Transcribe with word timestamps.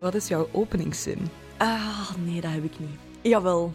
Wat 0.00 0.14
is 0.14 0.28
jouw 0.28 0.48
openingszin? 0.52 1.18
Ah, 1.56 2.10
nee, 2.24 2.40
dat 2.40 2.50
heb 2.50 2.64
ik 2.64 2.78
niet. 2.78 2.98
Jawel. 3.22 3.72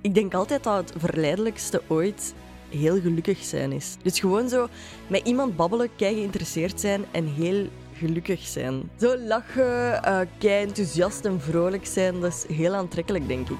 Ik 0.00 0.14
denk 0.14 0.34
altijd 0.34 0.64
dat 0.64 0.76
het 0.76 0.92
verleidelijkste 1.02 1.82
ooit 1.86 2.34
heel 2.68 3.00
gelukkig 3.00 3.38
zijn 3.38 3.72
is. 3.72 3.96
Dus 4.02 4.20
gewoon 4.20 4.48
zo 4.48 4.68
met 5.06 5.26
iemand 5.26 5.56
babbelen, 5.56 5.88
kei 5.96 6.14
geïnteresseerd 6.14 6.80
zijn 6.80 7.04
en 7.12 7.26
heel 7.26 7.68
gelukkig 7.94 8.40
zijn. 8.40 8.90
Zo 9.00 9.16
lachen, 9.16 10.00
uh, 10.04 10.20
kei 10.38 10.66
enthousiast 10.66 11.24
en 11.24 11.40
vrolijk 11.40 11.86
zijn, 11.86 12.20
dat 12.20 12.32
is 12.32 12.56
heel 12.56 12.74
aantrekkelijk, 12.74 13.28
denk 13.28 13.48
ik. 13.48 13.58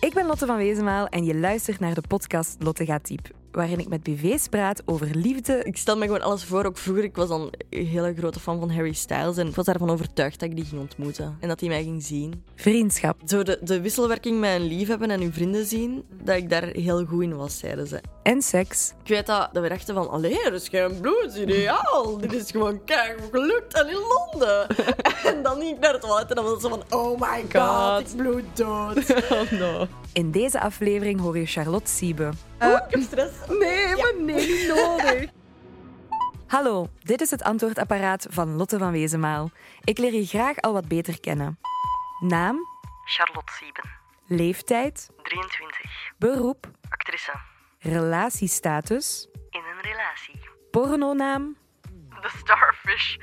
Ik 0.00 0.14
ben 0.14 0.26
Lotte 0.26 0.46
van 0.46 0.56
Wezenmaal 0.56 1.06
en 1.06 1.24
je 1.24 1.34
luistert 1.34 1.80
naar 1.80 1.94
de 1.94 2.02
podcast 2.08 2.56
Lotte 2.58 2.84
gaat 2.84 3.06
diep 3.06 3.35
waarin 3.56 3.78
ik 3.78 3.88
met 3.88 4.02
BV's 4.02 4.48
praat 4.48 4.82
over 4.84 5.06
liefde. 5.14 5.60
Ik 5.64 5.76
stel 5.76 5.96
me 5.96 6.04
gewoon 6.04 6.22
alles 6.22 6.44
voor. 6.44 6.64
Ook 6.64 6.78
vroeger, 6.78 7.04
ik 7.04 7.16
was 7.16 7.28
dan 7.28 7.52
een 7.70 7.86
hele 7.86 8.14
grote 8.14 8.40
fan 8.40 8.58
van 8.58 8.70
Harry 8.70 8.92
Styles. 8.92 9.36
En 9.36 9.46
ik 9.46 9.54
was 9.54 9.66
ervan 9.66 9.90
overtuigd 9.90 10.40
dat 10.40 10.48
ik 10.48 10.56
die 10.56 10.64
ging 10.64 10.80
ontmoeten. 10.80 11.36
En 11.40 11.48
dat 11.48 11.60
hij 11.60 11.68
mij 11.68 11.82
ging 11.82 12.02
zien. 12.02 12.44
Vriendschap. 12.54 13.16
Zo 13.24 13.42
de, 13.42 13.58
de 13.62 13.80
wisselwerking 13.80 14.40
met 14.40 14.60
een 14.60 14.66
liefhebben 14.66 15.10
en 15.10 15.20
hun 15.20 15.32
vrienden 15.32 15.66
zien, 15.66 16.04
dat 16.22 16.36
ik 16.36 16.50
daar 16.50 16.62
heel 16.62 17.04
goed 17.04 17.22
in 17.22 17.36
was, 17.36 17.58
zeiden 17.58 17.86
ze. 17.86 18.00
En 18.22 18.42
seks. 18.42 18.92
Ik 19.02 19.08
weet 19.08 19.26
dat, 19.26 19.48
dat 19.52 19.62
we 19.62 19.68
dachten 19.68 19.94
van, 19.94 20.10
allee, 20.10 20.42
dat 20.42 20.52
is 20.52 20.68
geen 20.68 21.00
bloedideaal. 21.00 22.18
Dit 22.18 22.32
is 22.32 22.50
gewoon 22.50 22.84
kijk 22.84 23.20
gelukt 23.30 23.74
en 23.74 23.88
in 23.88 23.98
Londen. 24.14 24.66
en 25.30 25.42
dan 25.42 25.58
niet 25.58 25.80
naar 25.80 25.92
het 25.92 26.00
toilet 26.00 26.28
en 26.28 26.34
dan 26.34 26.44
was 26.44 26.52
het 26.52 26.62
zo 26.62 26.68
van, 26.68 26.98
oh 26.98 27.20
my 27.20 27.44
god, 27.52 28.10
ik 28.10 28.16
bloed 28.16 28.44
dood. 28.54 29.14
oh 29.32 29.50
no. 29.50 29.86
In 30.12 30.30
deze 30.30 30.60
aflevering 30.60 31.20
hoor 31.20 31.38
je 31.38 31.46
Charlotte 31.46 31.90
Siebe. 31.90 32.30
Uh, 32.62 32.68
ik 32.72 32.82
heb 32.88 33.00
stress. 33.02 33.32
Nee, 33.48 33.96
maar 33.96 34.12
nee, 34.18 34.46
niet 34.46 34.74
nodig. 34.74 35.30
Hallo, 36.46 36.88
dit 36.98 37.20
is 37.20 37.30
het 37.30 37.42
antwoordapparaat 37.42 38.26
van 38.30 38.56
Lotte 38.56 38.78
van 38.78 38.92
Wezenmaal. 38.92 39.50
Ik 39.84 39.98
leer 39.98 40.12
je 40.12 40.26
graag 40.26 40.60
al 40.60 40.72
wat 40.72 40.88
beter 40.88 41.20
kennen. 41.20 41.58
Naam? 42.20 42.58
Charlotte 43.04 43.52
Sieben. 43.52 43.90
Leeftijd? 44.26 45.10
23. 45.22 46.12
Beroep? 46.18 46.70
Actrice. 46.88 47.32
Relatiestatus? 47.78 49.28
In 49.50 49.60
een 49.60 49.80
relatie. 49.80 50.40
Pornonaam? 50.70 51.56
The 52.20 52.30
Starfish. 52.38 53.16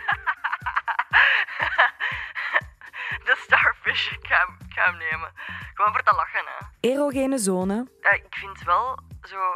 De 3.28 3.36
Starfish. 3.46 4.12
Ik 4.12 4.28
ga, 4.28 4.38
hem, 4.46 4.58
ik 4.68 4.74
ga 4.74 4.84
hem 4.84 4.98
nemen. 4.98 5.32
Gewoon 5.74 5.92
voor 5.92 6.04
te 6.04 6.16
lachen, 6.16 6.44
hè. 6.46 6.90
Erogene 6.90 7.38
zone? 7.38 7.88
Ja, 8.02 8.12
ik 8.12 8.26
vind 8.30 8.64
wel 8.64 9.00
zo 9.22 9.56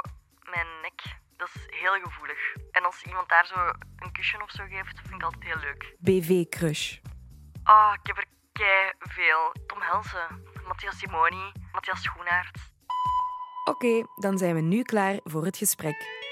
mijn 0.52 0.67
nek, 0.81 1.02
dat 1.38 1.50
is 1.53 1.80
heel 1.80 1.94
gevoelig. 2.03 2.56
En 2.72 2.84
als 2.84 3.03
iemand 3.03 3.30
daar 3.30 3.45
zo 3.45 3.56
een 4.00 4.12
kusje 4.12 4.42
of 4.42 4.52
zo 4.52 4.64
geeft, 4.70 5.00
vind 5.03 5.14
ik 5.14 5.23
altijd 5.23 5.44
heel 5.44 5.59
leuk. 5.59 5.95
BV-crush? 6.00 6.98
Ah, 7.64 7.94
ik 8.02 8.08
heb 8.08 8.18
er 8.18 8.25
kei 8.52 8.92
veel. 9.00 9.52
Tom 9.68 9.81
Helsen, 9.81 10.44
Matthias 10.68 10.98
Simoni, 10.98 11.52
Matthias 11.72 12.02
Schoenaert. 12.02 12.58
Oké, 13.66 14.03
dan 14.16 14.38
zijn 14.38 14.56
we 14.56 14.62
nu 14.62 14.81
klaar 14.84 15.20
voor 15.23 15.45
het 15.45 15.58
gesprek. 15.58 16.27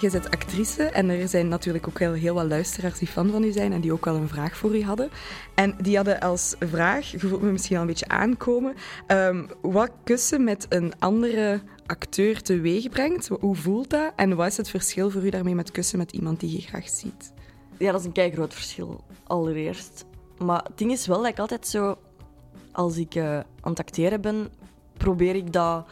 Je 0.00 0.10
bent 0.10 0.30
actrice 0.30 0.82
en 0.82 1.08
er 1.08 1.28
zijn 1.28 1.48
natuurlijk 1.48 1.88
ook 1.88 1.98
heel, 1.98 2.12
heel 2.12 2.34
wat 2.34 2.46
luisteraars 2.46 2.98
die 2.98 3.08
fan 3.08 3.30
van 3.30 3.44
u 3.44 3.52
zijn 3.52 3.72
en 3.72 3.80
die 3.80 3.92
ook 3.92 4.04
wel 4.04 4.14
een 4.14 4.28
vraag 4.28 4.56
voor 4.56 4.76
u 4.76 4.82
hadden. 4.82 5.10
En 5.54 5.76
die 5.82 5.96
hadden 5.96 6.20
als 6.20 6.54
vraag, 6.58 7.10
je 7.10 7.18
voelt 7.18 7.42
me 7.42 7.50
misschien 7.50 7.76
al 7.76 7.82
een 7.82 7.88
beetje 7.88 8.08
aankomen, 8.08 8.74
um, 9.06 9.46
wat 9.60 9.90
kussen 10.04 10.44
met 10.44 10.66
een 10.68 10.92
andere 10.98 11.60
acteur 11.86 12.42
teweeg 12.42 12.88
brengt. 12.88 13.28
Hoe 13.28 13.56
voelt 13.56 13.90
dat? 13.90 14.12
En 14.16 14.36
wat 14.36 14.46
is 14.46 14.56
het 14.56 14.70
verschil 14.70 15.10
voor 15.10 15.24
u 15.24 15.30
daarmee 15.30 15.54
met 15.54 15.70
kussen 15.70 15.98
met 15.98 16.12
iemand 16.12 16.40
die 16.40 16.52
je 16.52 16.60
graag 16.60 16.88
ziet? 16.88 17.32
Ja, 17.78 17.92
dat 17.92 18.00
is 18.00 18.06
een 18.06 18.12
kei 18.12 18.30
groot 18.30 18.54
verschil, 18.54 19.04
allereerst. 19.26 20.04
Maar 20.38 20.64
het 20.64 20.78
ding 20.78 20.90
is 20.90 21.06
wel 21.06 21.18
dat 21.22 21.30
ik 21.30 21.38
altijd 21.38 21.66
zo, 21.66 21.98
als 22.72 22.96
ik 22.96 23.14
uh, 23.14 23.34
aan 23.34 23.70
het 23.70 23.78
acteren 23.78 24.20
ben, 24.20 24.48
probeer 24.96 25.34
ik 25.34 25.52
dat 25.52 25.86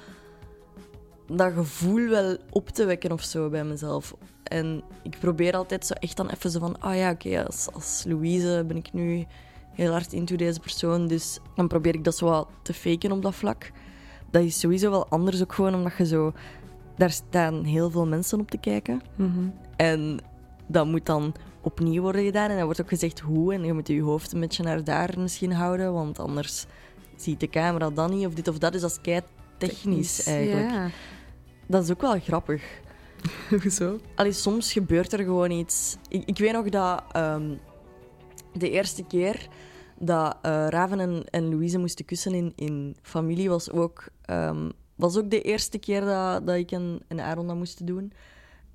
dat 1.28 1.52
gevoel 1.52 2.08
wel 2.08 2.36
op 2.50 2.68
te 2.68 2.84
wekken 2.84 3.12
of 3.12 3.22
zo 3.22 3.48
bij 3.48 3.64
mezelf. 3.64 4.14
En 4.42 4.82
ik 5.02 5.18
probeer 5.18 5.54
altijd 5.54 5.86
zo 5.86 5.94
echt 5.94 6.16
dan 6.16 6.28
even 6.28 6.50
zo 6.50 6.58
van, 6.58 6.80
ah 6.80 6.90
oh 6.90 6.96
ja, 6.96 7.10
oké, 7.10 7.44
als, 7.46 7.68
als 7.72 8.04
Louise 8.06 8.64
ben 8.66 8.76
ik 8.76 8.92
nu 8.92 9.26
heel 9.72 9.90
hard 9.90 10.12
into 10.12 10.36
deze 10.36 10.60
persoon, 10.60 11.06
dus 11.06 11.38
dan 11.54 11.68
probeer 11.68 11.94
ik 11.94 12.04
dat 12.04 12.16
zo 12.16 12.26
wat 12.26 12.48
te 12.62 12.74
faken 12.74 13.12
op 13.12 13.22
dat 13.22 13.34
vlak. 13.34 13.70
Dat 14.30 14.42
is 14.42 14.60
sowieso 14.60 14.90
wel 14.90 15.08
anders 15.08 15.42
ook 15.42 15.52
gewoon 15.52 15.74
omdat 15.74 15.96
je 15.96 16.06
zo... 16.06 16.32
Daar 16.96 17.10
staan 17.10 17.64
heel 17.64 17.90
veel 17.90 18.06
mensen 18.06 18.40
op 18.40 18.50
te 18.50 18.58
kijken. 18.58 19.00
Mhm. 19.16 19.48
En 19.76 20.18
dat 20.66 20.86
moet 20.86 21.06
dan 21.06 21.34
opnieuw 21.60 22.02
worden 22.02 22.24
gedaan. 22.24 22.50
En 22.50 22.56
dan 22.56 22.64
wordt 22.64 22.80
ook 22.80 22.88
gezegd 22.88 23.20
hoe. 23.20 23.54
En 23.54 23.64
je 23.64 23.72
moet 23.72 23.88
je 23.88 24.02
hoofd 24.02 24.32
een 24.32 24.40
beetje 24.40 24.62
naar 24.62 24.84
daar 24.84 25.14
misschien 25.18 25.52
houden, 25.52 25.92
want 25.92 26.18
anders 26.18 26.66
ziet 27.16 27.40
de 27.40 27.48
camera 27.48 27.90
dan 27.90 28.10
niet 28.10 28.26
of 28.26 28.34
dit 28.34 28.48
of 28.48 28.58
dat. 28.58 28.72
Dus 28.72 28.80
dat 28.80 28.90
is 28.90 29.00
kei 29.00 29.20
technisch 29.56 30.26
eigenlijk. 30.26 30.70
Ja. 30.70 30.88
Dat 31.68 31.82
is 31.82 31.90
ook 31.90 32.00
wel 32.00 32.20
grappig. 32.20 32.62
Hoezo? 33.62 33.98
Allee, 34.14 34.32
soms 34.32 34.72
gebeurt 34.72 35.12
er 35.12 35.18
gewoon 35.24 35.50
iets. 35.50 35.96
Ik, 36.08 36.22
ik 36.24 36.38
weet 36.38 36.52
nog 36.52 36.68
dat 36.68 37.02
ehm, 37.12 37.54
de 38.52 38.70
eerste 38.70 39.04
keer 39.04 39.48
dat 39.98 40.36
uh, 40.46 40.66
Raven 40.68 41.00
en, 41.00 41.24
en 41.30 41.48
Louise 41.50 41.78
moesten 41.78 42.04
kussen 42.04 42.34
in, 42.34 42.52
in 42.56 42.96
familie 43.02 43.48
was 43.48 43.70
ook, 43.70 44.08
um, 44.30 44.72
was 44.94 45.16
ook 45.16 45.30
de 45.30 45.42
eerste 45.42 45.78
keer 45.78 46.00
dat, 46.04 46.46
dat 46.46 46.56
ik 46.56 46.70
een, 46.70 47.02
een 47.08 47.20
Aaron 47.20 47.58
moest 47.58 47.86
doen. 47.86 48.12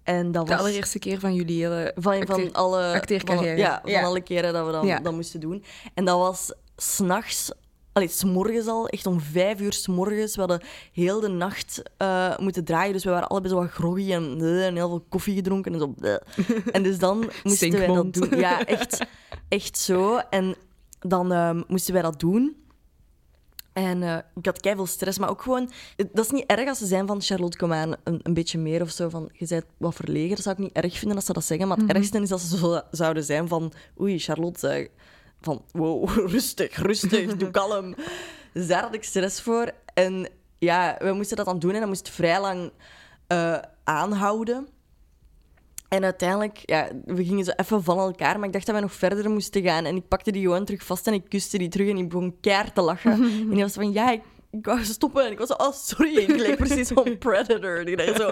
En 0.03 0.31
dat 0.31 0.45
de 0.47 0.51
was 0.51 0.61
allereerste 0.61 0.99
keer 0.99 1.19
van 1.19 1.33
jullie 1.33 1.61
hele 1.61 1.91
van, 1.95 2.25
van 2.25 2.53
alle 2.53 2.93
acteercarrière. 2.93 3.47
Van, 3.47 3.57
ja, 3.57 3.81
Ja. 3.85 3.99
van 3.99 4.09
alle 4.09 4.21
keren 4.21 4.53
dat 4.53 4.65
we 4.65 4.71
dan, 4.71 4.85
Ja. 4.85 4.99
dat 4.99 5.13
moesten 5.13 5.39
doen. 5.39 5.63
En 5.93 6.05
dat 6.05 6.17
was 6.17 6.53
s'nachts, 6.75 7.51
allee, 7.93 8.07
s'morgens 8.07 8.67
al, 8.67 8.87
echt 8.87 9.05
om 9.05 9.19
vijf 9.19 9.59
uur 9.59 9.73
s'morgens. 9.73 10.33
We 10.35 10.39
hadden 10.39 10.61
heel 10.91 11.19
de 11.19 11.27
nacht 11.27 11.81
eh, 11.97 12.37
moeten 12.37 12.63
draaien, 12.63 12.93
dus 12.93 13.03
we 13.03 13.09
waren 13.09 13.27
allebei 13.27 13.53
zo 13.53 13.59
wat 13.59 13.69
groggy 13.69 14.11
en, 14.11 14.37
eh, 14.41 14.65
en 14.65 14.75
heel 14.75 14.89
veel 14.89 15.05
koffie 15.09 15.35
gedronken 15.35 15.73
en 15.73 15.79
zo. 15.79 15.93
En 16.71 16.83
dus 16.83 16.99
dan 16.99 17.29
moesten 17.43 17.71
wij 17.71 17.87
dat 17.87 18.13
doen. 18.13 18.39
Ja, 18.39 18.65
echt, 18.65 19.05
echt 19.47 19.77
zo. 19.77 20.17
En 20.29 20.55
dan 20.99 21.31
ehm, 21.31 21.61
moesten 21.67 21.93
wij 21.93 22.01
dat 22.01 22.19
doen. 22.19 22.55
En 23.73 24.03
eh, 24.03 24.17
ik 24.35 24.45
had 24.45 24.59
veel 24.61 24.85
stress, 24.85 25.17
maar 25.17 25.29
ook 25.29 25.41
gewoon... 25.41 25.71
Dat 26.11 26.25
is 26.25 26.31
niet 26.31 26.45
erg 26.45 26.67
als 26.67 26.77
ze 26.77 26.85
zijn 26.85 27.07
van 27.07 27.21
Charlotte, 27.21 27.57
kom 27.57 27.73
aan, 27.73 27.95
een, 28.03 28.19
een 28.23 28.33
beetje 28.33 28.57
meer 28.57 28.81
of 28.81 28.89
zo. 28.89 29.09
Van, 29.09 29.29
je 29.33 29.47
bent 29.47 29.65
wat 29.77 29.95
verlegen, 29.95 30.35
dat 30.35 30.43
zou 30.43 30.55
ik 30.55 30.61
niet 30.61 30.73
erg 30.73 30.97
vinden 30.97 31.17
als 31.17 31.25
ze 31.25 31.33
dat 31.33 31.45
zeggen. 31.45 31.67
Maar 31.67 31.77
het 31.77 31.93
ergste 31.93 32.21
is 32.21 32.29
dat 32.29 32.41
ze 32.41 32.57
zo 32.57 32.81
zouden 32.91 33.23
zijn 33.23 33.47
van... 33.47 33.73
Oei, 34.01 34.19
Charlotte, 34.19 34.67
eh, 34.67 34.87
van... 35.43 35.63
Wow, 35.71 36.09
rustig, 36.35 36.75
rustig, 36.75 37.35
doe 37.35 37.51
kalm. 37.61 37.95
Dus 38.53 38.67
daar 38.67 38.81
had 38.81 38.95
ik 38.95 39.03
stress 39.03 39.41
voor. 39.41 39.71
En 39.93 40.27
ja, 40.59 40.95
we 40.99 41.11
moesten 41.11 41.37
dat 41.37 41.45
dan 41.45 41.59
doen 41.59 41.73
en 41.73 41.79
dat 41.79 41.87
moest 41.87 42.09
vrij 42.09 42.41
lang 42.41 42.71
eh, 43.27 43.57
aanhouden. 43.83 44.67
En 45.87 46.03
uiteindelijk, 46.03 46.61
ja, 46.65 46.89
we 47.05 47.25
gingen 47.25 47.45
zo 47.45 47.51
even 47.55 47.83
van 47.83 47.97
elkaar, 47.97 48.37
maar 48.37 48.47
ik 48.47 48.53
dacht 48.53 48.65
dat 48.65 48.75
we 48.75 48.81
nog 48.81 48.93
verder 48.93 49.29
moesten 49.29 49.63
gaan. 49.63 49.85
En 49.85 49.95
ik 49.95 50.07
pakte 50.07 50.31
die 50.31 50.41
gewoon 50.41 50.65
terug 50.65 50.83
vast 50.83 51.07
en 51.07 51.13
ik 51.13 51.29
kuste 51.29 51.57
die 51.57 51.69
terug 51.69 51.89
en 51.89 51.97
ik 51.97 52.09
begon 52.09 52.35
keihard 52.41 52.75
te 52.75 52.81
lachen. 52.81 53.11
en 53.49 53.49
die 53.49 53.61
was 53.61 53.73
van, 53.73 53.91
ja, 53.91 54.11
ik, 54.11 54.21
ik 54.57 54.65
wou 54.65 54.83
stoppen. 54.83 55.25
En 55.25 55.31
ik 55.31 55.37
was 55.37 55.47
zo, 55.47 55.53
oh, 55.53 55.73
sorry. 55.73 56.17
Ik 56.17 56.39
leek 56.39 56.55
precies 56.55 56.87
zo'n 56.87 57.17
predator. 57.25 57.85
Die 57.85 57.95
daar 57.95 58.15
zo... 58.15 58.31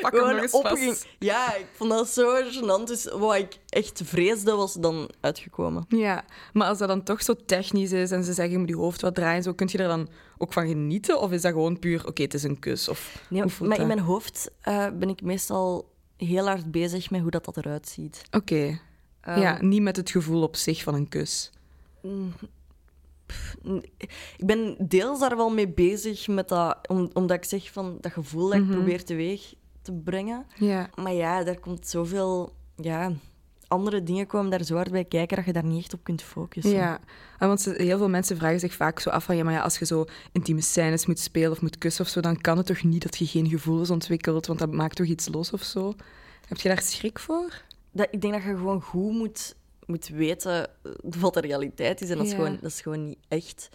Pak 0.00 0.12
hem 0.12 0.48
opging. 0.50 0.98
Ja, 1.18 1.54
ik 1.54 1.66
vond 1.72 1.90
dat 1.90 2.08
zo 2.08 2.36
gênant. 2.42 2.84
Dus 2.84 3.04
wat 3.04 3.36
ik 3.36 3.58
echt 3.68 4.00
vreesde, 4.04 4.54
was 4.54 4.74
dan 4.74 5.10
uitgekomen. 5.20 5.84
Ja, 5.88 6.24
maar 6.52 6.68
als 6.68 6.78
dat 6.78 6.88
dan 6.88 7.02
toch 7.02 7.22
zo 7.22 7.34
technisch 7.46 7.92
is 7.92 8.10
en 8.10 8.24
ze 8.24 8.32
zeggen 8.32 8.52
je 8.54 8.58
moet 8.58 8.68
je 8.68 8.76
hoofd 8.76 9.00
wat 9.00 9.14
draaien, 9.14 9.42
zo, 9.42 9.52
kun 9.52 9.68
je 9.70 9.78
er 9.78 9.88
dan 9.88 10.08
ook 10.38 10.52
van 10.52 10.66
genieten? 10.66 11.20
Of 11.20 11.30
is 11.30 11.42
dat 11.42 11.52
gewoon 11.52 11.78
puur, 11.78 12.06
oké, 12.06 12.22
het 12.22 12.34
is 12.34 12.42
een 12.42 12.58
kus? 12.58 12.88
Of, 12.88 13.26
Nee, 13.28 13.44
maar 13.60 13.80
in 13.80 13.86
mijn 13.86 13.98
hoofd 13.98 14.50
eh, 14.60 14.86
ben 14.98 15.08
ik 15.08 15.22
meestal 15.22 15.90
heel 16.16 16.46
hard 16.46 16.70
bezig 16.70 17.10
met 17.10 17.20
hoe 17.20 17.30
dat, 17.30 17.44
dat 17.44 17.56
eruit 17.56 17.88
ziet. 17.88 18.22
Oké. 18.30 18.80
Ehm, 19.20 19.40
ja, 19.40 19.62
niet 19.62 19.82
met 19.82 19.96
het 19.96 20.10
gevoel 20.10 20.42
op 20.42 20.56
zich 20.56 20.82
van 20.82 20.94
een 20.94 21.08
kus. 21.08 21.50
Ik 24.36 24.46
ben 24.46 24.76
deels 24.78 25.18
daar 25.18 25.36
wel 25.36 25.50
mee 25.50 25.68
bezig, 25.68 26.28
met 26.28 26.48
dat, 26.48 26.78
om, 26.88 27.10
omdat 27.12 27.36
ik 27.36 27.44
zeg 27.44 27.72
van 27.72 27.98
dat 28.00 28.12
gevoel 28.12 28.48
dat 28.48 28.58
ik 28.58 28.64
Mhm. 28.64 28.72
probeer 28.72 29.04
teweeg 29.04 29.54
te 29.82 29.92
brengen. 29.92 30.46
Ja. 30.54 30.90
Maar 30.94 31.12
ja, 31.12 31.44
daar 31.44 31.58
komt 31.58 31.86
zoveel... 31.88 32.52
Ja, 32.76 33.12
andere 33.68 34.02
dingen 34.02 34.26
komen 34.26 34.50
daar 34.50 34.64
zo 34.64 34.74
hard 34.74 34.90
bij 34.90 35.04
kijken 35.04 35.36
dat 35.36 35.46
je 35.46 35.52
daar 35.52 35.64
niet 35.64 35.78
echt 35.82 35.94
op 35.94 36.04
kunt 36.04 36.22
focussen. 36.22 36.72
Ja, 36.72 37.00
en 37.38 37.48
want 37.48 37.64
heel 37.64 37.98
veel 37.98 38.08
mensen 38.08 38.36
vragen 38.36 38.60
zich 38.60 38.74
vaak 38.74 39.00
zo 39.00 39.10
af 39.10 39.24
van 39.24 39.36
ja, 39.36 39.44
maar 39.44 39.52
ja, 39.52 39.60
als 39.60 39.78
je 39.78 39.84
zo 39.86 40.04
intieme 40.32 40.60
scènes 40.60 41.06
moet 41.06 41.18
spelen 41.18 41.50
of 41.50 41.60
moet 41.62 41.78
kussen 41.78 42.04
of 42.04 42.10
zo, 42.10 42.20
dan 42.20 42.40
kan 42.40 42.56
het 42.56 42.66
toch 42.66 42.82
niet 42.82 43.02
dat 43.02 43.18
je 43.18 43.26
geen 43.26 43.48
gevoelens 43.48 43.90
ontwikkelt, 43.90 44.46
want 44.46 44.58
dat 44.58 44.72
maakt 44.72 44.96
toch 44.96 45.06
iets 45.06 45.28
los 45.32 45.52
of 45.52 45.62
zo. 45.62 45.94
Heb 46.48 46.58
je 46.58 46.68
daar 46.68 46.82
schrik 46.82 47.18
voor? 47.18 47.62
Dat, 47.92 48.08
ik 48.10 48.20
denk 48.20 48.32
dat 48.32 48.42
je 48.42 48.48
gewoon 48.48 48.80
goed 48.82 49.12
moet, 49.12 49.56
moet 49.92 50.08
weten 50.08 50.66
wat 51.00 51.34
de 51.34 51.40
realiteit 51.40 52.00
is. 52.00 52.10
En 52.10 52.16
dat, 52.16 52.26
is 52.26 52.32
gewoon, 52.32 52.58
dat 52.60 52.70
is 52.70 52.80
gewoon 52.80 53.04
niet 53.04 53.18
echt. 53.28 53.68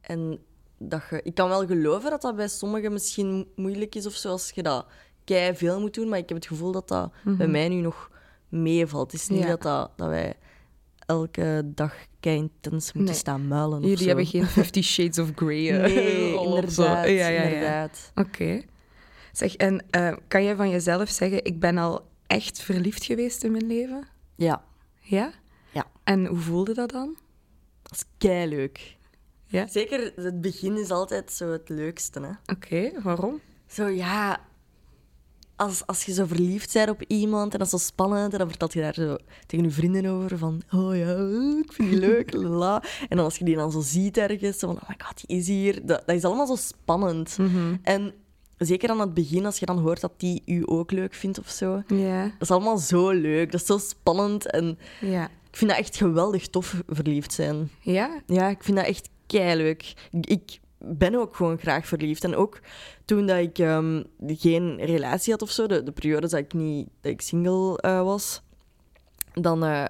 En 0.00 0.38
dat 0.78 1.02
je, 1.10 1.20
ik 1.22 1.34
kan 1.34 1.48
wel 1.48 1.66
geloven 1.66 2.10
dat 2.10 2.22
dat 2.22 2.36
bij 2.36 2.48
sommigen 2.48 2.92
misschien 2.92 3.46
moeilijk 3.56 3.94
is 3.94 4.06
of 4.06 4.12
zo, 4.14 4.28
als 4.30 4.50
je 4.54 4.62
dat 4.62 4.86
kei 5.24 5.54
veel 5.56 5.80
moet 5.80 5.94
doen. 5.94 6.08
Maar 6.08 6.18
ik 6.18 6.28
heb 6.28 6.38
het 6.38 6.46
gevoel 6.46 6.72
dat 6.72 6.88
dat 6.88 7.12
bij 7.24 7.46
mij 7.48 7.68
nu 7.68 7.80
nog 7.80 8.10
meevalt. 8.48 9.12
Het 9.12 9.20
is 9.20 9.28
niet 9.28 9.42
Ja. 9.42 9.46
dat, 9.48 9.62
dat, 9.62 9.90
dat 9.96 10.08
wij 10.08 10.34
elke 11.06 11.62
dag 11.64 11.94
kei 12.20 12.36
intens 12.36 12.92
moeten 12.92 13.12
Nee. 13.12 13.20
staan 13.20 13.48
muilen. 13.48 13.82
Jullie 13.82 14.06
hebben 14.06 14.26
geen 14.26 14.46
Fifty 14.46 14.82
Shades 14.82 15.18
of 15.18 15.30
Grey 15.34 15.70
eh, 15.74 15.80
Nee, 15.94 16.32
inderdaad. 16.44 16.76
Ja, 17.06 17.10
ja, 17.10 17.28
ja. 17.28 17.42
inderdaad. 17.42 18.12
Oké. 18.14 18.62
Zeg, 19.32 19.56
en 19.56 19.84
eh, 19.90 20.16
kan 20.28 20.44
jij 20.44 20.56
van 20.56 20.70
jezelf 20.70 21.08
zeggen, 21.08 21.44
ik 21.44 21.60
ben 21.60 21.78
al 21.78 22.06
echt 22.26 22.60
verliefd 22.62 23.04
geweest 23.04 23.44
in 23.44 23.52
mijn 23.52 23.66
leven? 23.66 24.06
Ja, 24.36 24.64
Ja? 25.00 25.32
En 26.08 26.26
hoe 26.26 26.38
voelde 26.38 26.74
dat 26.74 26.90
dan? 26.90 27.16
dat 27.82 27.92
is 27.92 28.04
kei 28.18 28.48
leuk. 28.48 28.96
Ja? 29.46 29.66
Zeker 29.66 30.12
het 30.16 30.40
begin 30.40 30.76
is 30.78 30.90
altijd 30.90 31.32
zo 31.32 31.50
het 31.52 31.68
leukste. 31.68 32.20
Hè? 32.20 32.52
Oké, 32.52 33.02
waarom? 33.02 33.40
Zo 33.66 33.86
ja, 33.86 34.40
als, 35.56 35.86
als 35.86 36.04
je 36.04 36.12
zo 36.12 36.26
verliefd 36.26 36.72
bent 36.72 36.90
op 36.90 37.02
iemand 37.02 37.52
en 37.52 37.58
dat 37.58 37.66
is 37.66 37.72
zo 37.80 37.86
spannend, 37.86 38.32
en 38.32 38.38
dan 38.38 38.48
vertelt 38.48 38.72
je 38.72 38.80
daar 38.80 38.94
zo 38.94 39.16
tegen 39.46 39.64
je 39.64 39.70
vrienden 39.70 40.06
over 40.06 40.38
van, 40.38 40.62
oh 40.72 40.96
ja, 40.96 41.12
ik 41.64 41.72
vind 41.72 41.90
die 41.90 41.98
leuk, 41.98 42.32
la. 42.62 42.82
En 43.08 43.16
dan 43.16 43.24
als 43.24 43.38
je 43.38 43.44
die 43.44 43.56
dan 43.56 43.72
zo 43.72 43.80
ziet 43.80 44.16
ergens, 44.16 44.58
zo 44.58 44.66
van, 44.66 44.76
oh 44.82 44.88
my 44.88 44.94
god, 44.98 45.26
die 45.26 45.36
is 45.38 45.46
hier. 45.46 45.86
Dat, 45.86 46.02
dat 46.06 46.16
is 46.16 46.24
allemaal 46.24 46.46
zo 46.46 46.56
spannend. 46.56 47.36
En 47.82 48.12
zeker 48.58 48.90
aan 48.90 49.00
het 49.00 49.14
begin, 49.14 49.44
als 49.46 49.58
je 49.58 49.66
dan 49.66 49.78
hoort 49.78 50.00
dat 50.00 50.12
die 50.16 50.42
u 50.46 50.62
ook 50.66 50.90
leuk 50.90 51.14
vindt 51.14 51.38
of 51.38 51.48
zo, 51.48 51.82
Ja. 51.86 52.22
dat 52.22 52.32
is 52.40 52.50
allemaal 52.50 52.78
zo 52.78 53.10
leuk. 53.10 53.52
Dat 53.52 53.60
is 53.60 53.66
zo 53.66 53.78
spannend 53.78 54.50
en 54.50 54.78
Ja. 55.00 55.28
Ik 55.58 55.64
vind 55.64 55.76
dat 55.76 55.86
echt 55.86 55.96
geweldig 55.96 56.48
tof, 56.48 56.82
verliefd 56.88 57.32
zijn. 57.32 57.70
Ja? 57.80 58.22
Ja, 58.26 58.48
ik 58.48 58.64
vind 58.64 58.76
dat 58.76 58.86
echt 58.86 59.08
leuk. 59.26 59.94
Ik 60.20 60.60
ben 60.78 61.14
ook 61.14 61.36
gewoon 61.36 61.58
graag 61.58 61.86
verliefd. 61.86 62.24
En 62.24 62.36
ook 62.36 62.60
toen 63.04 63.26
dat 63.26 63.38
ik 63.38 63.58
ehm, 63.58 64.02
geen 64.26 64.76
relatie 64.84 65.32
had 65.32 65.42
of 65.42 65.50
zo, 65.50 65.66
de, 65.66 65.82
de 65.82 65.92
periodes 65.92 66.30
dat 66.30 66.40
ik, 66.40 66.52
niet, 66.52 66.88
dat 67.00 67.12
ik 67.12 67.20
single 67.20 67.78
eh, 67.78 68.02
was, 68.02 68.42
dan... 69.32 69.64
eh, 69.64 69.84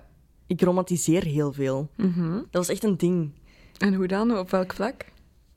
ik 0.46 0.60
romantiseer 0.62 1.24
heel 1.24 1.52
veel. 1.52 1.88
Mhm. 1.96 2.32
Dat 2.32 2.46
was 2.50 2.68
echt 2.68 2.84
een 2.84 2.96
ding. 2.96 3.30
En 3.78 3.94
hoe 3.94 4.06
dan? 4.06 4.38
Op 4.38 4.50
welk 4.50 4.72
vlak? 4.72 5.04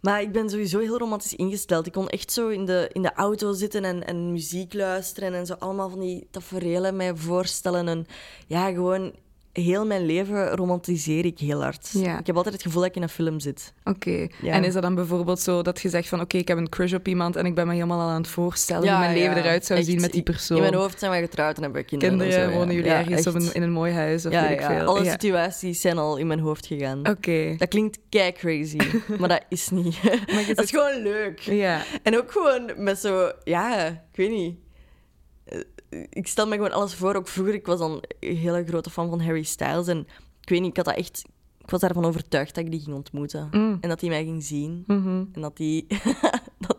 Maar 0.01 0.21
ik 0.21 0.31
ben 0.31 0.49
sowieso 0.49 0.79
heel 0.79 0.97
romantisch 0.97 1.35
ingesteld. 1.35 1.85
Ik 1.85 1.91
kon 1.91 2.09
echt 2.09 2.31
zo 2.31 2.47
in 2.47 2.65
de, 2.65 2.89
in 2.93 3.01
de 3.01 3.13
auto 3.13 3.53
zitten 3.53 3.83
en, 3.83 4.07
en 4.07 4.31
muziek 4.31 4.73
luisteren 4.73 5.33
en 5.33 5.45
zo 5.45 5.53
allemaal 5.53 5.89
van 5.89 5.99
die 5.99 6.27
tafereelen 6.31 6.95
mij 6.95 7.15
voorstellen. 7.15 7.87
En 7.87 8.05
ja, 8.47 8.71
gewoon 8.71 9.13
heel 9.53 9.85
mijn 9.85 10.05
leven 10.05 10.49
romantiseer 10.49 11.25
ik 11.25 11.39
heel 11.39 11.61
hard. 11.61 11.89
Ja. 11.93 12.19
Ik 12.19 12.27
heb 12.27 12.35
altijd 12.35 12.53
het 12.53 12.63
gevoel 12.63 12.81
dat 12.81 12.89
ik 12.89 12.95
in 12.95 13.01
een 13.01 13.09
film 13.09 13.39
zit. 13.39 13.73
Oké. 13.83 14.27
Ja. 14.41 14.53
En 14.53 14.63
is 14.63 14.73
dat 14.73 14.81
dan 14.81 14.95
bijvoorbeeld 14.95 15.39
zo 15.39 15.61
dat 15.61 15.81
je 15.81 15.89
zegt 15.89 16.07
van 16.07 16.21
oké, 16.21 16.37
ik 16.37 16.47
heb 16.47 16.57
een 16.57 16.69
crush 16.69 16.93
op 16.93 17.07
iemand 17.07 17.35
en 17.35 17.45
ik 17.45 17.55
ben 17.55 17.67
me 17.67 17.73
helemaal 17.73 17.99
al 17.99 18.09
aan 18.09 18.21
het 18.21 18.27
voorstellen 18.27 18.89
hoe 18.89 18.99
mijn 18.99 19.13
leven 19.13 19.37
eruit 19.37 19.65
zou 19.65 19.79
echt. 19.79 19.87
zien 19.87 20.01
met 20.01 20.11
die 20.11 20.23
persoon? 20.23 20.57
In 20.57 20.63
mijn 20.63 20.75
hoofd 20.75 20.99
zijn 20.99 21.11
we 21.11 21.17
getrouwd 21.17 21.55
en 21.55 21.63
hebben 21.63 21.81
we 21.81 21.87
kinderen. 21.87 22.13
en 22.13 22.19
Kinderen, 22.19 22.43
zo, 22.45 22.51
ja. 22.51 22.57
wonen 22.57 22.75
jullie 22.75 22.91
ergens 22.91 23.27
op 23.27 23.35
een, 23.35 23.53
in 23.53 23.61
een 23.61 23.71
mooi 23.71 23.93
huis 23.93 24.25
of 24.25 24.31
weet 24.31 24.49
ik 24.49 24.59
ja. 24.59 24.67
veel? 24.67 24.85
Alle 24.87 25.05
situaties 25.05 25.81
zijn 25.81 25.97
al 25.97 26.17
in 26.17 26.27
mijn 26.27 26.39
hoofd 26.39 26.65
gegaan. 26.65 27.09
Oké. 27.09 27.55
Dat 27.57 27.67
klinkt 27.67 27.99
kei 28.09 28.31
crazy, 28.31 28.77
maar 29.19 29.29
dat 29.29 29.43
is 29.49 29.69
niet. 29.69 29.97
Dat 30.55 30.63
is 30.63 30.69
gewoon 30.69 31.01
leuk. 31.01 31.39
Ja. 31.39 31.81
En 32.03 32.17
ook 32.17 32.31
gewoon 32.31 32.71
met 32.77 32.99
zo, 32.99 33.31
ja, 33.43 33.87
ik 33.87 34.15
weet 34.15 34.29
niet. 34.29 34.55
Ik 36.09 36.27
stel 36.27 36.47
me 36.47 36.55
gewoon 36.55 36.71
alles 36.71 36.93
voor. 36.95 37.15
Ook 37.15 37.27
vroeger, 37.27 37.53
ik 37.53 37.65
was 37.65 37.79
dan 37.79 38.03
een 38.19 38.35
hele 38.37 38.63
grote 38.67 38.89
fan 38.89 39.09
van 39.09 39.21
Harry 39.21 39.43
Styles. 39.43 39.87
En 39.87 39.99
ik 40.41 40.49
weet 40.49 40.59
niet, 40.61 40.69
ik 40.69 40.75
had 40.75 40.85
dat 40.85 40.95
echt... 40.95 41.23
Ik 41.63 41.69
was 41.69 41.79
daarvan 41.79 42.05
overtuigd 42.05 42.55
dat 42.55 42.63
ik 42.65 42.71
die 42.71 42.79
ging 42.81 42.95
ontmoeten. 42.95 43.47
Mm. 43.51 43.77
En 43.81 43.89
dat 43.89 44.01
hij 44.01 44.09
mij 44.09 44.23
ging 44.23 44.43
zien. 44.43 44.83
Mhm. 44.87 45.23
En 45.33 45.41
dat 45.41 45.57
hij 45.57 45.85
dat, 46.67 46.77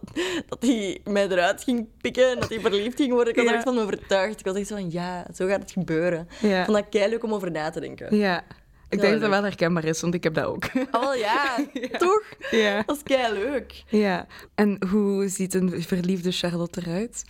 dat 0.48 0.62
hij 0.62 1.00
mij 1.04 1.28
eruit 1.28 1.62
ging 1.62 1.88
pikken. 2.00 2.30
En 2.30 2.40
dat 2.40 2.48
hij 2.48 2.60
verliefd 2.60 2.96
ging 2.96 3.12
worden. 3.12 3.28
Ik 3.32 3.36
was 3.38 3.44
er 3.44 3.50
Ja. 3.50 3.56
echt 3.56 3.68
van 3.68 3.78
overtuigd. 3.78 4.38
Ik 4.38 4.44
was 4.46 4.56
echt 4.56 4.66
zo 4.66 4.74
van, 4.74 4.90
ja, 4.90 5.26
zo 5.34 5.46
gaat 5.46 5.60
het 5.60 5.70
gebeuren. 5.72 6.28
Ik 6.40 6.48
Ja. 6.50 6.64
vond 6.64 6.76
dat 6.76 6.88
kei 6.88 7.10
leuk 7.10 7.24
om 7.24 7.32
over 7.32 7.50
na 7.50 7.70
te 7.70 7.80
denken. 7.80 8.16
Ja. 8.16 8.44
Ik 8.88 9.00
denk 9.00 9.12
dat 9.12 9.20
dat 9.20 9.30
wel 9.30 9.42
herkenbaar 9.42 9.84
is, 9.84 10.00
want 10.00 10.14
ik 10.14 10.22
heb 10.22 10.34
dat 10.34 10.44
ook. 10.44 10.64
Oh 10.90 11.00
wel, 11.00 11.14
ja, 11.28 11.56
toch? 11.98 12.22
ja. 12.50 12.82
Dat 12.86 12.96
is 12.96 13.02
kei 13.02 13.32
leuk. 13.32 13.82
ja. 13.88 14.26
En 14.54 14.86
hoe 14.90 15.28
ziet 15.28 15.54
een 15.54 15.82
verliefde 15.82 16.32
Charlotte 16.32 16.80
eruit? 16.86 17.24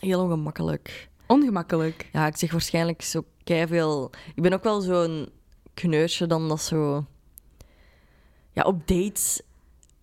Heel 0.00 0.20
ongemakkelijk. 0.22 1.08
Ongemakkelijk. 1.26 2.08
Ja, 2.12 2.26
ik 2.26 2.36
zeg 2.36 2.52
waarschijnlijk 2.52 3.02
zo 3.02 3.24
veel. 3.44 4.10
Ik 4.34 4.42
ben 4.42 4.52
ook 4.52 4.62
wel 4.62 4.80
zo'n 4.80 5.28
kneusje 5.74 6.26
dan 6.26 6.48
dat 6.48 6.62
zo. 6.62 7.04
Ja, 8.52 8.62
op 8.62 8.86
dates 8.88 9.40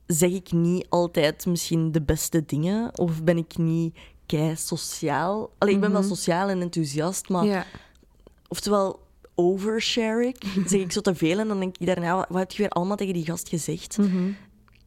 zeg 0.07 0.31
ik 0.31 0.51
niet 0.51 0.85
altijd 0.89 1.45
misschien 1.45 1.91
de 1.91 2.01
beste 2.01 2.45
dingen. 2.45 2.97
Of 2.99 3.23
ben 3.23 3.37
ik 3.37 3.57
niet 3.57 3.97
kei 4.25 4.55
sociaal. 4.55 5.49
Allee, 5.57 5.73
ik 5.73 5.79
ben 5.81 5.91
wel 5.91 5.99
Mhm. 6.01 6.09
sociaal 6.09 6.49
en 6.49 6.61
enthousiast, 6.61 7.29
maar 7.29 7.45
Ja. 7.45 7.65
oftewel 8.47 9.01
overshare 9.35 10.25
ik. 10.27 10.43
zeg 10.67 10.81
ik 10.81 10.91
zo 10.91 11.01
te 11.01 11.15
veel 11.15 11.39
en 11.39 11.47
dan 11.47 11.59
denk 11.59 11.77
ik 11.77 11.85
daarna, 11.87 12.15
wat, 12.15 12.25
wat 12.29 12.39
heb 12.39 12.51
je 12.51 12.57
weer 12.57 12.69
allemaal 12.71 12.97
tegen 12.97 13.13
die 13.13 13.25
gast 13.25 13.49
gezegd? 13.49 13.97
Mhm. 13.97 14.31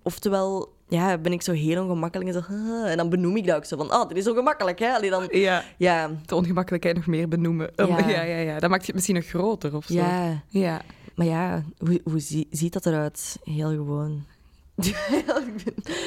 Oftewel, 0.02 0.74
ja, 0.88 1.18
ben 1.18 1.32
ik 1.32 1.42
zo 1.42 1.52
heel 1.52 1.82
ongemakkelijk 1.82 2.34
en 2.34 2.42
zo, 2.42 2.84
en 2.84 2.96
dan 2.96 3.08
benoem 3.08 3.36
ik 3.36 3.46
dat 3.46 3.56
ook 3.56 3.64
zo 3.64 3.76
van, 3.76 3.92
oh, 3.94 4.08
dit 4.08 4.16
is 4.16 4.28
ongemakkelijk, 4.28 4.78
hè? 4.78 4.92
Allee, 4.92 5.10
dan, 5.10 5.28
Ja. 5.30 5.62
ja, 5.76 6.10
De 6.26 6.34
ongemakkelijkheid 6.34 6.96
nog 6.96 7.06
meer 7.06 7.28
benoemen. 7.28 7.70
Um, 7.76 7.86
Ja. 7.96 8.08
ja. 8.08 8.22
Ja, 8.22 8.36
ja, 8.38 8.58
Dat 8.58 8.70
maakt 8.70 8.80
je 8.80 8.86
het 8.86 8.94
misschien 8.94 9.14
nog 9.16 9.26
groter 9.26 9.76
of 9.76 9.84
zo. 9.86 9.94
ja. 9.94 10.42
Ja. 10.48 10.80
Maar 11.14 11.26
ja, 11.26 11.62
hoe, 11.78 12.00
hoe 12.04 12.20
zie- 12.20 12.46
ziet 12.50 12.72
dat 12.72 12.86
eruit? 12.86 13.38
Heel 13.44 13.68
gewoon. 13.68 14.24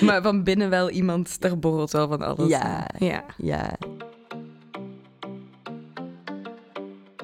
Maar 0.06 0.22
van 0.22 0.44
binnen 0.44 0.70
wel 0.70 0.90
iemand, 0.90 1.42
daar 1.42 1.60
borrelt 1.60 1.92
wel 1.92 2.08
van 2.08 2.22
alles. 2.22 2.50
Ja. 2.50 2.88
ja. 3.00 3.24
ja. 3.38 3.72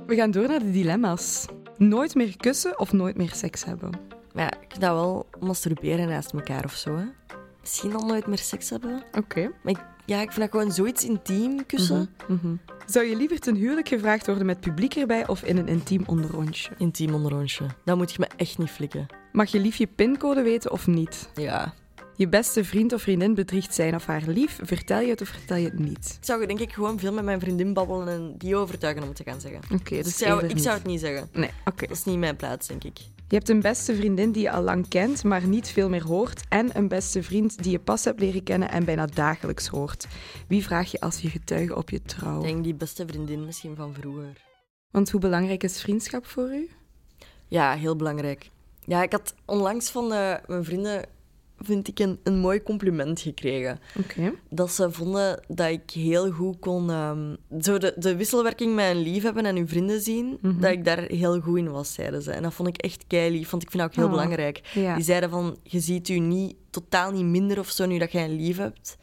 We 0.05 0.15
gaan 0.15 0.31
door 0.31 0.47
naar 0.47 0.59
de 0.59 0.71
dilemma's. 0.71 1.45
Nooit 1.77 2.15
meer 2.15 2.37
kussen 2.37 2.79
of 2.79 2.91
nooit 2.93 3.17
meer 3.17 3.31
seks 3.33 3.65
hebben? 3.65 3.89
Ja, 4.33 4.45
ik 4.53 4.65
vind 4.67 4.81
dat 4.81 4.91
wel 4.91 5.25
masturberen 5.39 6.07
naast 6.07 6.33
elkaar 6.33 6.63
of 6.63 6.73
zo. 6.73 6.95
Hè. 6.95 7.03
Misschien 7.65 7.91
dan 7.91 8.07
nooit 8.07 8.27
meer 8.27 8.37
seks 8.37 8.69
hebben. 8.69 9.03
Oké. 9.17 9.51
Maar 9.63 9.73
ik, 9.73 9.79
ja, 10.05 10.21
ik 10.21 10.31
vind 10.31 10.39
dat 10.39 10.49
gewoon 10.49 10.71
zoiets 10.71 11.05
intiem 11.05 11.65
kussen. 11.65 12.09
Mhm. 12.27 12.55
Zou 12.85 13.05
je 13.05 13.15
liever 13.15 13.39
ten 13.39 13.55
huwelijk 13.55 13.87
gevraagd 13.87 14.25
worden 14.25 14.45
met 14.45 14.59
publiek 14.59 14.95
erbij 14.95 15.27
of 15.27 15.43
in 15.43 15.57
een 15.57 15.67
intiem 15.67 16.03
onderrondje? 16.05 16.71
Intiem 16.77 17.13
onderrondje. 17.13 17.65
Dat 17.85 17.97
moet 17.97 18.11
je 18.11 18.17
me 18.19 18.27
echt 18.35 18.57
niet 18.57 18.69
flikken. 18.69 19.05
Mag 19.31 19.49
je 19.51 19.59
lief 19.59 19.75
je 19.75 19.87
pincode 19.87 20.41
weten 20.41 20.71
of 20.71 20.87
niet? 20.87 21.29
Ja. 21.33 21.73
Je 22.15 22.27
beste 22.29 22.63
vriend 22.63 22.93
of 22.93 23.01
vriendin 23.01 23.33
bedriegt 23.33 23.73
zijn 23.73 23.95
of 23.95 24.05
haar 24.05 24.23
lief. 24.25 24.59
Vertel 24.61 24.99
je 24.99 25.09
het 25.09 25.21
of 25.21 25.27
vertel 25.27 25.57
je 25.57 25.65
het 25.65 25.79
niet? 25.79 26.17
Ik 26.19 26.25
zou 26.25 26.45
denk 26.45 26.59
ik 26.59 26.73
gewoon 26.73 26.99
veel 26.99 27.13
met 27.13 27.23
mijn 27.23 27.39
vriendin 27.39 27.73
babbelen 27.73 28.07
en 28.07 28.35
die 28.37 28.55
overtuigen 28.55 29.01
om 29.01 29.07
het 29.07 29.17
te 29.17 29.23
gaan 29.23 29.41
zeggen. 29.41 29.59
Oké, 29.73 29.95
Dus 29.95 30.03
dus 30.03 30.21
ik, 30.21 30.27
zou, 30.27 30.45
ik 30.45 30.57
zou 30.57 30.77
het 30.77 30.85
niet 30.85 30.99
zeggen. 30.99 31.29
Nee, 31.33 31.49
oké. 31.65 31.87
Dat 31.87 31.97
is 31.97 32.03
niet 32.03 32.17
mijn 32.17 32.35
plaats, 32.35 32.67
denk 32.67 32.83
ik. 32.83 32.99
Je 33.27 33.35
hebt 33.35 33.49
een 33.49 33.61
beste 33.61 33.95
vriendin 33.95 34.31
die 34.31 34.41
je 34.41 34.51
al 34.51 34.61
lang 34.61 34.87
kent, 34.87 35.23
maar 35.23 35.47
niet 35.47 35.67
veel 35.67 35.89
meer 35.89 36.03
hoort. 36.03 36.43
En 36.49 36.77
een 36.77 36.87
beste 36.87 37.23
vriend 37.23 37.63
die 37.63 37.71
je 37.71 37.79
pas 37.79 38.03
hebt 38.03 38.19
leren 38.19 38.43
kennen 38.43 38.71
en 38.71 38.85
bijna 38.85 39.05
dagelijks 39.05 39.67
hoort. 39.67 40.07
Wie 40.47 40.63
vraag 40.63 40.91
je 40.91 40.99
als 40.99 41.19
je 41.19 41.29
getuige 41.29 41.75
op 41.75 41.89
je 41.89 42.01
trouw? 42.01 42.37
Ik 42.37 42.45
denk 42.45 42.63
die 42.63 42.75
beste 42.75 43.05
vriendin 43.07 43.45
misschien 43.45 43.75
van 43.75 43.93
vroeger. 43.93 44.43
Want 44.91 45.11
hoe 45.11 45.19
belangrijk 45.21 45.63
is 45.63 45.81
vriendschap 45.81 46.25
voor 46.25 46.49
u? 46.53 46.69
Ja, 47.47 47.73
heel 47.73 47.95
belangrijk. 47.95 48.49
Ja, 48.79 49.03
ik 49.03 49.11
had 49.11 49.35
onlangs 49.45 49.89
van 49.89 50.13
eh, 50.13 50.35
mijn 50.47 50.63
vrienden 50.63 51.05
vind 51.59 51.87
ik 51.87 51.99
een, 51.99 52.19
een 52.23 52.37
mooi 52.39 52.63
compliment 52.63 53.19
gekregen. 53.19 53.79
Dat 54.49 54.71
ze 54.71 54.91
vonden 54.91 55.43
dat 55.47 55.69
ik 55.69 55.89
heel 55.91 56.31
goed 56.31 56.59
kon... 56.59 56.89
ehm, 56.89 57.35
zo 57.61 57.77
de, 57.77 57.93
de 57.97 58.15
wisselwerking 58.15 58.75
met 58.75 58.89
een 58.95 59.01
liefhebben 59.01 59.45
en 59.45 59.55
uw 59.55 59.67
vrienden 59.67 60.01
zien, 60.01 60.37
Mhm. 60.41 60.59
dat 60.59 60.71
ik 60.71 60.85
daar 60.85 61.01
heel 61.01 61.39
goed 61.41 61.57
in 61.57 61.71
was, 61.71 61.93
zeiden 61.93 62.21
ze. 62.21 62.31
En 62.31 62.43
dat 62.43 62.53
vond 62.53 62.67
ik 62.67 62.77
echt 62.77 63.05
lief, 63.09 63.49
want 63.49 63.63
ik 63.63 63.69
vind 63.71 63.81
dat 63.83 63.91
ook 63.91 63.95
heel 63.95 64.05
Oh, 64.05 64.11
belangrijk. 64.11 64.61
Ja. 64.73 64.95
Die 64.95 65.03
zeiden 65.03 65.29
van, 65.29 65.57
je 65.63 65.79
ziet 65.79 66.09
u 66.09 66.19
niet, 66.19 66.55
totaal 66.69 67.11
niet 67.11 67.25
minder 67.25 67.59
of 67.59 67.69
zo 67.69 67.85
nu 67.85 67.97
dat 67.97 68.11
jij 68.11 68.23
een 68.23 68.35
lief 68.35 68.57
hebt. 68.57 68.97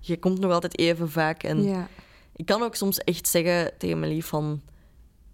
Je 0.00 0.18
komt 0.18 0.40
nog 0.40 0.52
altijd 0.52 0.78
even 0.78 1.10
vaak. 1.10 1.42
En 1.42 1.62
ja. 1.62 1.88
ik 2.36 2.46
kan 2.46 2.62
ook 2.62 2.74
soms 2.74 2.98
echt 2.98 3.28
zeggen 3.28 3.72
tegen 3.78 3.98
mijn 4.00 4.12
lief 4.12 4.26
van... 4.26 4.60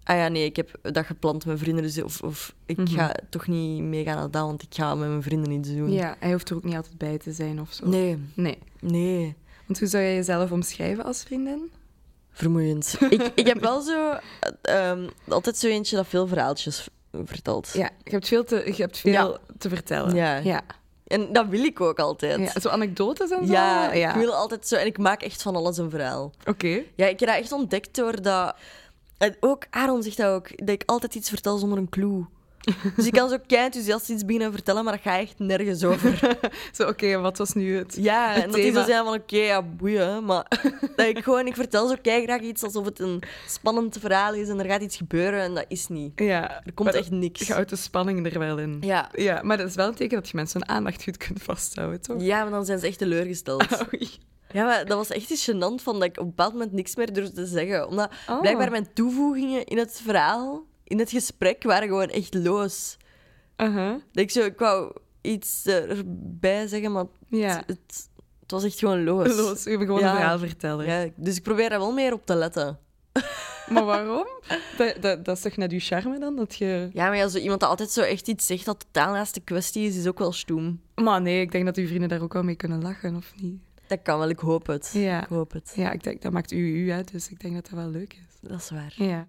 Ah 0.03 0.15
ja, 0.17 0.27
nee, 0.27 0.45
ik 0.45 0.55
heb 0.55 0.69
dat 0.81 1.05
gepland 1.05 1.35
met 1.37 1.45
mijn 1.45 1.57
vrienden. 1.57 1.83
Dus 1.83 2.01
of, 2.03 2.21
of 2.21 2.53
ik 2.65 2.77
Mhm. 2.77 2.87
ga 2.87 3.15
toch 3.29 3.47
niet 3.47 3.81
meegaan 3.81 4.15
naar 4.15 4.31
dat, 4.31 4.41
want 4.45 4.61
ik 4.61 4.67
ga 4.75 4.95
met 4.95 5.07
mijn 5.09 5.23
vrienden 5.23 5.51
iets 5.51 5.69
doen. 5.73 5.91
ja, 5.91 6.15
hij 6.19 6.31
hoeft 6.31 6.49
er 6.49 6.55
ook 6.55 6.63
niet 6.63 6.75
altijd 6.75 6.97
bij 6.97 7.17
te 7.17 7.31
zijn 7.31 7.61
of 7.61 7.73
zo. 7.73 7.87
Nee, 7.87 8.17
Nee. 8.33 8.57
nee. 8.79 9.35
Want 9.67 9.79
hoe 9.79 9.87
zou 9.87 10.03
jij 10.03 10.15
jezelf 10.15 10.51
omschrijven 10.51 11.03
als 11.03 11.23
vriendin? 11.23 11.71
Vermoeiend. 12.31 12.95
ik, 13.09 13.31
ik 13.35 13.47
heb 13.47 13.59
wel 13.61 13.81
zo... 13.81 14.11
eh, 14.61 14.89
ehm, 14.89 15.07
altijd 15.27 15.57
zo 15.57 15.67
eentje 15.67 15.95
dat 15.95 16.07
veel 16.07 16.27
verhaaltjes 16.27 16.87
vertelt. 17.23 17.69
Ja, 17.73 17.89
je 18.03 18.11
hebt 18.11 18.27
veel 18.27 18.43
te, 18.43 18.63
je 18.75 18.81
hebt 18.81 18.97
veel 18.97 19.11
Ja. 19.11 19.37
te 19.57 19.69
vertellen. 19.69 20.15
Ja. 20.15 20.37
Ja. 20.37 20.61
En 21.07 21.33
dat 21.33 21.47
wil 21.47 21.63
ik 21.63 21.81
ook 21.81 21.99
altijd. 21.99 22.39
Ja, 22.53 22.59
Zo 22.59 22.69
anekdotes 22.69 23.29
en 23.31 23.47
zo? 23.47 23.53
Ja, 23.53 23.93
ja. 23.93 24.09
ik 24.09 24.15
wil 24.15 24.33
altijd 24.33 24.67
zo... 24.67 24.75
En 24.75 24.85
ik 24.85 24.97
maak 24.97 25.21
echt 25.21 25.41
van 25.41 25.55
alles 25.55 25.77
een 25.77 25.89
verhaal. 25.89 26.31
Oké. 26.45 26.81
Ja, 26.95 27.07
ik 27.07 27.19
heb 27.19 27.29
dat 27.29 27.37
echt 27.37 27.51
ontdekt 27.51 27.95
door 27.95 28.21
dat... 28.21 28.55
en 29.21 29.35
Ook 29.39 29.65
Aaron 29.69 30.03
zegt 30.03 30.17
dat 30.17 30.27
ook, 30.27 30.49
dat 30.65 30.69
ik 30.69 30.83
altijd 30.85 31.15
iets 31.15 31.29
vertel 31.29 31.57
zonder 31.57 31.77
een 31.77 31.89
clue. 31.89 32.25
Dus 32.95 33.05
ik 33.05 33.11
kan 33.11 33.29
zo 33.29 33.37
kei 33.47 33.63
enthousiast 33.65 34.09
iets 34.09 34.25
beginnen 34.25 34.51
vertellen, 34.51 34.83
maar 34.83 34.93
dat 34.93 35.01
gaat 35.01 35.19
echt 35.19 35.39
nergens 35.39 35.83
over. 35.83 36.37
Zo, 36.77 36.87
oké, 36.87 37.17
wat 37.19 37.37
was 37.37 37.53
nu 37.53 37.75
het? 37.77 37.95
Ja, 37.99 38.31
Het 38.33 38.43
en 38.43 38.49
dat 38.51 38.59
zo 38.59 38.65
thema. 38.65 38.85
zijn 38.85 39.03
van 39.05 39.13
oké, 39.13 39.37
ja, 39.37 39.61
boeien. 39.61 40.25
Maar 40.25 40.45
dat 40.95 41.05
ik 41.07 41.23
gewoon, 41.23 41.47
ik 41.47 41.55
vertel 41.55 41.87
zo 41.87 41.95
kei 42.01 42.23
graag 42.23 42.41
iets 42.41 42.63
alsof 42.63 42.85
het 42.85 42.99
een 42.99 43.23
spannend 43.47 43.97
verhaal 43.99 44.33
is 44.33 44.49
en 44.49 44.59
er 44.59 44.65
gaat 44.65 44.81
iets 44.81 44.97
gebeuren 44.97 45.41
en 45.41 45.53
dat 45.53 45.65
is 45.67 45.87
niet. 45.87 46.11
Ja, 46.15 46.61
Er 46.65 46.73
komt 46.73 46.93
echt 46.93 47.11
niks. 47.11 47.47
Je 47.47 47.53
houdt 47.53 47.69
de 47.69 47.75
spanning 47.75 48.31
er 48.33 48.39
wel 48.39 48.57
in. 48.57 48.77
Ja. 48.81 49.09
Ja, 49.15 49.39
maar 49.43 49.57
dat 49.57 49.67
is 49.67 49.75
wel 49.75 49.87
een 49.87 49.95
teken 49.95 50.17
dat 50.17 50.29
je 50.29 50.35
mensen 50.35 50.59
hun 50.59 50.69
aandacht 50.69 51.03
goed 51.03 51.17
kunt 51.17 51.43
vasthouden, 51.43 52.01
toch? 52.01 52.21
Ja, 52.21 52.41
maar 52.41 52.51
dan 52.51 52.65
zijn 52.65 52.79
ze 52.79 52.87
echt 52.87 52.97
teleurgesteld. 52.97 53.63
Oei. 53.93 54.09
Ja, 54.53 54.65
maar 54.65 54.85
dat 54.85 54.97
was 54.97 55.09
echt 55.09 55.29
iets 55.29 55.51
gênant 55.51 55.83
van 55.83 55.93
dat 55.93 56.03
ik 56.03 56.17
op 56.17 56.23
een 56.23 56.29
bepaald 56.29 56.53
moment 56.53 56.71
niks 56.71 56.95
meer 56.95 57.13
durfde 57.13 57.33
te 57.33 57.45
zeggen. 57.45 57.87
Omdat 57.87 58.11
Oh. 58.29 58.39
blijkbaar 58.41 58.71
mijn 58.71 58.93
toevoegingen 58.93 59.63
in 59.65 59.77
het 59.77 60.01
verhaal, 60.03 60.65
in 60.83 60.99
het 60.99 61.09
gesprek, 61.11 61.63
waren 61.63 61.87
gewoon 61.87 62.09
echt 62.09 62.33
loos. 62.33 62.97
Uh-huh. 63.57 63.89
Dat 63.91 64.23
ik 64.23 64.31
zo, 64.31 64.41
ik 64.45 64.59
wou 64.59 64.95
iets 65.21 65.65
erbij 65.65 66.67
zeggen, 66.67 66.91
maar 66.91 67.05
Ja. 67.29 67.55
het, 67.55 67.63
het, 67.67 68.09
het 68.41 68.51
was 68.51 68.63
echt 68.63 68.79
gewoon 68.79 69.03
loos. 69.03 69.35
Los, 69.35 69.63
je 69.63 69.77
moet 69.77 69.85
gewoon 69.85 69.99
Ja. 70.01 70.09
een 70.09 70.15
verhaal 70.15 70.39
vertellen. 70.39 70.85
Ja, 70.85 71.09
dus 71.15 71.35
ik 71.37 71.43
probeer 71.43 71.69
daar 71.69 71.79
wel 71.79 71.91
meer 71.93 72.13
op 72.13 72.25
te 72.25 72.35
letten. 72.35 72.79
Maar 73.69 73.85
waarom? 73.85 74.27
Dat, 74.77 74.95
dat, 75.01 75.25
dat 75.25 75.35
is 75.37 75.41
toch 75.43 75.57
net 75.57 75.71
je 75.71 75.79
charme 75.79 76.19
dan? 76.19 76.35
Dat 76.35 76.55
je... 76.55 76.89
Ja, 76.93 77.07
maar 77.07 77.17
ja, 77.17 77.27
zo 77.27 77.37
iemand 77.37 77.59
dat 77.59 77.69
altijd 77.69 77.89
zo 77.91 78.01
echt 78.01 78.27
iets 78.27 78.45
zegt 78.45 78.65
dat 78.65 78.79
totaal 78.79 79.13
naast 79.13 79.33
de 79.33 79.39
kwestie 79.41 79.87
is, 79.87 79.95
is 79.97 80.07
ook 80.07 80.19
wel 80.19 80.31
stoem. 80.31 80.81
Maar 80.95 81.21
nee, 81.21 81.41
ik 81.41 81.51
denk 81.51 81.65
dat 81.65 81.75
uw 81.77 81.87
vrienden 81.87 82.09
daar 82.09 82.21
ook 82.21 82.33
wel 82.33 82.43
mee 82.43 82.55
kunnen 82.55 82.81
lachen, 82.81 83.15
of 83.15 83.31
niet? 83.41 83.61
Dat 83.91 84.01
kan 84.01 84.19
wel, 84.19 84.29
ik 84.29 84.39
hoop 84.39 84.67
het. 84.67 84.89
Ja. 84.93 85.21
Ik 85.21 85.27
hoop 85.27 85.51
het. 85.51 85.73
Ja, 85.75 85.91
ik 85.91 86.03
denk, 86.03 86.21
dat 86.21 86.31
maakt 86.31 86.51
u 86.51 86.85
u 86.85 86.91
uit, 86.91 87.11
dus 87.11 87.29
ik 87.29 87.39
denk 87.39 87.53
dat 87.53 87.63
dat 87.69 87.79
wel 87.79 87.87
leuk 87.87 88.13
is. 88.13 88.49
Dat 88.49 88.59
is 88.59 88.69
waar. 88.69 88.93
Ja. 88.95 89.27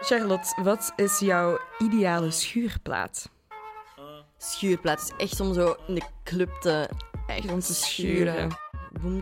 Charlotte, 0.00 0.62
wat 0.62 0.92
is 0.96 1.18
jouw 1.18 1.58
ideale 1.78 2.30
schuurplaat? 2.30 3.30
Schuurplaat 4.36 5.00
is 5.00 5.12
echt 5.16 5.40
om 5.40 5.54
zo 5.54 5.76
in 5.86 5.94
de 5.94 6.02
club 6.24 6.50
te, 6.60 6.88
Echt 7.26 7.52
om 7.52 7.60
te 7.60 7.74
schuren. 7.74 8.48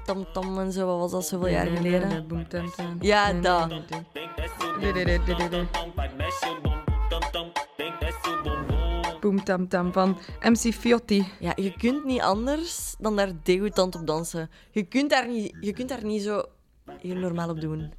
tam 0.05 0.33
tam 0.33 0.59
en 0.59 0.73
zo. 0.73 0.87
Wat 0.87 0.99
was 0.99 1.11
dat 1.11 1.26
zoveel 1.26 1.49
jaar 1.49 1.67
geleden? 1.67 2.26
Tam, 2.49 2.71
tam. 2.71 2.97
Ja, 3.00 3.33
dat. 3.33 3.73
Tam 9.45 9.69
tam 9.69 9.93
van 9.93 10.19
MC 10.41 10.75
Fiotti. 10.75 11.27
Ja, 11.39 11.53
je 11.57 11.73
kunt 11.77 12.05
niet 12.05 12.21
anders 12.21 12.95
dan 12.99 13.17
daar 13.17 13.33
degoutant 13.43 13.95
op 13.95 14.07
dansen. 14.07 14.51
Je 14.71 14.83
kunt 14.83 15.11
daar 15.11 15.29
niet, 15.29 15.57
je 15.61 15.73
kunt 15.73 15.89
daar 15.89 16.05
niet 16.05 16.23
zo 16.23 16.43
heel 16.99 17.17
normaal 17.17 17.49
op 17.49 17.61
doen. 17.61 17.93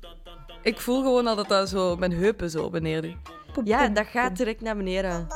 Ik 0.62 0.80
voel 0.80 1.02
gewoon 1.02 1.28
al 1.28 1.36
dat 1.36 1.48
dat 1.48 1.70
zo 1.70 1.96
mijn 1.96 2.12
heupen 2.12 2.50
zo 2.50 2.70
beneden. 2.70 3.22
Ja, 3.64 3.88
dat 3.88 4.08
gaat 4.08 4.38
direct 4.38 4.62
naar 4.62 4.78
beneden. 4.78 5.28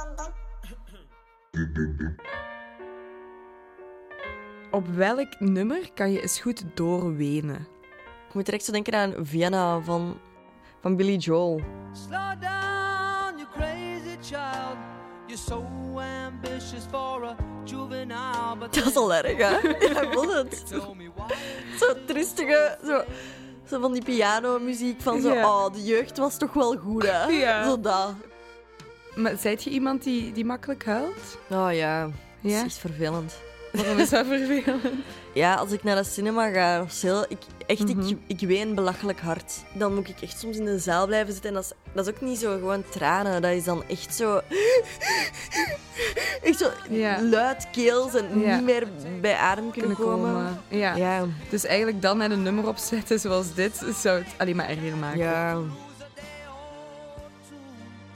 Op 4.72 4.88
welk 4.88 5.40
nummer 5.40 5.92
kan 5.94 6.12
je 6.12 6.22
eens 6.22 6.40
goed 6.40 6.64
doorwenen? 6.74 7.68
Ik 8.28 8.34
moet 8.34 8.46
direct 8.46 8.66
zo 8.66 8.72
denken 8.72 8.94
aan 8.94 9.14
Vienna 9.22 9.82
van, 9.82 10.18
van 10.82 10.96
Billy 10.96 11.16
Joel. 11.16 11.62
Slow 11.92 12.42
down, 12.42 13.38
you 13.38 13.48
crazy 13.54 14.18
child. 14.22 14.95
You're 15.28 15.38
so 15.38 15.66
ambitious 16.00 16.86
for 16.92 17.24
a 17.24 17.36
juvenile, 17.64 18.56
but 18.60 18.74
Dat 18.74 18.86
is 18.86 18.96
al 18.96 19.14
erg, 19.14 19.38
hè? 19.38 19.70
Ja, 19.94 20.34
het. 20.36 20.64
Zo 21.80 21.94
tristige, 22.06 22.78
zo, 22.86 23.04
zo 23.70 23.80
van 23.82 23.92
die 23.94 24.04
pianomuziek 24.04 25.02
van 25.02 25.22
zo, 25.22 25.30
oh, 25.34 25.74
de 25.74 25.84
jeugd 25.84 26.18
was 26.18 26.38
toch 26.38 26.54
wel 26.54 26.78
goed, 26.78 27.04
hè? 27.04 27.26
Ja. 27.46 27.64
Zo 27.64 27.80
dat. 27.80 28.14
Maar 29.16 29.38
zijt 29.38 29.64
je 29.64 29.70
iemand 29.70 30.04
die, 30.04 30.32
die 30.32 30.46
makkelijk 30.46 30.86
huilt? 30.86 31.38
Oh 31.50 31.74
ja, 31.74 32.04
dat 32.04 32.12
Ja? 32.52 32.58
is 32.58 32.64
echt 32.64 32.78
vervelend. 32.78 33.34
Waarom 33.76 33.98
is 34.00 34.10
dat 34.10 34.26
vervelend? 34.26 34.82
Ja, 35.34 35.54
als 35.56 35.72
ik 35.72 35.84
naar 35.84 35.96
de 35.96 36.04
cinema 36.04 36.50
ga 36.50 36.82
of 36.82 36.92
zo, 36.92 37.24
ik, 37.28 37.38
echt, 37.68 37.96
Mhm. 37.96 38.08
ik, 38.08 38.18
ik 38.28 38.48
ween 38.48 38.76
belachelijk 38.76 39.20
hard. 39.20 39.54
Dan 39.74 39.94
moet 39.96 40.10
ik 40.10 40.22
echt 40.22 40.40
soms 40.40 40.58
in 40.58 40.66
de 40.66 40.80
zaal 40.80 41.06
blijven 41.06 41.34
zitten 41.34 41.50
en 41.50 41.56
dat 41.56 41.64
is, 41.64 41.72
dat 41.94 42.08
is 42.08 42.14
ook 42.14 42.22
niet 42.22 42.38
zo 42.38 42.52
gewoon 42.58 42.84
tranen. 42.90 43.42
Dat 43.42 43.52
is 43.52 43.64
dan 43.64 43.84
echt 43.88 44.16
zo... 44.16 44.42
Echt 46.44 46.58
zo 46.60 46.70
Ja. 46.90 47.22
luid 47.22 47.68
keels 47.72 48.14
en 48.16 48.40
Ja. 48.40 48.56
niet 48.56 48.66
meer 48.66 48.88
bij 49.22 49.36
adem 49.36 49.72
kunnen, 49.72 49.96
Kunnen 49.96 50.14
komen. 50.14 50.34
komen. 50.34 50.60
Ja. 50.68 50.96
Ja. 50.96 51.26
Dus 51.50 51.66
eigenlijk 51.66 52.02
dan 52.02 52.18
net 52.18 52.32
een 52.32 52.44
nummer 52.44 52.68
opzetten 52.68 53.20
zoals 53.20 53.54
dit 53.54 53.84
zou 54.02 54.18
het 54.20 54.28
alleen 54.38 54.56
maar 54.56 54.70
erger 54.70 54.98
maken. 54.98 55.20
ja. 55.20 55.58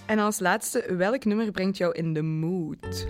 En 0.05 0.19
als 0.19 0.39
laatste, 0.39 0.95
welk 0.97 1.25
nummer 1.25 1.51
brengt 1.51 1.77
jou 1.77 1.91
in 1.93 2.13
de 2.13 2.21
mood? 2.21 3.07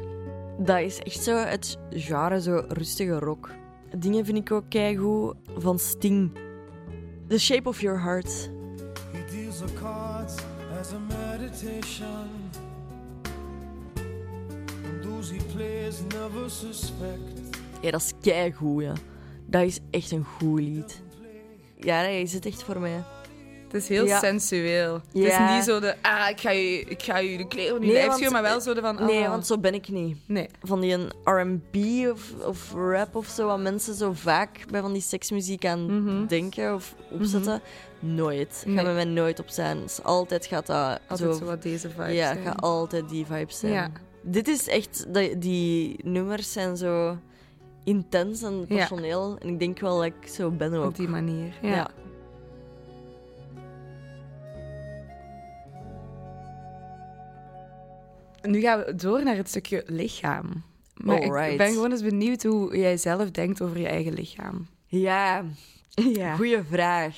Dat 0.62 0.80
is 0.80 1.00
echt 1.00 1.24
zo 1.24 1.36
het 1.36 1.78
genre, 1.89 2.42
zo 2.42 2.63
rustige 2.68 3.20
rock. 3.20 3.50
Dingen 3.98 4.25
vind 4.25 4.38
ik 4.38 4.51
ook 4.51 4.70
keigoed 4.70 5.36
van 5.58 5.80
Sting. 5.80 6.32
The 7.28 7.39
Shape 7.39 7.70
of 7.70 7.82
Your 7.82 8.01
Heart. 8.01 8.50
He 9.12 9.36
deals 9.36 9.58
the 9.58 9.74
cards 9.74 10.36
as 10.80 10.94
a 10.94 11.00
meditation. 11.00 12.30
And 14.86 15.04
those 15.04 15.34
he 15.34 15.39
plays 15.54 16.01
never 16.01 16.50
suspect. 16.50 17.58
Ja, 17.82 17.92
dat 17.92 18.01
is 18.01 18.13
keigoed, 18.22 18.84
ja. 18.84 18.94
Dat 19.46 19.63
is 19.63 19.80
echt 19.89 20.12
een 20.12 20.24
goed 20.24 20.60
lied. 20.60 21.01
Ja, 21.78 22.01
nee, 22.01 22.22
is 22.22 22.34
het 22.34 22.46
echt 22.46 22.63
voor 22.63 22.80
mij. 22.80 23.04
Het 23.72 23.82
is 23.82 23.88
heel 23.88 24.06
Ja. 24.06 24.20
sensueel. 24.20 24.94
Het 24.94 25.04
is 25.24 25.38
niet 25.56 25.64
zo 25.64 25.80
de, 25.80 25.96
ah, 26.02 26.30
ik 26.30 26.40
ga 26.40 26.50
je, 26.52 26.80
ik 26.80 27.04
ga 27.04 27.18
je 27.18 27.38
de 27.38 27.48
kleren 27.48 27.74
je 27.74 27.80
Nee, 27.80 27.92
lijf 27.92 28.14
schuren, 28.14 28.32
maar 28.32 28.42
wel 28.42 28.62
zo 28.62 28.74
de 28.74 28.82
van, 28.82 29.06
Nee, 29.06 29.24
ah. 29.24 29.30
want 29.30 29.46
zo 29.48 29.58
ben 29.58 29.74
ik 29.74 29.90
niet. 29.90 30.18
Nee. 30.26 30.48
Van 30.64 30.80
die 30.80 30.96
R&B 31.24 31.76
of, 32.12 32.34
of 32.46 32.74
rap 32.74 33.16
of 33.16 33.28
zo, 33.28 33.46
wat 33.48 33.60
mensen 33.60 33.94
zo 33.96 34.12
vaak 34.14 34.50
bij 34.72 34.82
van 34.82 34.94
die 34.94 35.02
seksmuziek 35.02 35.66
aan 35.66 36.04
Mhm. 36.04 36.26
denken 36.28 36.74
of 36.74 36.96
opzetten. 37.12 37.62
Nooit. 38.00 38.64
Nee. 38.66 38.76
Gaat 38.76 38.86
bij 38.86 38.94
mij 38.94 39.04
nooit 39.06 39.40
op 39.40 39.50
zijn. 39.50 39.82
Dus 39.82 40.04
altijd 40.04 40.46
gaat 40.46 40.66
dat 40.66 41.00
Altijd 41.08 41.32
zo... 41.34 41.38
zo 41.40 41.46
wat 41.46 41.62
deze 41.62 41.90
vibe 41.90 42.12
ja, 42.14 42.34
zijn. 42.34 42.44
gaat 42.46 42.62
altijd 42.62 43.10
die 43.10 43.26
vibes 43.26 43.60
zijn. 43.60 43.72
Ja. 43.74 43.92
Dit 44.22 44.48
is 44.48 44.68
echt... 44.68 45.06
Die, 45.14 45.38
die 45.38 46.00
nummers 46.04 46.52
zijn 46.52 46.78
zo 46.78 47.18
intens 47.84 48.42
en 48.44 48.66
Ja. 48.68 48.76
passioneel. 48.78 49.38
En 49.42 49.48
ik 49.48 49.60
denk 49.60 49.80
wel 49.80 49.96
dat 49.96 50.06
ik 50.06 50.28
zo 50.30 50.50
ben 50.52 50.74
ook. 50.74 50.86
Op 50.86 50.96
die 50.96 51.08
manier. 51.08 51.54
Ja. 51.62 51.70
Ja. 51.70 51.90
Nu 58.51 58.60
gaan 58.62 58.79
we 58.84 58.96
door 58.96 59.24
naar 59.24 59.36
het 59.36 59.50
stukje 59.50 59.84
lichaam. 59.86 60.63
Maar 60.94 61.50
ik 61.51 61.58
ben 61.58 61.72
gewoon 61.74 61.91
eens 61.91 62.01
benieuwd 62.03 62.44
hoe 62.44 62.77
jij 62.77 62.98
zelf 62.98 63.32
denkt 63.32 63.62
over 63.62 63.79
je 63.79 63.88
eigen 63.88 64.13
lichaam. 64.13 64.68
Ja, 64.86 65.44
Ja. 65.89 66.36
goeie 66.36 66.63
vraag. 66.63 67.18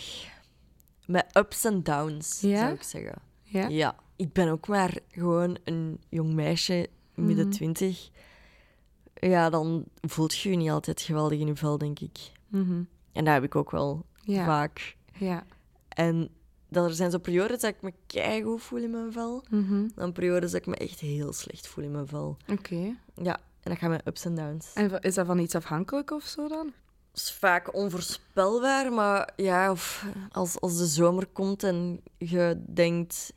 Met 1.05 1.25
ups 1.37 1.65
en 1.65 1.83
downs, 1.83 2.39
Ja? 2.41 2.57
zou 2.59 2.73
ik 2.73 2.83
zeggen. 2.83 3.21
Ja? 3.43 3.67
Ja, 3.67 3.95
ik 4.15 4.33
ben 4.33 4.47
ook 4.49 4.67
maar 4.67 4.97
gewoon 5.11 5.57
een 5.63 5.99
jong 6.09 6.33
meisje, 6.33 6.87
midden 7.15 7.45
Mhm. 7.47 7.55
twintig. 7.55 8.09
Ja, 9.13 9.49
dan 9.49 9.83
voelt 10.01 10.35
je 10.37 10.49
je 10.49 10.55
niet 10.55 10.69
altijd 10.69 11.01
geweldig 11.01 11.39
in 11.39 11.47
je 11.47 11.55
vel, 11.55 11.77
denk 11.77 11.99
ik. 11.99 12.17
Mhm. 12.47 12.83
En 13.11 13.25
dat 13.25 13.33
heb 13.33 13.43
ik 13.43 13.55
ook 13.55 13.71
wel 13.71 14.05
Ja. 14.21 14.45
vaak. 14.45 14.95
Ja. 15.17 15.43
En 15.89 16.29
dat 16.71 16.85
er 16.85 16.93
zijn 16.93 17.11
zo 17.11 17.17
periodes 17.17 17.59
dat 17.59 17.73
ik 17.73 17.81
me 17.81 17.93
keigoed 18.07 18.61
voel 18.61 18.79
in 18.79 18.91
mijn 18.91 19.11
vel. 19.11 19.43
Mhm. 19.49 19.87
Dan 19.95 20.11
periodes 20.11 20.51
dat 20.51 20.59
ik 20.59 20.67
me 20.67 20.75
echt 20.75 20.99
heel 20.99 21.33
slecht 21.33 21.67
voel 21.67 21.83
in 21.83 21.91
mijn 21.91 22.07
vel. 22.07 22.37
Oké. 22.47 22.95
Ja, 23.15 23.39
en 23.63 23.71
dat 23.71 23.77
gaat 23.77 23.89
met 23.89 24.07
ups 24.07 24.25
en 24.25 24.35
downs. 24.35 24.73
En 24.73 24.99
is 24.99 25.13
dat 25.13 25.25
van 25.25 25.39
iets 25.39 25.55
afhankelijk 25.55 26.11
of 26.11 26.23
zo 26.23 26.47
dan? 26.47 26.73
Het 27.11 27.21
is 27.21 27.31
vaak 27.31 27.75
onvoorspelbaar, 27.75 28.93
maar 28.93 29.29
ja, 29.35 29.71
of 29.71 30.05
als, 30.31 30.59
als 30.59 30.77
de 30.77 30.85
zomer 30.85 31.25
komt 31.25 31.63
en 31.63 32.01
je 32.17 32.61
denkt... 32.73 33.33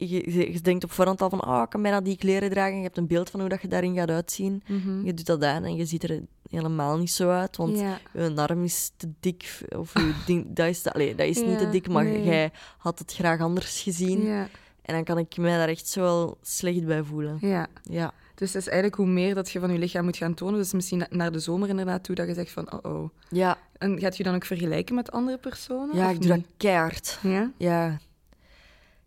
Je, 0.00 0.32
je, 0.32 0.52
je 0.52 0.60
denkt 0.60 0.84
op 0.84 0.90
voorhand 0.92 1.22
al 1.22 1.30
van, 1.30 1.44
oh, 1.46 1.62
ik 1.64 1.70
kan 1.70 1.82
bijna 1.82 2.00
die 2.00 2.16
kleren 2.16 2.50
dragen. 2.50 2.76
Je 2.76 2.82
hebt 2.82 2.96
een 2.96 3.06
beeld 3.06 3.30
van 3.30 3.40
hoe 3.40 3.48
dat 3.48 3.62
je 3.62 3.68
daarin 3.68 3.94
gaat 3.94 4.10
uitzien. 4.10 4.62
Je 5.04 5.14
doet 5.14 5.26
dat 5.26 5.44
aan 5.44 5.64
en 5.64 5.76
je 5.76 5.84
ziet 5.84 6.02
er 6.02 6.20
helemaal 6.50 6.98
niet 6.98 7.10
zo 7.10 7.30
uit, 7.30 7.56
want 7.56 7.78
ja. 7.78 7.98
je 8.12 8.32
arm 8.36 8.64
is 8.64 8.92
te 8.96 9.12
dik. 9.20 9.60
Of 9.76 9.92
je 9.94 10.14
ding, 10.26 10.46
dat 10.48 10.66
is, 10.66 10.84
allee, 10.84 11.14
dat 11.14 11.26
is 11.26 11.42
niet 11.42 11.58
te 11.58 11.70
dik, 11.70 11.88
maar 11.88 12.04
nee. 12.04 12.24
jij 12.24 12.50
had 12.78 12.98
het 12.98 13.12
graag 13.14 13.40
anders 13.40 13.82
gezien. 13.82 14.22
Ja. 14.24 14.48
En 14.82 14.94
dan 14.94 15.04
kan 15.04 15.18
ik 15.18 15.36
mij 15.36 15.56
daar 15.56 15.68
echt 15.68 15.88
zo 15.88 16.00
wel 16.00 16.38
slecht 16.42 16.86
bij 16.86 17.02
voelen. 17.02 17.38
ja. 17.40 17.66
Ja. 17.82 18.12
Dus 18.34 18.52
het 18.52 18.62
is 18.62 18.68
eigenlijk 18.68 18.96
hoe 18.96 19.06
meer 19.06 19.34
dat 19.34 19.50
je 19.50 19.60
van 19.60 19.72
je 19.72 19.78
lichaam 19.78 20.04
moet 20.04 20.16
gaan 20.16 20.34
tonen. 20.34 20.58
Dus 20.58 20.72
misschien 20.72 20.98
na- 20.98 21.06
naar 21.10 21.32
de 21.32 21.38
zomer 21.38 21.68
inderdaad 21.68 22.04
toe 22.04 22.14
dat 22.14 22.26
je 22.28 22.34
zegt 22.34 22.50
van, 22.50 22.72
oh 22.72 22.92
oh. 22.94 23.08
Ja, 23.30 23.58
En 23.78 23.98
gaat 23.98 24.16
je 24.16 24.22
dan 24.22 24.34
ook 24.34 24.44
vergelijken 24.44 24.94
met 24.94 25.10
andere 25.10 25.38
personen? 25.38 25.96
ja 25.96 26.10
ik 26.10 26.20
doe 26.20 26.30
dat 26.30 26.44
keihard. 26.56 27.18
Ja? 27.22 27.50
Ja. 27.56 27.98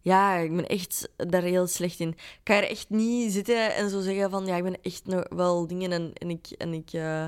Ja, 0.01 0.35
ik 0.35 0.55
ben 0.55 0.67
echt 0.67 1.09
daar 1.17 1.41
heel 1.41 1.67
slecht 1.67 1.99
in. 1.99 2.09
Ik 2.09 2.39
kan 2.43 2.55
er 2.55 2.69
echt 2.69 2.89
niet 2.89 3.31
zitten 3.31 3.75
en 3.75 3.89
zo 3.89 4.01
zeggen 4.01 4.29
van... 4.29 4.45
Ja, 4.45 4.55
ik 4.55 4.63
ben 4.63 4.81
echt 4.81 5.05
nog 5.05 5.25
wel 5.29 5.67
dingen 5.67 5.91
en, 5.91 6.11
en 6.13 6.29
ik... 6.29 6.47
En 6.57 6.73
ik 6.73 6.89
eh, 6.93 7.25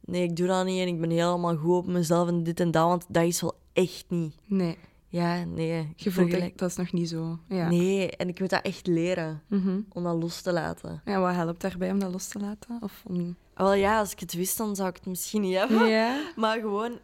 nee, 0.00 0.22
ik 0.22 0.36
doe 0.36 0.46
dat 0.46 0.64
niet 0.64 0.80
en 0.80 0.86
ik 0.88 1.00
ben 1.00 1.10
helemaal 1.10 1.56
goed 1.56 1.76
op 1.76 1.86
mezelf 1.86 2.28
en 2.28 2.42
dit 2.42 2.60
en 2.60 2.70
dat. 2.70 2.88
Want 2.88 3.04
dat 3.08 3.24
is 3.24 3.40
wel 3.40 3.54
echt 3.72 4.04
niet. 4.08 4.34
Nee. 4.46 4.76
Ja, 5.08 5.44
nee. 5.44 5.68
Je 5.96 6.10
voelt 6.10 6.14
vergelijk- 6.14 6.42
echt, 6.42 6.58
dat 6.58 6.70
is 6.70 6.76
nog 6.76 6.92
niet 6.92 7.08
zo. 7.08 7.38
Ja. 7.48 7.68
Nee, 7.68 8.10
en 8.10 8.28
ik 8.28 8.40
moet 8.40 8.50
dat 8.50 8.62
echt 8.64 8.86
leren, 8.86 9.42
Mhm. 9.48 9.80
om 9.92 10.02
dat 10.04 10.22
los 10.22 10.40
te 10.40 10.52
laten. 10.52 11.00
En 11.04 11.20
wat 11.20 11.34
helpt 11.34 11.60
daarbij 11.60 11.90
om 11.90 11.98
dat 11.98 12.12
los 12.12 12.28
te 12.28 12.38
laten? 12.38 12.78
Of 12.80 13.02
om... 13.06 13.36
Wel 13.54 13.72
ja, 13.74 13.98
als 13.98 14.12
ik 14.12 14.20
het 14.20 14.34
wist, 14.34 14.58
dan 14.58 14.76
zou 14.76 14.88
ik 14.88 14.96
het 14.96 15.06
misschien 15.06 15.40
niet 15.40 15.56
hebben. 15.56 15.88
Ja. 15.88 16.20
Maar 16.36 16.60
gewoon, 16.60 16.98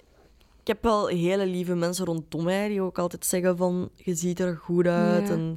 ik 0.62 0.66
heb 0.69 0.83
wel 0.83 1.07
hele 1.07 1.47
lieve 1.47 1.75
mensen 1.75 2.04
rondom 2.04 2.45
mij 2.45 2.69
die 2.69 2.81
ook 2.83 2.99
altijd 2.99 3.26
zeggen 3.26 3.57
van, 3.57 3.90
je 3.95 4.14
ziet 4.14 4.40
er 4.40 4.57
goed 4.57 4.87
uit. 4.87 5.28
Ja. 5.28 5.35
En 5.35 5.57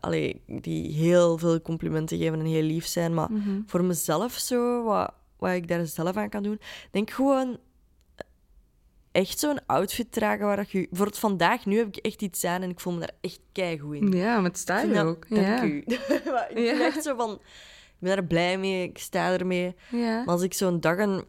allee, 0.00 0.42
die 0.46 0.92
heel 0.92 1.38
veel 1.38 1.60
complimenten 1.62 2.18
geven 2.18 2.38
en 2.38 2.44
heel 2.46 2.62
lief 2.62 2.86
zijn. 2.86 3.14
Maar 3.14 3.32
Mhm. 3.32 3.60
voor 3.66 3.84
mezelf 3.84 4.32
zo, 4.32 4.84
wat, 4.84 5.12
wat 5.36 5.52
ik 5.52 5.68
daar 5.68 5.86
zelf 5.86 6.16
aan 6.16 6.28
kan 6.28 6.42
doen, 6.42 6.60
denk 6.90 7.10
gewoon 7.10 7.58
echt 9.12 9.38
zo'n 9.38 9.66
outfit 9.66 10.12
dragen 10.12 10.46
waar 10.46 10.56
dat 10.56 10.70
je... 10.70 10.88
Voor 10.90 11.06
het 11.06 11.18
vandaag, 11.18 11.66
nu 11.66 11.76
heb 11.76 11.86
ik 11.86 11.96
echt 11.96 12.22
iets 12.22 12.44
aan 12.44 12.62
en 12.62 12.70
ik 12.70 12.80
voel 12.80 12.92
me 12.92 12.98
daar 13.00 13.14
echt 13.20 13.40
keigoed 13.52 13.94
in. 13.94 14.12
Ja, 14.12 14.48
sta 14.52 14.80
Ik 14.82 14.94
je 14.94 15.00
ook. 15.02 15.28
Dank 15.28 15.42
Ja. 15.46 15.64
u. 15.64 15.84
Maar 16.30 16.50
ik 16.54 16.58
Ja. 16.58 16.76
ben 16.76 16.86
echt 16.86 17.02
zo 17.02 17.16
van... 17.16 17.30
Ik 17.32 18.04
ben 18.04 18.16
daar 18.16 18.24
blij 18.24 18.58
mee, 18.58 18.82
ik 18.88 18.98
sta 18.98 19.32
ermee. 19.32 19.74
Ja. 19.90 20.16
Maar 20.18 20.28
als 20.34 20.42
ik 20.42 20.54
zo'n 20.54 20.80
dag 20.80 20.98
een... 20.98 21.24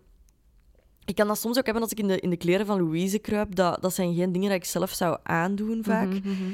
Ik 1.10 1.16
kan 1.16 1.28
dat 1.28 1.40
soms 1.40 1.58
ook 1.58 1.66
hebben 1.66 1.84
als 1.84 1.92
ik 1.92 2.00
in 2.00 2.08
de, 2.08 2.20
in 2.20 2.30
de 2.30 2.38
kleren 2.38 2.66
van 2.66 2.82
Louise 2.82 3.20
kruip. 3.20 3.56
Dat, 3.56 3.82
dat 3.82 3.94
zijn 3.94 4.16
geen 4.16 4.32
dingen 4.32 4.50
dat 4.50 4.58
ik 4.58 4.66
zelf 4.66 4.92
zou 4.92 5.18
aandoen, 5.24 5.84
vaak. 5.84 6.08
Mhm, 6.08 6.30
mhm. 6.30 6.54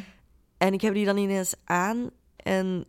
En 0.57 0.73
ik 0.73 0.81
heb 0.81 0.93
die 0.93 1.05
dan 1.05 1.17
ineens 1.17 1.53
aan 1.63 2.09
en 2.35 2.83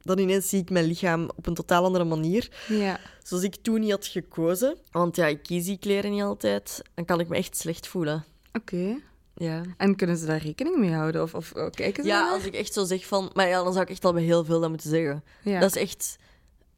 dan 0.00 0.18
ineens 0.18 0.48
zie 0.48 0.60
ik 0.60 0.70
mijn 0.70 0.84
lichaam 0.84 1.30
op 1.36 1.46
een 1.46 1.54
totaal 1.54 1.84
andere 1.84 2.04
manier. 2.04 2.50
Ja. 2.68 3.00
Zoals 3.22 3.44
ik 3.44 3.56
toen 3.62 3.80
niet 3.80 3.90
had 3.90 4.06
gekozen. 4.06 4.76
Want 4.90 5.16
ja, 5.16 5.26
ik 5.26 5.42
kies 5.42 5.64
die 5.64 5.78
kleren 5.78 6.10
niet 6.10 6.22
altijd. 6.22 6.82
Dan 6.94 7.04
kan 7.04 7.20
ik 7.20 7.28
me 7.28 7.36
echt 7.36 7.56
slecht 7.56 7.86
voelen. 7.86 8.24
Oké. 8.52 9.00
Ja. 9.34 9.62
En 9.76 9.96
kunnen 9.96 10.16
ze 10.16 10.26
daar 10.26 10.42
rekening 10.42 10.76
mee 10.76 10.92
houden? 10.92 11.22
Of, 11.22 11.34
of 11.34 11.52
oh, 11.52 11.70
kijken 11.70 12.02
ze 12.02 12.08
Ja, 12.08 12.30
als 12.30 12.44
ik 12.44 12.54
echt 12.54 12.72
zo 12.72 12.84
zeg 12.84 13.06
van... 13.06 13.30
Maar 13.34 13.48
ja, 13.48 13.62
dan 13.62 13.72
zou 13.72 13.84
ik 13.84 13.90
echt 13.90 14.04
al 14.04 14.12
bij 14.12 14.22
heel 14.22 14.44
veel 14.44 14.60
dat 14.60 14.68
moeten 14.68 14.90
zeggen. 14.90 15.24
Ja. 15.42 15.60
Dat 15.60 15.76
is 15.76 15.82
echt... 15.82 16.16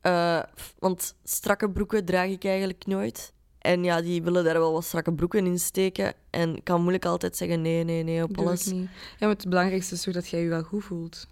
eh, 0.00 0.42
want 0.78 1.14
strakke 1.24 1.70
broeken 1.70 2.04
draag 2.04 2.28
ik 2.28 2.44
eigenlijk 2.44 2.86
nooit. 2.86 3.32
En 3.64 3.84
ja, 3.84 4.00
die 4.02 4.22
willen 4.22 4.44
daar 4.44 4.58
wel 4.58 4.72
wat 4.72 4.84
strakke 4.84 5.12
broeken 5.12 5.46
in 5.46 5.58
steken. 5.58 6.14
En 6.30 6.56
ik 6.56 6.64
kan 6.64 6.80
moeilijk 6.80 7.04
altijd 7.04 7.36
zeggen 7.36 7.62
nee, 7.62 7.84
nee, 7.84 8.02
nee 8.02 8.22
op 8.22 8.34
Doe 8.34 8.46
alles. 8.46 8.66
niet. 8.66 8.88
Ja, 8.90 9.26
maar 9.26 9.28
het 9.28 9.48
belangrijkste 9.48 9.94
is 9.94 10.02
toch 10.02 10.14
dat 10.14 10.28
jij 10.28 10.40
je 10.40 10.48
wel 10.48 10.62
goed 10.62 10.84
voelt. 10.84 11.26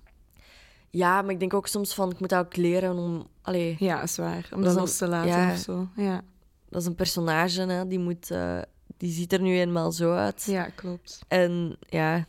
Ja, 0.91 1.23
maar 1.23 1.31
ik 1.31 1.41
denk 1.41 1.55
ook 1.55 1.67
soms 1.67 1.95
van, 1.95 2.11
ik 2.11 2.21
moet 2.21 2.29
dat 2.29 2.45
ook 2.45 2.57
leren 2.57 2.97
om... 2.97 3.27
Allee, 3.43 3.77
Ja, 3.79 4.03
is 4.03 4.17
waar. 4.17 4.49
Om 4.55 4.63
Dat 4.63 4.75
los 4.75 4.97
te 4.97 5.09
laten 5.09 5.31
ja. 5.31 5.53
of 5.53 5.59
zo. 5.59 5.89
Ja. 5.97 6.23
dat 6.69 6.81
is 6.81 6.87
een 6.87 6.95
personage, 6.95 7.61
hè. 7.61 7.87
Die, 7.87 7.99
moet, 7.99 8.31
eh, 8.31 8.59
die 8.97 9.13
ziet 9.13 9.33
er 9.33 9.41
nu 9.41 9.59
eenmaal 9.59 9.93
zo 9.93 10.15
uit. 10.15 10.45
ja, 10.47 10.69
klopt. 10.75 11.21
En 11.29 11.77
ja, 11.89 12.27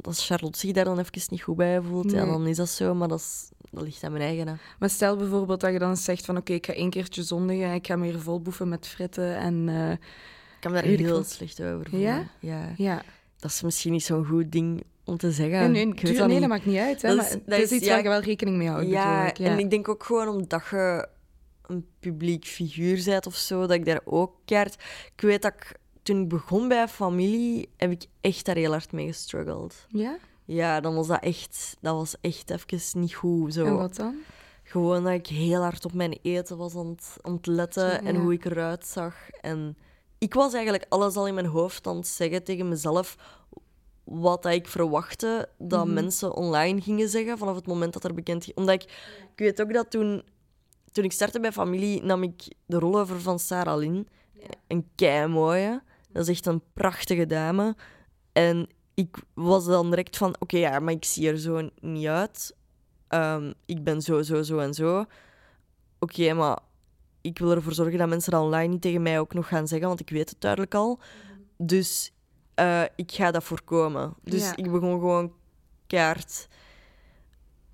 als 0.00 0.26
Charlotte 0.26 0.58
zich 0.58 0.72
daar 0.72 0.84
dan 0.84 0.98
even 0.98 1.22
niet 1.30 1.42
goed 1.42 1.56
bij 1.56 1.80
voelt, 1.80 2.10
ja, 2.10 2.24
dan 2.24 2.46
is 2.46 2.56
dat 2.56 2.68
zo. 2.68 2.94
Maar 2.94 3.08
dat, 3.08 3.18
is, 3.18 3.50
dat 3.74 3.84
ligt 3.84 4.02
aan 4.04 4.12
mijn 4.12 4.24
eigen. 4.24 4.48
hè. 4.48 4.54
Maar 4.78 4.90
stel 4.90 5.16
bijvoorbeeld 5.16 5.60
dat 5.60 5.72
je 5.72 5.78
dan 5.78 5.96
zegt 5.96 6.24
van 6.24 6.36
oké, 6.36 6.52
ik 6.52 6.66
ga 6.66 6.72
één 6.72 6.90
keertje 6.90 7.22
zondigen, 7.22 7.72
ik 7.72 7.86
ga 7.86 7.96
me 7.96 8.04
hier 8.10 8.18
volboefen 8.18 8.68
met 8.68 8.86
fritten 8.86 9.36
en 9.36 9.68
eh, 9.68 9.90
Ik 9.90 9.98
kan 10.60 10.72
me 10.72 10.76
daar 10.80 10.86
heel 10.86 10.96
veel. 11.06 11.24
slecht 11.24 11.62
over 11.62 11.88
voelen. 11.90 12.08
Ja? 12.08 12.28
ja? 12.40 12.72
ja. 12.76 13.02
Dat 13.38 13.50
is 13.50 13.62
misschien 13.62 13.92
niet 13.92 14.04
zo'n 14.04 14.24
goed 14.26 14.52
ding 14.52 14.82
om 15.04 15.16
te 15.16 15.32
zeggen. 15.32 15.70
Nee, 15.72 15.86
ik 15.86 15.92
weet 15.94 16.04
tuur- 16.04 16.16
dat 16.16 16.18
nee, 16.26 16.26
niet. 16.28 16.40
dat 16.40 16.48
maakt 16.48 16.66
niet 16.66 16.78
uit. 16.78 17.02
Hè, 17.02 17.08
Dat 17.08 17.16
maar 17.16 17.26
is- 17.26 17.38
dat 17.46 17.58
is 17.58 17.70
iets 17.70 17.84
ja, 17.86 17.94
waar 17.94 18.02
je 18.02 18.08
wel 18.08 18.20
rekening 18.20 18.56
mee 18.56 18.68
houdt. 18.68 18.88
Ja. 18.88 19.32
en 19.34 19.58
ik 19.58 19.70
denk 19.70 19.88
ook 19.88 20.04
gewoon 20.04 20.28
omdat 20.28 20.62
je 20.70 21.08
een 21.66 21.86
publiek 22.00 22.44
figuur 22.44 23.02
bent 23.04 23.26
of 23.26 23.34
zo, 23.34 23.60
dat 23.60 23.70
ik 23.70 23.84
daar 23.84 24.00
ook 24.04 24.32
keert. 24.44 24.74
Ik 25.14 25.20
weet 25.20 25.42
dat 25.42 25.52
ik, 25.52 25.72
toen 26.02 26.22
ik 26.22 26.28
begon 26.28 26.68
bij 26.68 26.88
familie, 26.88 27.68
heb 27.76 27.90
ik 27.90 28.04
echt 28.20 28.44
daar 28.44 28.56
heel 28.56 28.70
hard 28.70 28.92
mee 28.92 29.06
gestruggeld. 29.06 29.86
Ja? 29.88 30.16
Ja, 30.44 30.80
dan 30.80 30.94
was 30.94 31.06
dat 31.06 31.22
echt, 31.22 31.76
dat 31.80 31.94
was 31.94 32.14
echt 32.20 32.50
even 32.50 33.00
niet 33.00 33.14
goed. 33.14 33.54
Zo. 33.54 33.64
En 33.64 33.76
wat 33.76 33.96
dan? 33.96 34.14
Gewoon 34.62 35.04
dat 35.04 35.12
ik 35.12 35.26
heel 35.26 35.60
hard 35.62 35.84
op 35.84 35.92
mijn 35.92 36.18
eten 36.22 36.56
was 36.56 36.74
aan 36.74 36.86
het, 36.86 37.16
aan 37.20 37.32
het 37.32 37.46
letten 37.46 38.04
en 38.04 38.16
hoe 38.16 38.32
ik 38.32 38.44
eruit 38.44 38.86
zag. 38.86 39.30
En 39.40 39.76
ik 40.18 40.34
was 40.34 40.52
eigenlijk 40.52 40.86
alles 40.88 41.16
al 41.16 41.26
in 41.26 41.34
mijn 41.34 41.46
hoofd 41.46 41.86
aan 41.86 41.96
het 41.96 42.06
zeggen 42.06 42.44
tegen 42.44 42.68
mezelf 42.68 43.16
wat 44.04 44.42
dat 44.42 44.52
ik 44.52 44.68
verwachtte 44.68 45.48
dat 45.58 45.84
Mhm. 45.84 45.94
mensen 45.94 46.34
online 46.34 46.80
gingen 46.80 47.08
zeggen 47.08 47.38
vanaf 47.38 47.54
het 47.56 47.66
moment 47.66 47.92
dat 47.92 48.04
er 48.04 48.14
bekend... 48.14 48.54
Omdat 48.54 48.74
ik, 48.74 48.82
ik 49.32 49.38
weet 49.38 49.62
ook 49.62 49.72
dat 49.72 49.90
toen, 49.90 50.22
toen 50.92 51.04
ik 51.04 51.12
startte 51.12 51.40
bij 51.40 51.52
familie, 51.52 52.02
nam 52.02 52.22
ik 52.22 52.42
de 52.66 52.78
rol 52.78 52.98
over 52.98 53.20
van 53.20 53.38
Sarah 53.38 53.78
Lynn. 53.78 54.08
Een 54.66 54.88
kei 54.94 55.26
mooie. 55.26 55.82
Dat 56.12 56.22
is 56.22 56.28
echt 56.28 56.46
een 56.46 56.62
prachtige 56.72 57.26
dame. 57.26 57.76
En 58.32 58.68
ik 58.94 59.16
was 59.34 59.64
dan 59.64 59.90
direct 59.90 60.16
van, 60.16 60.36
oké, 60.38 60.56
ja, 60.56 60.78
maar 60.78 60.92
ik 60.92 61.04
zie 61.04 61.28
er 61.28 61.38
zo 61.38 61.68
niet 61.80 62.06
uit. 62.06 62.56
Ehm, 63.08 63.52
ik 63.66 63.84
ben 63.84 64.02
zo, 64.02 64.22
zo, 64.22 64.42
zo 64.42 64.58
en 64.58 64.74
zo. 64.74 65.04
Oké, 65.98 66.32
maar 66.32 66.58
ik 67.20 67.38
wil 67.38 67.50
ervoor 67.50 67.72
zorgen 67.72 67.98
dat 67.98 68.08
mensen 68.08 68.32
dat 68.32 68.42
online 68.42 68.68
niet 68.72 68.80
tegen 68.82 69.02
mij 69.02 69.18
ook 69.20 69.34
nog 69.34 69.48
gaan 69.48 69.68
zeggen, 69.68 69.88
want 69.88 70.00
ik 70.00 70.10
weet 70.10 70.30
het 70.30 70.40
duidelijk 70.40 70.74
al. 70.74 70.98
Dus 71.56 72.12
eh, 72.54 72.82
ik 72.96 73.12
ga 73.12 73.30
dat 73.30 73.44
voorkomen. 73.44 74.14
Dus 74.22 74.42
Ja. 74.42 74.56
ik 74.56 74.70
begon 74.70 74.90
gewoon 74.90 75.32
keihard 75.86 76.48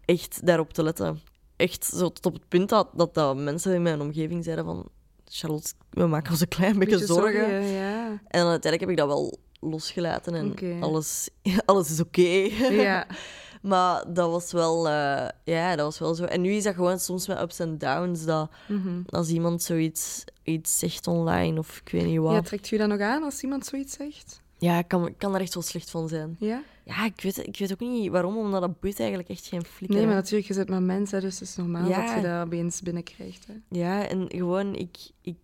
echt 0.04 0.46
daarop 0.46 0.72
te 0.72 0.82
letten. 0.82 1.20
Echt 1.56 1.84
zo 1.84 2.08
tot 2.12 2.26
op 2.26 2.32
het 2.32 2.48
punt 2.48 2.68
dat, 2.68 2.88
dat, 2.94 3.14
dat 3.14 3.36
mensen 3.36 3.74
in 3.74 3.82
mijn 3.82 4.00
omgeving 4.00 4.44
zeiden 4.44 4.64
van... 4.64 4.88
Charlotte, 5.32 5.72
we 5.90 6.06
maken 6.06 6.30
ons 6.30 6.40
een 6.40 6.48
klein 6.48 6.78
beetje, 6.78 6.98
Beetje 6.98 7.14
zorgen. 7.14 7.62
ja. 7.66 8.06
En 8.10 8.46
uiteindelijk 8.46 8.80
heb 8.80 8.88
ik 8.90 8.96
dat 8.96 9.06
wel 9.06 9.38
losgelaten 9.60 10.34
en 10.34 10.82
alles, 10.82 11.28
alles 11.66 11.90
is 11.90 12.00
oké. 12.00 12.48
Ja. 12.70 13.06
maar 13.62 14.04
dat 14.12 14.30
was 14.30 14.52
wel, 14.52 14.88
eh, 14.88 15.28
ja, 15.44 15.76
dat 15.76 15.84
was 15.84 15.98
wel 15.98 16.14
zo. 16.14 16.24
En 16.24 16.40
nu 16.40 16.50
is 16.50 16.62
dat 16.62 16.74
gewoon 16.74 16.98
soms 16.98 17.26
met 17.26 17.40
ups 17.40 17.58
en 17.58 17.78
downs. 17.78 18.24
Dat 18.24 18.50
Mhm. 18.68 19.00
als 19.08 19.28
iemand 19.28 19.62
zoiets 19.62 20.24
iets 20.42 20.78
zegt 20.78 21.06
online 21.06 21.58
of 21.58 21.80
ik 21.84 21.92
weet 21.92 22.04
niet 22.04 22.18
wat. 22.18 22.30
ja, 22.30 22.36
Ja, 22.36 22.42
trekt 22.42 22.68
je 22.68 22.78
dat 22.78 22.88
nog 22.88 23.00
aan 23.00 23.22
als 23.22 23.42
iemand 23.42 23.66
zoiets 23.66 23.92
zegt? 23.94 24.40
ik 24.58 24.84
kan, 24.88 25.14
kan 25.16 25.34
er 25.34 25.40
echt 25.40 25.54
wel 25.54 25.62
slecht 25.62 25.90
van 25.90 26.08
zijn. 26.08 26.36
Ja? 26.38 26.62
Ja, 26.84 27.04
ik 27.04 27.20
weet, 27.20 27.46
ik 27.46 27.58
weet 27.58 27.72
ook 27.72 27.80
niet 27.80 28.10
waarom, 28.10 28.36
omdat 28.38 28.60
dat 28.60 28.80
boeit 28.80 28.98
eigenlijk 29.00 29.28
echt 29.28 29.46
geen 29.46 29.64
flikker. 29.64 29.98
Nee, 29.98 30.06
maar 30.06 30.14
natuurlijk, 30.14 30.48
je 30.48 30.54
zit 30.54 30.68
met 30.68 30.80
mensen, 30.82 31.20
dus 31.20 31.38
het 31.38 31.48
is 31.48 31.56
normaal 31.56 31.88
Ja. 31.88 32.06
dat 32.06 32.14
je 32.14 32.28
dat 32.28 32.46
opeens 32.46 32.80
binnenkrijgt. 32.82 33.46
Hè. 33.46 33.54
Ja, 33.78 34.06
en 34.08 34.24
gewoon, 34.28 34.74
ik, 34.74 34.96
ik 35.22 35.36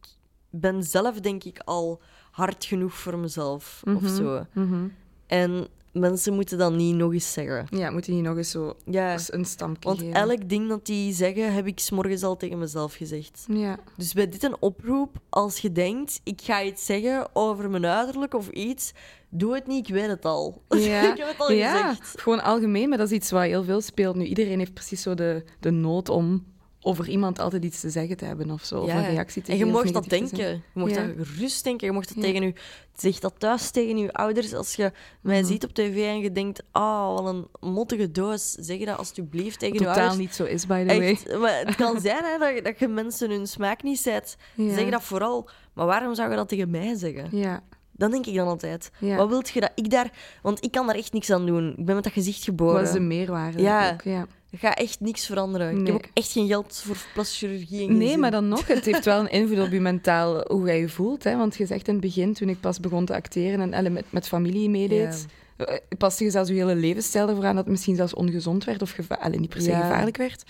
ben 0.51 0.83
zelf 0.85 1.21
denk 1.21 1.45
ik 1.45 1.59
al 1.65 2.01
hard 2.37 2.65
genoeg 2.65 2.93
voor 2.95 3.19
mezelf 3.19 3.83
of 3.87 4.01
Mhm. 4.03 4.15
zo. 4.17 4.45
Mhm. 4.53 4.87
En 5.27 5.67
mensen 5.93 6.35
moeten 6.35 6.59
dat 6.59 6.73
niet 6.73 6.95
nog 6.95 7.13
eens 7.13 7.33
zeggen. 7.33 7.67
Ja, 7.71 7.91
moet 7.91 8.07
je 8.07 8.13
niet 8.13 8.23
nog 8.23 8.37
eens 8.37 8.51
zo 8.51 8.77
Ja, 8.85 9.17
een 9.31 9.45
stampje 9.45 9.89
want 9.89 10.01
geven. 10.01 10.15
elk 10.15 10.49
ding 10.49 10.69
dat 10.69 10.87
die 10.87 11.13
zeggen, 11.13 11.55
heb 11.55 11.67
ik 11.67 11.79
's 11.81 11.91
morgens 11.91 12.23
al 12.23 12.37
tegen 12.37 12.59
mezelf 12.59 12.95
gezegd. 12.95 13.45
Ja. 13.49 13.79
Dus 13.97 14.13
bij 14.13 14.29
dit 14.29 14.43
een 14.43 14.57
oproep, 14.61 15.17
als 15.29 15.59
je 15.59 15.73
denkt, 15.73 16.21
ik 16.25 16.41
ga 16.43 16.63
iets 16.63 16.85
zeggen 16.87 17.29
over 17.33 17.71
mijn 17.71 17.87
uiterlijk 17.87 18.35
of 18.35 18.49
iets, 18.49 18.93
doe 19.31 19.55
het 19.55 19.67
niet, 19.67 19.89
ik 19.89 19.95
weet 19.95 20.09
het 20.09 20.25
al. 20.25 20.63
Ja. 20.79 21.11
ik 21.13 21.19
heb 21.19 21.29
het 21.29 21.39
al 21.39 21.53
ja, 21.53 21.89
gezegd. 21.95 22.21
gewoon 22.21 22.43
algemeen, 22.43 22.89
maar 22.89 22.99
dat 22.99 23.11
is 23.11 23.17
iets 23.17 23.31
wat 23.31 23.43
heel 23.43 23.65
veel 23.65 23.81
speelt 23.81 24.17
nu. 24.17 24.25
Iedereen 24.25 24.59
heeft 24.59 24.75
precies 24.75 25.03
zo 25.03 25.15
de, 25.15 25.45
de 25.61 25.71
nood 25.71 26.09
om 26.09 26.45
over 26.87 27.09
iemand 27.09 27.39
altijd 27.39 27.65
iets 27.65 27.81
te 27.81 27.91
zeggen 27.91 28.17
te 28.17 28.25
hebben 28.25 28.51
of 28.51 28.65
zo. 28.65 28.81
Of 28.81 28.89
een 28.89 29.07
reactie 29.07 29.43
te 29.43 29.53
En 29.53 29.59
je 29.59 29.65
mocht 29.65 29.93
dat 29.93 30.09
denken. 30.09 30.49
Je 30.49 30.61
mocht 30.73 30.95
Ja. 30.95 31.07
dat 31.07 31.27
gerust 31.27 31.65
denken. 31.65 31.87
Je 31.87 31.93
mocht 31.93 32.09
dat 32.09 32.17
Ja. 32.17 32.23
tegen 32.23 32.43
je... 32.47 32.53
Zeg 32.97 33.19
dat 33.19 33.35
thuis 33.39 33.71
tegen 33.71 33.97
je 33.99 34.13
ouders. 34.13 34.55
Als 34.55 34.75
je 34.75 34.93
mij 35.21 35.41
Mhm. 35.41 35.47
ziet 35.51 35.65
op 35.65 35.75
tv 35.75 35.97
en 36.07 36.19
je 36.21 36.33
denkt... 36.33 36.63
Ah, 36.73 37.15
wat 37.21 37.27
een 37.35 37.47
mottige 37.73 38.11
doos. 38.11 38.51
Zeg 38.51 38.79
dat 38.85 38.99
alsjeblieft 38.99 39.59
tegen 39.59 39.75
je 39.75 39.81
Totaal 39.81 39.95
ouders. 39.97 40.17
niet 40.19 40.35
zo 40.35 40.45
is, 40.45 40.67
by 40.67 40.85
the 40.87 40.97
way. 40.99 41.09
Echt, 41.11 41.39
maar 41.39 41.63
het 41.65 41.75
kan 41.75 42.01
zijn 42.07 42.25
hè, 42.25 42.39
dat, 42.39 42.55
je- 42.55 42.63
dat 42.63 42.79
je 42.79 42.89
mensen 42.89 43.31
hun 43.31 43.47
smaak 43.47 43.83
niet 43.83 43.99
zet. 43.99 44.37
Zeg 44.57 44.91
dat 44.91 45.03
vooral. 45.03 45.49
Maar 45.75 45.87
waarom 45.87 46.15
zou 46.15 46.31
je 46.31 46.37
dat 46.37 46.49
tegen 46.49 46.71
mij 46.71 46.95
zeggen? 46.95 47.29
Ja. 47.39 47.63
Dan 47.93 48.11
denk 48.11 48.27
ik 48.27 48.35
dan 48.35 48.47
altijd. 48.49 48.91
Ja. 48.99 49.17
Wat 49.17 49.29
wilt 49.29 49.49
je 49.49 49.61
dat 49.61 49.73
ik 49.75 49.91
daar... 49.91 50.13
Want 50.43 50.65
ik 50.65 50.71
kan 50.71 50.87
daar 50.87 50.97
echt 50.97 51.13
niks 51.13 51.31
aan 51.31 51.47
doen. 51.47 51.75
Ik 51.77 51.85
ben 51.85 51.95
met 51.95 52.05
dat 52.05 52.13
gezicht 52.13 52.45
geboren. 52.45 52.75
Wat 52.75 52.83
is 52.83 52.93
de 52.93 53.01
meerwaarde? 53.01 53.63
Ja. 53.63 53.93
ook, 53.93 54.03
ja. 54.03 54.27
Gaat 54.59 54.79
echt 54.79 55.01
niks 55.01 55.27
veranderen. 55.27 55.81
Ik 55.81 55.87
heb 55.87 55.95
ook 55.95 56.09
echt 56.13 56.33
geen 56.33 56.47
geld 56.47 56.83
voor 56.85 56.97
plastische 57.15 57.47
chirurgie. 57.47 57.89
en 57.89 57.97
Nee, 57.97 58.09
zin. 58.09 58.21
maar 58.21 58.31
dan 58.31 58.49
nog, 58.49 58.67
het 58.67 58.85
heeft 58.85 59.05
wel 59.05 59.21
een 59.21 59.31
invloed 59.31 59.67
op 59.67 59.73
je 59.73 59.81
mentaal, 59.91 60.45
hoe 60.49 60.67
jij 60.67 60.81
je 60.81 60.89
voelt. 60.89 61.25
Hè? 61.25 61.37
Want 61.37 61.57
je 61.57 61.67
zegt 61.67 61.87
in 61.89 61.93
het 61.95 62.03
begin, 62.03 62.35
toen 62.35 62.49
ik 62.49 62.61
pas 62.61 62.81
begon 62.81 63.05
te 63.05 63.15
acteren 63.15 63.73
en 63.73 63.93
met, 63.93 64.05
met 64.13 64.29
familie 64.29 64.71
meedeed, 64.71 65.27
eh, 65.57 65.77
paste 65.99 66.25
je 66.25 66.31
zelfs 66.31 66.49
je 66.49 66.55
hele 66.55 66.75
levensstijl 66.75 67.29
ervoor 67.29 67.45
aan 67.45 67.55
dat 67.55 67.65
het 67.65 67.73
misschien 67.73 67.97
zelfs 67.97 68.15
ongezond 68.15 68.65
werd 68.65 68.83
of 68.83 68.91
geva- 68.91 69.15
allee, 69.15 69.39
niet 69.41 69.51
per 69.51 69.61
se 69.63 69.71
Ja. 69.71 69.81
gevaarlijk 69.81 70.17
werd. 70.17 70.43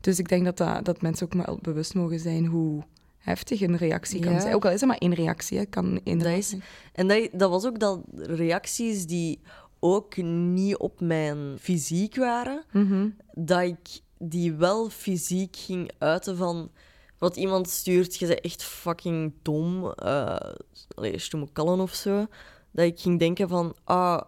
Dus 0.00 0.18
ik 0.18 0.28
denk 0.28 0.44
dat, 0.44 0.56
dat, 0.56 0.84
dat 0.84 1.02
mensen 1.02 1.26
ook 1.32 1.46
wel 1.46 1.58
bewust 1.62 1.94
mogen 1.94 2.18
zijn 2.20 2.46
hoe 2.46 2.82
heftig 3.18 3.60
een 3.60 3.76
reactie 3.76 4.20
kan 4.20 4.32
Ja. 4.32 4.40
zijn. 4.40 4.54
Ook 4.54 4.64
al 4.64 4.70
is 4.70 4.80
het 4.80 4.88
maar 4.88 4.98
één 4.98 5.14
reactie, 5.14 5.58
hè, 5.58 5.64
kan 5.64 6.00
één 6.04 6.18
Dat 6.18 6.26
is-. 6.28 6.54
En 6.92 7.08
dat, 7.08 7.28
dat 7.32 7.50
was 7.50 7.64
ook 7.66 7.78
dat 7.78 8.00
reacties 8.14 9.06
die 9.06 9.40
ook 9.86 10.16
niet 10.16 10.76
op 10.76 11.00
mijn 11.00 11.56
fysiek 11.60 12.16
waren, 12.16 12.64
Mhm. 12.72 13.08
dat 13.34 13.60
ik 13.62 14.00
die 14.18 14.52
wel 14.52 14.88
fysiek 14.90 15.56
ging 15.56 15.90
uiten 15.98 16.36
van 16.36 16.70
wat 17.18 17.36
iemand 17.36 17.68
stuurt, 17.68 18.16
je 18.16 18.26
bent 18.26 18.40
echt 18.40 18.62
fucking 18.62 19.32
dom, 19.42 19.84
allee, 20.94 21.18
stomme 21.18 21.48
kallen 21.52 21.80
of 21.80 21.94
zo. 21.94 22.26
Dat 22.70 22.84
ik 22.84 23.00
ging 23.00 23.18
denken 23.18 23.48
van, 23.48 23.74
ah, 23.84 24.20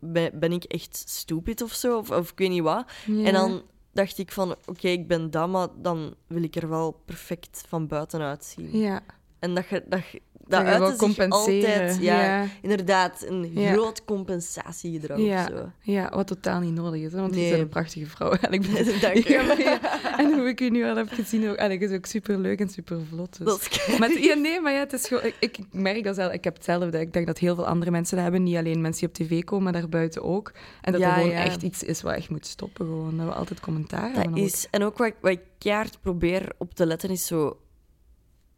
ben, 0.00 0.38
ben 0.38 0.52
ik 0.52 0.64
echt 0.64 1.02
stupid 1.08 1.62
of 1.62 1.72
zo? 1.72 1.98
Of, 1.98 2.10
of 2.10 2.30
ik 2.30 2.38
weet 2.38 2.48
niet 2.50 2.62
wat. 2.62 2.84
En 3.06 3.32
dan 3.32 3.62
dacht 3.92 4.18
ik 4.18 4.32
van, 4.32 4.56
oké, 4.66 4.88
ik 4.88 5.08
ben 5.08 5.30
dat, 5.30 5.48
maar 5.48 5.68
dan 5.82 6.14
wil 6.26 6.42
ik 6.42 6.56
er 6.56 6.68
wel 6.68 6.92
perfect 7.04 7.64
van 7.68 7.86
buitenuit 7.86 8.44
zien. 8.44 8.78
Ja, 8.78 9.00
En 9.40 9.54
dat 9.54 9.68
je... 9.68 9.82
Dat, 9.88 10.00
je- 10.12 10.20
dat 10.48 10.66
dat 10.66 10.90
je 10.90 10.96
compenseren. 10.96 11.30
altijd... 11.30 11.98
Ja, 12.00 12.22
ja. 12.24 12.46
inderdaad, 12.62 13.24
een 13.28 13.50
Ja. 13.54 13.72
groot 13.72 14.04
compensatiegedrag 14.04 15.18
Ja. 15.18 15.42
of 15.44 15.48
zo. 15.58 15.70
Ja, 15.80 16.10
wat 16.14 16.26
totaal 16.26 16.60
niet 16.60 16.74
nodig 16.74 17.00
is, 17.00 17.12
hè, 17.12 17.20
want 17.20 17.34
je 17.34 17.40
Nee. 17.40 17.50
bent 17.50 17.62
een 17.62 17.68
prachtige 17.68 18.06
vrouw. 18.06 18.30
En, 18.32 18.52
ik 18.52 18.60
ben... 18.60 19.00
Dank 19.00 19.16
je. 19.16 19.78
En 20.16 20.32
hoe 20.38 20.48
ik 20.48 20.60
u 20.60 20.70
nu 20.70 20.84
al 20.88 20.96
heb 20.96 21.08
gezien, 21.10 21.48
ook, 21.48 21.56
en 21.56 21.70
ik 21.70 21.80
is 21.80 21.90
ook 21.92 22.06
super 22.06 22.38
leuk 22.38 22.60
en 22.60 22.68
super 22.68 22.98
vlot. 23.08 23.38
Dus. 23.38 23.46
Dat 23.46 23.68
is 23.86 23.98
Maar 23.98 24.12
ja, 24.20 24.34
nee, 24.34 24.60
maar 24.60 24.72
ja, 24.72 24.78
het 24.78 24.92
is 24.92 25.06
gewoon, 25.08 25.24
ik, 25.24 25.36
ik 25.40 25.58
merk 25.72 26.04
dat 26.04 26.14
zelf, 26.14 26.32
ik 26.32 26.44
heb 26.44 26.54
hetzelfde. 26.54 27.00
Ik 27.00 27.12
denk 27.12 27.26
dat 27.26 27.38
heel 27.38 27.54
veel 27.54 27.66
andere 27.66 27.90
mensen 27.90 28.14
dat 28.14 28.24
hebben. 28.24 28.42
Niet 28.42 28.56
alleen 28.56 28.80
mensen 28.80 29.08
die 29.12 29.24
op 29.24 29.28
tv 29.30 29.44
komen, 29.44 29.64
maar 29.64 29.80
daarbuiten 29.80 30.22
ook. 30.22 30.52
En 30.80 30.92
dat 30.92 31.00
er 31.00 31.12
gewoon 31.12 31.30
echt 31.30 31.62
iets 31.62 31.82
is 31.82 32.02
wat 32.02 32.14
echt 32.14 32.30
moet 32.30 32.46
stoppen. 32.46 32.86
Gewoon. 32.86 33.16
Dat 33.16 33.26
we 33.26 33.32
altijd 33.32 33.60
commentaar 33.60 34.02
hebben. 34.12 34.22
Dat 34.22 34.30
ook. 34.40 34.46
is, 34.46 34.66
en 34.70 34.82
ook 34.82 34.98
wat, 34.98 35.06
ik- 35.06 35.16
wat 35.20 35.30
ik 35.30 35.40
keihard 35.58 35.98
probeer 36.00 36.52
op 36.58 36.74
te 36.74 36.86
letten 36.86 37.10
is 37.10 37.26
zo 37.26 37.58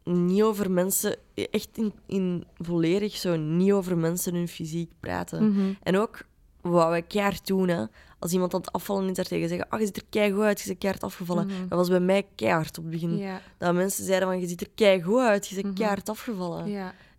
niet 0.03 0.41
over 0.41 0.71
mensen, 0.71 1.15
echt 1.33 1.69
in, 1.73 1.93
in 2.05 2.43
volledig 2.57 3.15
zo 3.17 3.35
niet 3.35 3.71
over 3.71 3.97
mensen 3.97 4.35
hun 4.35 4.47
fysiek 4.47 4.91
praten. 4.99 5.49
Mhm. 5.51 5.73
En 5.83 5.97
ook 5.97 6.21
wat 6.61 6.87
wij 6.89 7.01
keihard 7.01 7.47
doen, 7.47 7.67
hè, 7.67 7.83
als 8.19 8.33
iemand 8.33 8.53
aan 8.53 8.59
het 8.59 8.71
afvallen 8.71 9.09
is, 9.09 9.15
daar 9.15 9.25
tegen 9.25 9.49
zeggen: 9.49 9.69
Ah, 9.69 9.79
je 9.79 9.85
ziet 9.85 9.97
er 9.97 10.03
keigoed 10.09 10.43
uit, 10.43 10.59
je 10.59 10.65
bent 10.67 10.77
keihard 10.79 11.03
afgevallen. 11.03 11.45
Mhm. 11.45 11.67
Dat 11.67 11.77
was 11.77 11.89
bij 11.89 11.99
mij 11.99 12.25
keihard 12.35 12.77
op 12.77 12.83
het 12.83 12.93
begin. 12.93 13.23
Dat 13.57 13.73
mensen 13.73 14.05
zeiden: 14.05 14.27
van, 14.27 14.39
Je 14.39 14.47
ziet 14.47 14.61
er 14.61 14.69
keigoed 14.75 15.19
uit, 15.19 15.47
je 15.47 15.55
bent 15.55 15.67
Mhm. 15.67 15.75
keihard 15.75 16.09
afgevallen. 16.09 16.67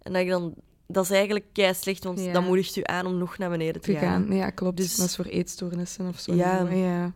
En 0.03 0.13
dat 0.13 0.23
ik 0.23 0.29
dan, 0.29 0.55
dat 0.87 1.05
is 1.05 1.11
eigenlijk 1.11 1.45
kei 1.53 1.75
slecht, 1.75 2.05
want 2.05 2.33
dan 2.33 2.45
moedigt 2.45 2.77
u 2.77 2.81
aan 2.85 3.07
om 3.07 3.19
nog 3.19 3.39
naar 3.39 3.51
beneden 3.51 3.81
te 3.83 3.93
te 3.93 3.99
gaan. 3.99 4.27
gaan. 4.27 4.37
Ja, 4.37 4.51
klopt. 4.51 4.77
Dus- 4.77 4.97
Dat 4.97 5.07
is 5.09 5.17
voor 5.17 5.25
eetstoornissen 5.25 6.09
of 6.09 6.19
zo. 6.19 6.35
Ja. 6.35 6.69
ja. 6.71 7.13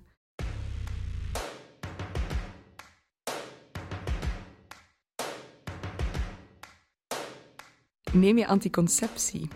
Neem 8.13 8.39
je 8.39 8.47
anticonceptie? 8.47 9.49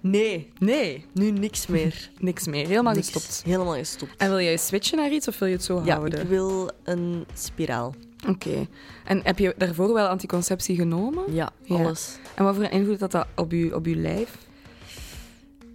Nee, 0.00 0.52
Nee, 0.58 1.04
nu 1.12 1.30
niks 1.30 1.66
meer. 1.66 2.10
niks 2.18 2.46
meer. 2.46 2.66
Helemaal 2.66 2.94
Niks. 2.94 3.10
gestopt. 3.10 3.42
Helemaal 3.44 3.74
gestopt. 3.74 4.16
En 4.16 4.28
wil 4.28 4.40
jij 4.40 4.56
switchen 4.56 4.98
naar 4.98 5.10
iets 5.12 5.28
of 5.28 5.38
wil 5.38 5.48
je 5.48 5.54
het 5.54 5.64
zo 5.64 5.82
Ja, 5.84 5.94
houden? 5.96 6.20
ik 6.20 6.28
wil 6.28 6.70
een 6.84 7.26
spiraal. 7.34 7.94
Oké. 8.28 8.66
En 9.04 9.20
heb 9.24 9.38
je 9.38 9.54
daarvoor 9.58 9.92
wel 9.92 10.06
anticonceptie 10.06 10.76
genomen? 10.76 11.32
Ja, 11.34 11.50
Ja. 11.62 11.76
alles. 11.76 12.18
En 12.34 12.44
wat 12.44 12.54
voor 12.54 12.64
een 12.64 12.70
invloed 12.70 13.00
had 13.00 13.10
dat 13.10 13.26
op 13.36 13.52
je, 13.52 13.74
op 13.74 13.86
je 13.86 13.96
lijf? 13.96 14.36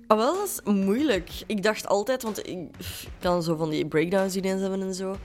Ah, 0.07 0.17
wel, 0.17 0.33
dat 0.35 0.47
is 0.65 0.73
moeilijk. 0.73 1.29
Ik 1.47 1.63
dacht 1.63 1.87
altijd, 1.87 2.23
want 2.23 2.47
ik 2.47 2.57
kan 3.19 3.43
zo 3.43 3.55
van 3.55 3.69
die 3.69 3.85
breakdowns 3.87 4.35
ineens 4.35 4.61
hebben 4.61 4.81
en 4.81 4.93
zo. 4.93 5.17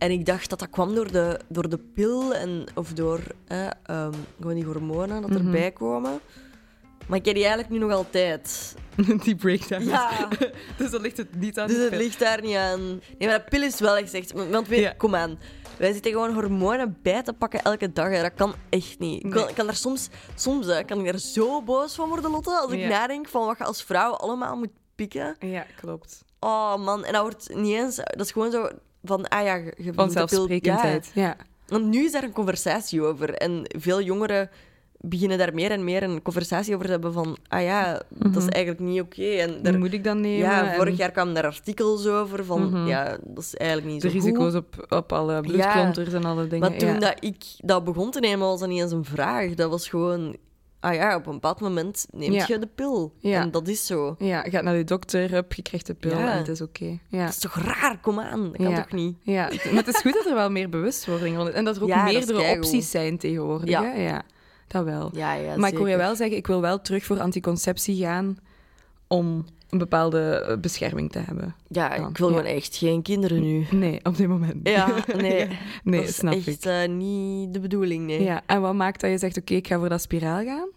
En 0.00 0.10
ik 0.10 0.26
dacht 0.26 0.50
dat 0.50 0.58
dat 0.58 0.70
kwam 0.70 0.94
door 0.94 1.12
de, 1.12 1.40
door 1.48 1.68
de 1.68 1.78
pil 1.78 2.34
en, 2.34 2.66
of 2.74 2.92
door 2.92 3.20
eh, 3.46 3.66
ehm, 3.82 4.12
gewoon 4.40 4.54
die 4.54 4.64
hormonen 4.64 5.20
dat 5.20 5.30
Mhm. 5.30 5.46
erbij 5.46 5.70
komen. 5.70 6.20
Maar 7.08 7.18
ik 7.18 7.24
heb 7.24 7.34
die 7.34 7.44
eigenlijk 7.44 7.72
nu 7.72 7.78
nog 7.78 7.92
altijd. 7.92 8.74
Die 9.24 9.34
breakdown. 9.34 9.84
Ja, 9.84 10.28
Dus 10.78 10.90
dan 10.90 11.00
ligt 11.00 11.16
het 11.16 11.34
niet 11.40 11.58
aan 11.58 11.66
dus 11.66 11.76
de 11.76 11.82
het 11.82 11.94
ligt 11.94 12.18
daar 12.18 12.42
niet 12.42 12.56
aan. 12.56 12.80
Nee, 12.88 13.28
maar 13.28 13.38
dat 13.38 13.48
pil 13.48 13.62
is 13.62 13.80
wel 13.80 13.96
echt 13.96 14.14
echt. 14.14 14.32
Want 14.50 14.68
weet, 14.68 14.78
Ja. 14.80 14.92
kom 14.96 15.14
aan. 15.14 15.38
Wij 15.78 15.92
zitten 15.92 16.12
gewoon 16.12 16.34
hormonen 16.34 16.98
bij 17.02 17.22
te 17.22 17.32
pakken 17.32 17.62
elke 17.62 17.92
dag. 17.92 18.08
Hè. 18.10 18.22
Dat 18.22 18.34
kan 18.34 18.54
echt 18.68 18.98
niet. 18.98 19.24
Ik 19.24 19.30
kan, 19.30 19.44
Nee. 19.44 19.54
kan 19.54 19.66
daar 19.66 19.76
soms, 19.76 20.08
soms 20.34 20.66
hè, 20.66 20.84
kan 20.84 20.98
ik 20.98 21.04
daar 21.04 21.18
zo 21.18 21.62
boos 21.62 21.94
van 21.94 22.08
worden, 22.08 22.30
Lotte. 22.30 22.50
Als 22.50 22.72
ik 22.72 22.80
Ja. 22.80 22.88
nadenk 22.88 23.28
van 23.28 23.46
wat 23.46 23.58
je 23.58 23.64
als 23.64 23.82
vrouw 23.82 24.12
allemaal 24.12 24.56
moet 24.56 24.70
pikken. 24.94 25.36
Ja, 25.38 25.66
klopt. 25.80 26.24
Oh 26.40 26.76
man, 26.76 27.04
en 27.04 27.12
dat 27.12 27.22
wordt 27.22 27.54
niet 27.54 27.74
eens. 27.76 27.96
Dat 27.96 28.20
is 28.20 28.32
gewoon 28.32 28.50
zo 28.50 28.68
van, 29.04 29.28
ah 29.28 29.44
ja, 29.44 29.54
je 29.54 29.72
de 29.76 29.92
Vanzelfsprekendheid. 29.94 31.10
Ja. 31.14 31.22
Ja. 31.22 31.36
Want 31.66 31.84
nu 31.86 32.04
is 32.04 32.12
daar 32.12 32.22
een 32.24 32.32
conversatie 32.32 33.02
over. 33.02 33.34
En 33.34 33.62
veel 33.78 34.02
jongeren 34.02 34.50
beginnen 35.02 35.38
daar 35.38 35.54
meer 35.54 35.70
en 35.70 35.84
meer 35.84 36.02
een 36.02 36.22
conversatie 36.22 36.74
over 36.74 36.86
te 36.86 36.92
hebben 36.92 37.12
van, 37.12 37.36
ah 37.48 37.62
ja, 37.62 37.92
dat 38.08 38.36
is 38.36 38.42
Mhm. 38.44 38.48
eigenlijk 38.48 38.84
niet 38.84 39.00
oké. 39.00 39.22
En 39.24 39.62
daar, 39.62 39.78
moet 39.78 39.92
ik 39.92 40.04
dan 40.04 40.20
nemen? 40.20 40.38
ja, 40.38 40.74
vorig 40.74 40.96
jaar 40.96 41.10
kwamen 41.10 41.34
daar 41.34 41.44
artikels 41.44 42.06
over 42.06 42.44
van, 42.44 42.62
Mhm. 42.70 42.86
ja, 42.86 43.18
dat 43.24 43.44
is 43.44 43.54
eigenlijk 43.54 43.92
niet 43.92 44.02
De 44.02 44.08
zo 44.10 44.14
risico's 44.14 44.52
goed. 44.52 44.62
op, 44.62 44.86
op 44.92 45.12
alle 45.12 45.40
bloedklonters 45.40 46.12
en 46.12 46.24
alle 46.24 46.46
dingen. 46.46 46.70
Maar 46.70 46.78
toen 46.78 46.88
ja. 46.88 46.98
dat 46.98 47.16
ik 47.20 47.36
dat 47.58 47.84
begon 47.84 48.10
te 48.10 48.20
nemen, 48.20 48.46
was 48.46 48.60
dat 48.60 48.68
niet 48.68 48.80
eens 48.82 48.92
een 48.92 49.04
vraag. 49.04 49.54
Dat 49.54 49.70
was 49.70 49.88
gewoon, 49.88 50.36
ah 50.80 50.94
ja, 50.94 51.16
op 51.16 51.26
een 51.26 51.32
bepaald 51.32 51.60
moment 51.60 52.06
neem 52.12 52.32
Ja. 52.32 52.44
je 52.48 52.58
de 52.58 52.66
pil. 52.74 53.12
Ja. 53.18 53.40
En 53.40 53.50
dat 53.50 53.68
is 53.68 53.86
zo. 53.86 54.14
Ja, 54.18 54.44
je 54.44 54.50
gaat 54.50 54.62
naar 54.62 54.74
de 54.74 54.84
dokter, 54.84 55.30
hup, 55.30 55.52
je 55.52 55.62
krijgt 55.62 55.86
de 55.86 55.94
pil 55.94 56.10
Ja. 56.18 56.32
en 56.32 56.38
het 56.38 56.48
is 56.48 56.60
oké. 56.60 56.98
Ja. 57.08 57.24
Dat 57.24 57.28
is 57.28 57.38
toch 57.38 57.54
raar? 57.54 57.98
Kom 58.00 58.20
aan, 58.20 58.42
dat 58.52 58.56
kan 58.56 58.74
toch 58.74 58.92
niet? 58.92 59.16
Ja, 59.22 59.42
maar 59.64 59.84
het 59.84 59.88
is 59.88 60.00
goed 60.00 60.12
dat 60.12 60.26
er 60.26 60.34
wel 60.34 60.50
meer 60.50 60.68
bewustwording 60.68 61.36
rond 61.36 61.48
is. 61.48 61.54
En 61.54 61.64
dat 61.64 61.76
er 61.76 61.82
ook 61.82 62.02
meerdere 62.12 62.56
opties 62.56 62.90
zijn 62.90 63.18
tegenwoordig. 63.18 63.68
Ja. 63.68 63.82
Ja. 63.82 64.22
dat 64.66 64.84
wel. 64.84 65.10
Maar 65.14 65.48
ik 65.48 65.58
hoor 65.58 65.70
je 65.70 65.76
zeker. 65.78 65.96
wel 65.96 66.16
zeggen, 66.16 66.36
ik 66.36 66.46
wil 66.46 66.60
wel 66.60 66.80
terug 66.80 67.04
voor 67.04 67.20
anticonceptie 67.20 67.96
gaan 68.04 68.38
om 69.08 69.44
een 69.70 69.78
bepaalde 69.78 70.20
eh, 70.30 70.56
bescherming 70.58 71.12
te 71.12 71.18
hebben. 71.18 71.54
Ja, 71.68 71.96
dan. 71.96 72.08
ik 72.08 72.18
wil 72.18 72.28
Ja. 72.30 72.36
gewoon 72.36 72.50
echt 72.54 72.76
geen 72.76 73.02
kinderen 73.02 73.40
nu. 73.42 73.66
Nee, 73.70 74.00
op 74.04 74.16
dit 74.16 74.28
moment. 74.28 74.68
Ja, 74.68 74.94
nee. 75.16 75.58
nee, 75.84 76.00
dat 76.00 76.08
is 76.08 76.14
snap 76.16 76.34
echt 76.34 76.46
ik. 76.46 76.64
eh, 76.64 76.88
niet 76.88 77.52
de 77.54 77.60
bedoeling, 77.60 78.06
nee. 78.06 78.22
Ja, 78.22 78.42
en 78.46 78.60
wat 78.60 78.74
maakt 78.74 79.00
dat 79.00 79.10
je 79.10 79.18
zegt, 79.18 79.36
oké, 79.38 79.54
ik 79.54 79.66
ga 79.66 79.78
voor 79.78 79.88
dat 79.88 80.00
spiraal 80.02 80.44
gaan? 80.44 80.68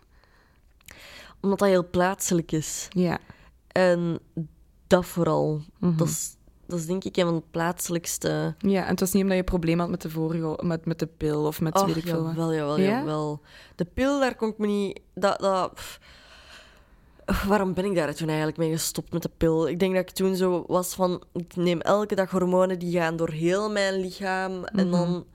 Omdat 1.41 1.59
dat 1.59 1.67
heel 1.67 1.89
plaatselijk 1.89 2.51
is. 2.51 2.87
Ja. 2.89 3.17
En 3.67 4.19
dat 4.87 5.05
vooral. 5.05 5.61
Mhm. 5.79 5.97
Dat, 5.97 6.07
is, 6.07 6.35
dat 6.67 6.79
is 6.79 6.85
denk 6.85 7.03
ik 7.03 7.17
een 7.17 7.25
van 7.25 7.35
de 7.35 7.43
plaatselijkste... 7.51 8.55
Ja, 8.57 8.83
en 8.83 8.89
het 8.89 8.99
was 8.99 9.11
niet 9.11 9.21
omdat 9.21 9.37
je 9.37 9.43
een 9.43 9.49
probleem 9.49 9.79
had 9.79 9.89
met 9.89 10.01
de 10.01 10.09
vorige, 10.09 10.59
met, 10.63 10.85
met 10.85 10.99
de 10.99 11.07
pil 11.07 11.45
of 11.45 11.61
met 11.61 11.75
Och, 11.75 11.85
weet 11.85 11.95
ik 11.95 12.03
veel 12.07 12.25
jawel, 12.27 12.53
jawel, 12.53 12.79
Ja? 12.79 12.89
jawel. 12.89 13.41
De 13.75 13.85
pil, 13.85 14.19
daar 14.19 14.35
kon 14.35 14.49
ik 14.49 14.57
me 14.57 14.67
niet... 14.67 14.99
Dat, 15.13 15.39
dat, 15.39 15.73
pff. 15.73 15.99
Waarom 17.47 17.73
ben 17.73 17.85
ik 17.85 17.95
daar 17.95 18.13
toen 18.15 18.27
eigenlijk 18.27 18.57
mee 18.57 18.71
gestopt 18.71 19.13
met 19.13 19.21
de 19.21 19.29
pil? 19.37 19.67
Ik 19.67 19.79
denk 19.79 19.95
dat 19.95 20.09
ik 20.09 20.15
toen 20.15 20.35
zo 20.35 20.63
was 20.67 20.93
van... 20.93 21.23
Ik 21.33 21.55
neem 21.55 21.81
elke 21.81 22.15
dag 22.15 22.31
hormonen 22.31 22.79
die 22.79 22.97
gaan 22.99 23.15
door 23.15 23.29
heel 23.29 23.71
mijn 23.71 23.99
lichaam. 23.99 24.63
En 24.65 24.87
Mhm. 24.87 24.91
dan... 24.91 25.25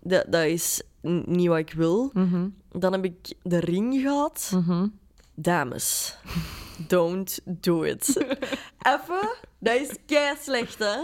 Dat, 0.00 0.24
dat 0.28 0.44
is 0.44 0.82
niet 1.24 1.48
wat 1.48 1.58
ik 1.58 1.72
wil. 1.72 2.10
Mhm, 2.12 2.48
Dan 2.72 2.92
heb 2.92 3.04
ik 3.04 3.34
de 3.42 3.58
ring 3.58 4.00
gehad. 4.00 4.50
mhm. 4.54 4.86
Dames, 5.34 6.16
don't 6.88 7.40
do 7.44 7.82
it. 7.82 8.06
Even, 8.92 9.28
dat 9.58 9.74
is 9.74 9.90
kei 10.06 10.36
slecht, 10.42 10.78
hè? 10.78 10.96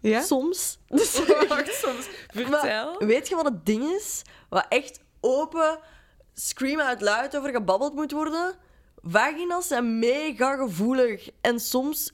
Ja? 0.00 0.20
Soms. 0.22 0.78
Dus, 0.88 1.22
Wacht, 1.48 1.74
soms. 1.74 2.08
Vertel. 2.28 2.50
maar 2.98 3.06
weet 3.06 3.28
je 3.28 3.34
wat 3.34 3.44
het 3.44 3.66
ding 3.66 3.84
is? 3.84 4.22
Wat 4.48 4.66
echt 4.68 5.00
open, 5.20 5.78
scream 6.34 6.80
out 6.80 7.00
loud 7.00 7.36
over 7.36 7.50
gebabbeld 7.50 7.94
moet 7.94 8.12
worden? 8.12 8.54
Vagina's 9.08 9.66
zijn 9.66 9.98
mega 9.98 10.56
gevoelig. 10.56 11.30
En 11.40 11.60
soms 11.60 12.12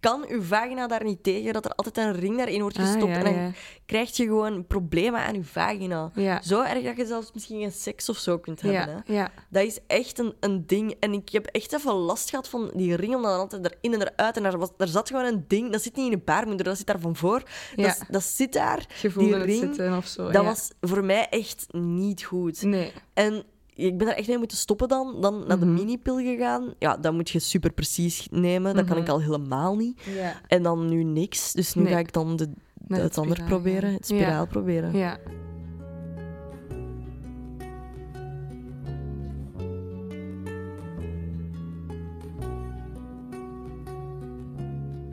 kan 0.00 0.24
uw 0.28 0.42
vagina 0.42 0.86
daar 0.86 1.04
niet 1.04 1.22
tegen 1.22 1.52
dat 1.52 1.64
er 1.64 1.70
altijd 1.70 1.96
een 1.96 2.12
ring 2.12 2.36
daarin 2.36 2.60
wordt 2.60 2.76
Ah, 2.78 2.84
gestopt. 2.84 3.06
ja, 3.12 3.18
en 3.18 3.24
dan 3.34 3.54
krijg 3.86 4.16
je 4.16 4.24
gewoon 4.24 4.66
problemen 4.66 5.20
aan 5.20 5.34
uw 5.34 5.42
vagina. 5.42 6.10
Ja. 6.14 6.42
Zo 6.42 6.62
erg 6.62 6.84
dat 6.84 6.96
je 6.96 7.06
zelfs 7.06 7.30
misschien 7.32 7.60
geen 7.60 7.72
seks 7.72 8.08
of 8.08 8.16
zo 8.16 8.38
kunt 8.38 8.60
hebben. 8.60 9.02
Hè? 9.06 9.24
Dat 9.50 9.62
is 9.64 9.78
echt 9.86 10.18
een, 10.18 10.34
een 10.40 10.66
ding. 10.66 10.94
En 11.00 11.12
ik 11.12 11.28
heb 11.28 11.46
echt 11.46 11.72
even 11.72 11.92
last 11.92 12.30
gehad 12.30 12.48
van 12.48 12.70
die 12.74 12.94
ring, 12.96 13.14
omdat 13.14 13.30
dan 13.30 13.40
altijd 13.40 13.64
erin 13.80 14.00
en 14.00 14.08
eruit. 14.12 14.36
En 14.36 14.42
daar, 14.42 14.58
was, 14.58 14.70
daar 14.76 14.88
zat 14.88 15.08
gewoon 15.08 15.24
een 15.24 15.44
ding. 15.48 15.72
Dat 15.72 15.82
zit 15.82 15.96
niet 15.96 16.04
in 16.04 16.10
je 16.10 16.18
baarmoeder, 16.18 16.64
dat 16.64 16.76
zit 16.76 16.86
daar 16.86 17.00
van 17.00 17.16
voor. 17.16 17.42
Ja. 17.76 17.86
Dat, 17.86 18.04
dat 18.08 18.22
zit 18.22 18.52
daar. 18.52 18.86
Je 19.02 19.12
die 19.16 19.36
ring, 19.36 19.58
zitten 19.64 19.96
of 19.96 20.06
zo. 20.06 20.30
Dat 20.30 20.44
was 20.44 20.70
voor 20.80 21.04
mij 21.04 21.28
echt 21.28 21.66
niet 21.72 22.24
goed. 22.24 22.62
Nee. 22.62 22.92
En 23.14 23.44
ik 23.86 23.98
ben 23.98 24.06
daar 24.06 24.16
echt 24.16 24.28
mee 24.28 24.38
moeten 24.38 24.56
stoppen 24.56 24.88
dan. 24.88 25.16
Dan 25.20 25.44
naar 25.46 25.58
de 25.58 25.64
Mhm. 25.66 25.74
minipil 25.74 26.16
gegaan. 26.18 26.74
Ja, 26.78 26.96
dat 26.96 27.12
moet 27.12 27.30
je 27.30 27.38
super 27.38 27.72
precies 27.72 28.28
nemen. 28.30 28.74
Dat 28.74 28.84
kan 28.84 28.94
Mhm. 28.96 29.04
ik 29.04 29.10
al 29.10 29.20
helemaal 29.20 29.76
niet. 29.76 30.00
Ja. 30.14 30.34
En 30.46 30.62
dan 30.62 30.88
nu 30.88 31.02
niks. 31.02 31.52
Dus 31.52 31.74
nu 31.74 31.82
Nee. 31.82 31.92
ga 31.92 31.98
ik 31.98 32.12
dan 32.12 32.36
de, 32.36 32.48
het 32.88 33.18
ander 33.18 33.42
proberen. 33.46 33.92
Het 33.92 34.06
spiraal 34.06 34.46
proberen. 34.46 34.96
Ja. 34.96 35.18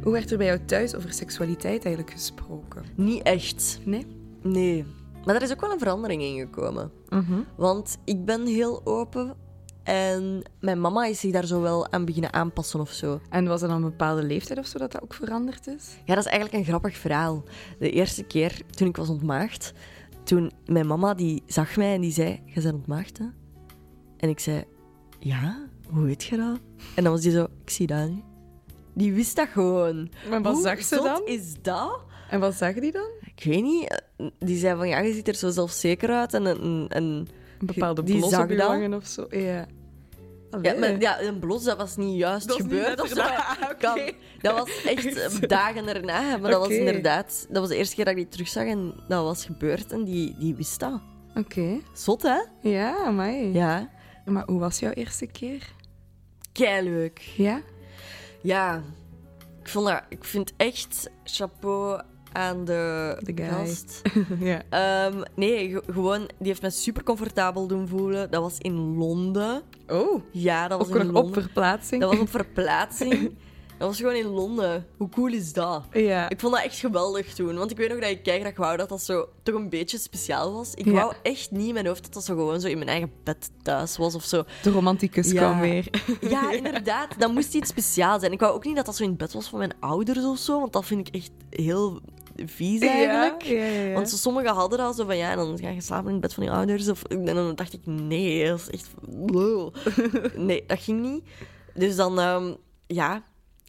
Hoe 0.02 0.14
werd 0.14 0.32
er 0.32 0.38
bij 0.38 0.46
jou 0.48 0.60
thuis 0.66 0.96
over 0.96 1.14
seksualiteit 1.14 1.86
eigenlijk 1.86 2.12
gesproken? 2.16 2.84
Niet 2.96 3.22
echt. 3.24 3.80
Nee? 3.86 4.06
Nee. 4.42 4.86
Maar 5.26 5.36
er 5.36 5.42
is 5.42 5.52
ook 5.52 5.62
wel 5.62 5.72
een 5.72 5.80
verandering 5.80 6.22
in 6.22 6.40
gekomen. 6.40 6.92
Want 7.56 7.98
ik 8.04 8.26
ben 8.26 8.46
heel 8.46 8.82
open 8.84 9.36
en 9.84 10.42
mijn 10.60 10.82
mama 10.82 11.06
is 11.06 11.20
zich 11.20 11.32
daar 11.32 11.46
zo 11.46 11.62
wel 11.62 11.92
aan 11.92 12.06
beginnen 12.06 12.34
aanpassen 12.34 12.80
of 12.80 12.92
zo. 12.92 13.20
En 13.30 13.48
was 13.48 13.62
er 13.62 13.68
dan 13.68 13.78
een 13.78 13.90
bepaalde 13.90 14.24
leeftijd 14.24 14.60
of 14.60 14.66
zo 14.66 14.78
dat 14.78 14.92
dat 14.92 15.02
ook 15.02 15.14
veranderd 15.14 15.68
is? 15.68 15.98
Ja, 16.06 16.16
dat 16.16 16.26
is 16.26 16.32
eigenlijk 16.32 16.60
een 16.60 16.70
grappig 16.70 16.98
verhaal. 16.98 17.44
De 17.80 17.90
eerste 17.90 18.24
keer 18.24 18.62
toen 18.70 18.88
ik 18.88 18.98
was 18.98 19.10
ontmaagd, 19.10 19.74
toen 20.24 20.52
mijn 20.66 20.88
mama 20.88 21.14
die 21.14 21.44
zag 21.48 21.76
mij 21.76 21.94
en 21.94 22.02
die 22.02 22.12
zei: 22.12 22.42
Je 22.46 22.62
bent 22.62 22.74
ontmaagd, 22.76 23.18
hè? 23.18 23.26
En 24.18 24.30
ik 24.30 24.40
zei: 24.40 24.64
Ja, 25.20 25.68
hoe 25.90 26.04
weet 26.04 26.24
je 26.24 26.38
dat? 26.38 26.60
En 26.96 27.04
dan 27.04 27.12
was 27.12 27.22
die 27.22 27.32
zo: 27.32 27.44
Ik 27.64 27.70
zie 27.70 27.88
dat 27.88 28.10
nu. 28.10 28.24
Die 28.94 29.14
wist 29.14 29.36
dat 29.36 29.48
gewoon. 29.48 30.10
Maar 30.30 30.42
wat 30.42 30.54
Hoe 30.54 30.64
zag 30.64 30.82
ze 30.82 30.96
dan? 30.96 31.22
is 31.26 31.54
dat? 31.62 32.00
En 32.30 32.40
wat 32.40 32.54
zag 32.54 32.74
die 32.74 32.92
dan? 32.92 33.10
Ik 33.36 33.44
weet 33.44 33.64
niet. 33.64 34.04
Die 34.40 34.58
zei 34.58 34.78
van, 34.78 34.88
ja, 34.88 35.00
je 35.00 35.14
ziet 35.14 35.28
er 35.28 35.36
zo 35.36 35.50
zelfzeker 35.50 36.10
uit. 36.10 36.34
En, 36.34 36.48
en, 36.48 36.86
en 36.90 37.04
Een 37.04 37.28
bepaalde 37.60 38.04
blos 38.04 38.34
op 38.34 38.50
je 38.50 38.58
wangen 38.58 38.94
of 38.94 39.06
zo. 39.06 39.28
Ja. 39.30 39.66
Ja, 40.62 40.74
maar 40.74 41.00
ja, 41.00 41.22
een 41.22 41.40
blos, 41.40 41.64
dat 41.64 41.78
was 41.78 41.96
niet 41.96 42.18
juist 42.18 42.48
Dat 42.48 42.58
is 42.58 42.64
niet 42.64 42.74
gebeurd 42.74 43.02
of 43.02 43.08
zo. 43.08 43.22
Ah, 43.62 43.80
Kan-. 43.80 44.12
Dat 44.42 44.58
was 44.58 44.84
echt 44.84 45.16
eh, 45.42 45.50
dagen 45.50 45.88
erna. 45.96 46.38
Maar 46.38 46.52
dat 46.52 46.60
was 46.60 46.70
inderdaad... 46.70 47.46
Dat 47.50 47.60
was 47.60 47.70
de 47.70 47.76
eerste 47.76 47.96
keer 47.96 48.06
dat 48.06 48.14
ik 48.14 48.20
die 48.20 48.30
terugzag 48.30 48.66
en 48.66 48.94
dat 49.08 49.24
was 49.24 49.46
gebeurd. 49.46 49.92
En 49.92 50.04
die, 50.04 50.36
die 50.40 50.56
wist 50.56 50.80
dat. 50.80 51.02
Oké. 51.36 51.80
Zot, 51.94 52.22
hè? 52.22 52.40
Ja, 52.70 52.98
amai. 53.06 53.54
Ja. 53.54 53.90
Maar 54.26 54.44
hoe 54.46 54.60
was 54.60 54.80
jouw 54.80 54.92
eerste 54.92 55.26
keer? 55.26 55.74
Kei 56.52 56.90
leuk. 56.90 57.20
Ja? 57.20 57.62
Ja. 58.42 58.84
Ik, 59.62 59.70
vond 59.70 59.88
dat, 59.88 60.02
ik 60.10 60.24
vind 60.24 60.54
echt 60.58 61.10
chapeau 61.24 62.02
aan 62.36 62.66
de, 62.66 63.18
De 63.24 63.44
gast. 63.44 64.02
ja. 64.40 64.62
Ehm, 64.70 65.22
nee, 65.36 65.70
ge- 65.70 65.84
gewoon... 65.92 66.20
Die 66.38 66.48
heeft 66.48 66.62
me 66.62 66.70
super 66.70 67.04
comfortabel 67.04 67.68
doen 67.68 67.88
voelen. 67.88 68.32
Dat 68.32 68.42
was 68.42 68.58
in 68.58 68.98
Londen. 68.98 69.62
Oh, 69.88 70.22
Ja, 70.32 70.68
dat 70.68 70.78
was 70.80 70.88
ook 70.88 70.96
in 70.96 71.00
nog 71.08 71.16
op 71.16 71.24
Londen. 71.24 71.42
verplaatsing. 71.44 72.02
Dat 72.02 72.12
was 72.12 72.20
op 72.20 72.30
verplaatsing. 72.42 73.36
Dat 73.78 73.88
was 73.88 73.98
gewoon 73.98 74.14
in 74.16 74.26
Londen. 74.26 74.86
Hoe 74.98 75.10
cool 75.10 75.28
is 75.34 75.54
dat? 75.54 75.84
Ja. 75.92 76.30
Ik 76.30 76.40
vond 76.40 76.54
dat 76.54 76.64
echt 76.64 76.78
geweldig 76.80 77.34
toen. 77.34 77.56
Want 77.58 77.72
ik 77.72 77.78
weet 77.78 77.90
nog 77.90 78.00
dat 78.00 78.10
ik 78.10 78.20
graag 78.24 78.56
wou 78.58 78.78
dat 78.78 78.90
dat 78.90 79.02
zo 79.02 79.28
toch 79.44 79.56
een 79.56 79.70
beetje 79.70 79.98
speciaal 79.98 80.54
was. 80.54 80.74
Ik 80.74 80.86
Ja. 80.86 80.92
wou 80.92 81.14
echt 81.22 81.52
niet 81.52 81.68
in 81.68 81.74
mijn 81.74 81.88
hoofd 81.88 82.04
dat 82.04 82.14
dat 82.14 82.24
zo 82.24 82.36
gewoon 82.36 82.60
zo 82.62 82.68
in 82.68 82.78
mijn 82.78 82.90
eigen 82.90 83.12
bed 83.24 83.50
thuis 83.62 83.98
was 83.98 84.16
of 84.16 84.24
zo. 84.24 84.44
De 84.64 84.70
romanticus 84.72 85.32
Ja. 85.32 85.42
kwam 85.42 85.60
weer. 85.60 85.88
Ja, 86.30 86.52
inderdaad. 86.52 87.20
Dat 87.20 87.32
moest 87.34 87.54
iets 87.56 87.70
speciaals 87.70 88.20
zijn. 88.20 88.32
Ik 88.32 88.40
wou 88.40 88.54
ook 88.54 88.66
niet 88.66 88.76
dat 88.76 88.86
dat 88.86 88.96
zo 88.96 89.04
in 89.04 89.10
het 89.10 89.18
bed 89.18 89.34
was 89.34 89.48
van 89.48 89.60
mijn 89.60 89.74
ouders 89.80 90.24
of 90.26 90.38
zo. 90.38 90.60
Want 90.60 90.74
dat 90.74 90.86
vind 90.86 91.08
ik 91.08 91.16
echt 91.16 91.32
heel 91.50 92.02
vies 92.46 92.82
eigenlijk. 92.82 93.42
Ja, 93.42 93.64
ja, 93.64 93.82
ja. 93.82 93.94
Want 93.94 94.10
zo, 94.10 94.16
sommigen 94.16 94.54
hadden 94.54 94.78
dat 94.78 94.96
zo 94.96 95.06
van 95.06 95.18
ja, 95.18 95.36
dan 95.36 95.60
ga 95.60 95.70
je 95.70 95.82
slapen 95.82 96.08
in 96.08 96.12
het 96.12 96.22
bed 96.22 96.34
van 96.34 96.44
je 96.44 96.50
ouders. 96.50 96.88
Of, 96.88 97.04
en 97.04 97.26
dan 97.26 97.56
dacht 97.56 97.74
ik, 97.74 97.82
nee, 97.86 98.48
dat 98.48 98.60
is 98.60 98.70
echt. 98.70 98.90
Nee, 100.38 100.64
dat 100.68 100.80
ging 100.80 101.02
niet. 101.02 101.24
Dus 101.74 101.96
dan, 101.96 102.20
ehm, 102.20 102.54
ja, 102.88 103.24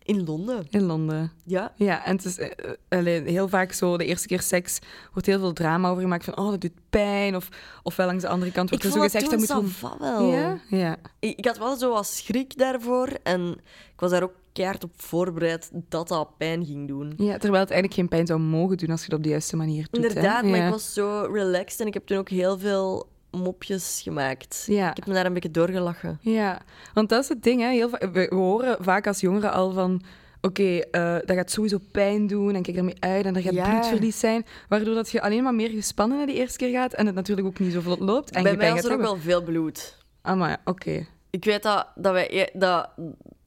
in 0.06 0.24
Londen. 0.24 0.66
In 0.70 0.82
Londen. 0.82 1.32
Ja. 1.44 1.72
Ja, 1.76 2.04
en 2.04 2.16
het 2.16 2.24
is 2.24 2.38
eh, 2.38 2.46
eh, 2.46 2.72
allee, 2.88 3.22
heel 3.22 3.48
vaak 3.48 3.72
zo, 3.72 3.96
de 3.96 4.04
eerste 4.04 4.26
keer 4.26 4.40
seks, 4.40 4.78
wordt 5.12 5.26
heel 5.26 5.38
veel 5.38 5.52
drama 5.52 5.88
over 5.88 6.02
gemaakt 6.02 6.24
van, 6.24 6.38
oh, 6.38 6.50
dat 6.50 6.60
doet 6.60 6.90
pijn. 6.90 7.36
Of, 7.36 7.48
ofwel 7.82 8.06
langs 8.06 8.22
de 8.22 8.28
andere 8.28 8.52
kant 8.52 8.72
Ik 8.72 8.82
wordt 8.82 8.84
er 8.84 8.92
zo 8.92 8.98
dat 8.98 9.10
gezegd, 9.10 9.48
dat 9.48 9.62
moet 9.62 9.72
va 9.72 9.96
wel. 9.98 10.32
Ja, 10.32 10.58
ja. 10.68 10.96
Ik, 11.18 11.38
ik 11.38 11.44
had 11.44 11.58
wel 11.58 11.76
zo 11.76 11.92
wat 11.92 12.06
schrik 12.06 12.58
daarvoor. 12.58 13.08
En 13.22 13.50
ik 13.92 14.00
was 14.00 14.10
daar 14.10 14.22
ook 14.22 14.34
keihard 14.56 14.84
op 14.84 14.90
voorbereid 14.96 15.70
dat 15.88 16.08
dat 16.08 16.28
pijn 16.38 16.64
ging 16.64 16.88
doen. 16.88 17.12
ja, 17.16 17.38
terwijl 17.38 17.62
het 17.62 17.70
eigenlijk 17.70 17.92
geen 17.94 18.08
pijn 18.08 18.26
zou 18.26 18.40
mogen 18.40 18.76
doen 18.76 18.90
als 18.90 19.00
je 19.00 19.06
het 19.06 19.14
op 19.14 19.22
de 19.22 19.28
juiste 19.28 19.56
manier 19.56 19.86
doet. 19.90 20.02
hè. 20.02 20.08
Inderdaad, 20.08 20.42
maar 20.42 20.56
Ja. 20.56 20.64
ik 20.64 20.70
was 20.70 20.92
zo 20.92 21.28
relaxed 21.32 21.80
en 21.80 21.86
ik 21.86 21.94
heb 21.94 22.06
toen 22.06 22.18
ook 22.18 22.28
heel 22.28 22.58
veel 22.58 23.08
mopjes 23.30 24.00
gemaakt. 24.02 24.64
Ja. 24.66 24.90
Ik 24.90 24.96
heb 24.96 25.06
me 25.06 25.14
daar 25.14 25.26
een 25.26 25.32
beetje 25.32 25.50
doorgelachen. 25.50 26.18
Ja, 26.20 26.60
want 26.94 27.08
dat 27.08 27.22
is 27.22 27.28
het 27.28 27.42
ding. 27.42 27.60
Hè. 27.60 27.68
Heel 27.70 27.90
we, 27.90 28.10
we 28.12 28.26
horen 28.34 28.76
vaak 28.80 29.06
als 29.06 29.20
jongeren 29.20 29.52
al 29.52 29.72
van... 29.72 30.02
Oké, 30.40 30.62
eh, 30.78 31.16
dat 31.24 31.36
gaat 31.36 31.50
sowieso 31.50 31.78
pijn 31.92 32.26
doen 32.26 32.54
en 32.54 32.62
kijk 32.62 32.76
ermee 32.76 32.96
uit 33.00 33.24
en 33.24 33.36
er 33.36 33.42
gaat 33.42 33.52
Ja. 33.54 33.70
bloedverlies 33.70 34.18
zijn. 34.18 34.46
Waardoor 34.68 34.94
dat 34.94 35.10
je 35.10 35.20
alleen 35.22 35.42
maar 35.42 35.54
meer 35.54 35.68
gespannen 35.70 36.16
naar 36.16 36.26
die 36.26 36.36
eerste 36.36 36.58
keer 36.58 36.70
gaat 36.70 36.92
en 36.94 37.06
het 37.06 37.14
natuurlijk 37.14 37.46
ook 37.46 37.58
niet 37.58 37.72
zo 37.72 37.80
vlot 37.80 37.98
loopt. 38.00 38.30
En 38.30 38.42
Bij 38.42 38.52
je 38.52 38.58
mij 38.58 38.70
was 38.70 38.80
gaat 38.80 38.88
er 38.90 38.96
ook 38.96 39.02
wel 39.02 39.16
veel 39.16 39.42
bloed. 39.42 39.96
Ah, 40.22 40.38
maar 40.38 40.60
oké. 40.64 41.06
Ik 41.30 41.44
weet 41.44 41.62
dat, 41.62 41.86
dat 41.94 42.12
wij... 42.12 42.50
Dat, 42.52 42.88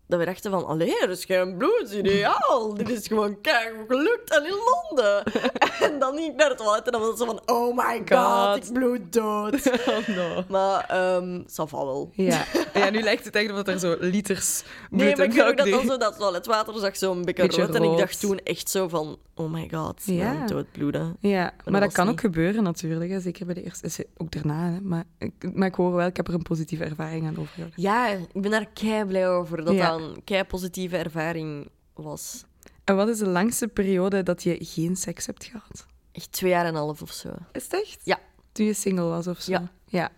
dat 0.10 0.18
wij 0.18 0.26
dachten 0.28 0.52
van, 0.52 0.66
allee, 0.66 1.00
er 1.02 1.10
is 1.10 1.26
geen 1.26 1.58
bloed, 1.58 1.92
ideaal. 1.92 2.74
Dit 2.74 2.90
is 2.90 3.08
gewoon 3.08 3.42
keihard 3.42 3.76
gelukt 3.88 4.36
en 4.36 4.46
in 4.46 4.56
Londen. 4.72 5.24
en 5.86 6.00
dan 6.00 6.16
ging 6.16 6.30
ik 6.32 6.36
naar 6.36 6.50
het 6.50 6.58
toilet 6.58 6.86
en 6.86 6.92
dan 6.92 7.02
was 7.02 7.10
het 7.10 7.20
zo 7.20 7.26
van, 7.26 7.42
oh 7.46 7.76
my 7.76 8.02
god, 8.10 8.56
God. 8.56 8.68
ik 8.68 8.74
bloed 8.74 9.14
dood. 9.14 9.72
Oh 9.90 10.08
no. 10.08 10.44
Maar, 10.50 10.86
ehm 10.88 11.42
ça 11.42 11.70
wel. 11.72 12.10
Ja. 12.14 12.46
ja, 12.74 12.90
nu 12.90 13.02
lijkt 13.02 13.26
het 13.26 13.36
echt 13.36 13.52
of 13.52 13.68
er 13.68 13.80
zo 13.80 13.96
liters 14.00 14.64
bloed 14.90 15.02
Nee, 15.02 15.16
maar 15.16 15.26
ik 15.26 15.42
ook 15.42 15.58
dat 15.58 15.68
dan 15.70 15.86
zo 15.86 15.98
dat 15.98 16.18
toiletwater 16.18 16.80
zag 16.80 16.98
zo 16.98 17.12
een 17.12 17.26
beetje, 17.26 17.42
Beetje 17.44 17.62
rood. 17.66 17.76
En 17.76 17.84
ik 17.84 17.98
dacht 17.98 18.20
toen 18.20 18.38
echt 18.38 18.70
zo 18.70 18.88
van, 18.88 19.18
oh 19.36 19.52
my 19.52 19.70
god, 19.74 20.02
Ja. 20.06 20.46
doodbloeden. 20.46 21.18
Ja, 21.20 21.54
maar 21.66 21.74
dat 21.74 21.82
was 21.84 21.94
kan 21.94 22.06
niet. 22.06 22.14
ook 22.14 22.20
gebeuren 22.20 22.64
natuurlijk. 22.64 23.12
Hè. 23.12 23.20
Zeker 23.20 23.46
bij 23.46 23.56
de 23.56 23.64
eerste... 23.64 24.08
Ook 24.18 24.32
daarna, 24.32 24.70
hè. 24.70 24.82
Maar, 24.82 25.04
ik, 25.18 25.32
maar 25.54 25.68
ik 25.68 25.76
hoor 25.76 25.94
wel, 25.94 26.08
ik 26.08 26.18
heb 26.18 26.28
er 26.28 26.34
een 26.34 26.42
positieve 26.42 26.84
ervaring 26.84 27.28
aan 27.28 27.38
overgehouden. 27.38 27.82
Ja, 27.82 28.08
ik 28.08 28.42
ben 28.42 28.52
daar 28.52 28.68
kei 28.74 29.06
blij 29.06 29.30
over 29.30 29.66
dat 29.66 29.74
Ja. 29.74 29.92
dat 29.92 29.99
een 30.02 30.24
kei 30.24 30.44
positieve 30.44 30.98
ervaring 30.98 31.70
was. 31.94 32.44
En 32.84 32.96
wat 32.96 33.08
is 33.08 33.18
de 33.18 33.28
langste 33.28 33.68
periode 33.68 34.24
dat 34.24 34.44
je 34.44 34.58
geen 34.62 34.96
seks 34.96 35.26
hebt 35.26 35.44
gehad? 35.46 35.86
Echt 36.12 36.32
twee 36.32 36.50
jaar 36.52 36.66
en 36.66 36.70
een 36.74 36.80
half 36.80 37.02
of 37.02 37.12
zo. 37.12 37.30
Is 37.52 37.64
het 37.64 37.74
echt? 37.74 38.00
Ja. 38.04 38.20
Toen 38.52 38.66
je 38.66 38.74
single 38.74 39.04
was 39.04 39.28
of 39.28 39.40
zo? 39.42 39.52
Ja. 39.52 39.72
Ja, 39.86 40.12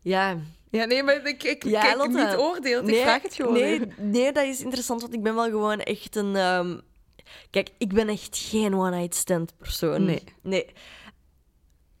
Ja, 0.00 0.36
ja 0.70 0.84
nee, 0.84 1.02
maar 1.02 1.26
ik, 1.26 1.42
ik 1.42 1.64
Ja, 1.64 1.80
kijk 1.82 1.96
Lotte. 1.96 2.24
niet 2.26 2.36
oordeeld. 2.36 2.88
ik 2.88 2.96
vraag 3.00 3.22
het 3.22 3.34
gewoon. 3.34 3.52
Nee, 3.52 3.80
nee, 3.98 4.32
dat 4.32 4.44
is 4.44 4.60
interessant, 4.62 5.00
want 5.00 5.14
ik 5.14 5.22
ben 5.22 5.34
wel 5.34 5.44
gewoon 5.50 5.80
echt 5.80 6.16
een... 6.16 6.36
ehm, 6.36 6.78
Kijk, 7.50 7.70
ik 7.78 7.92
ben 7.92 8.08
echt 8.08 8.36
geen 8.36 8.74
one-night 8.74 9.14
stand 9.14 9.52
persoon. 9.56 10.04
Nee. 10.04 10.22
Nee. 10.42 10.66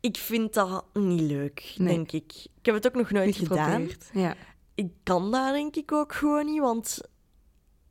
Ik 0.00 0.16
vind 0.16 0.54
dat 0.54 0.84
niet 0.92 1.20
leuk, 1.20 1.74
Nee. 1.76 1.88
denk 1.94 2.12
ik. 2.12 2.32
Ik 2.58 2.66
heb 2.66 2.74
het 2.74 2.86
ook 2.86 2.94
nog 2.94 3.10
nooit 3.10 3.26
Niet 3.26 3.36
gedaan. 3.48 3.88
Ja. 4.12 4.34
Ik 4.80 4.92
kan 5.02 5.30
dat 5.30 5.52
denk 5.52 5.76
ik 5.76 5.92
ook 5.92 6.14
gewoon 6.14 6.46
niet, 6.46 6.60
want... 6.60 7.00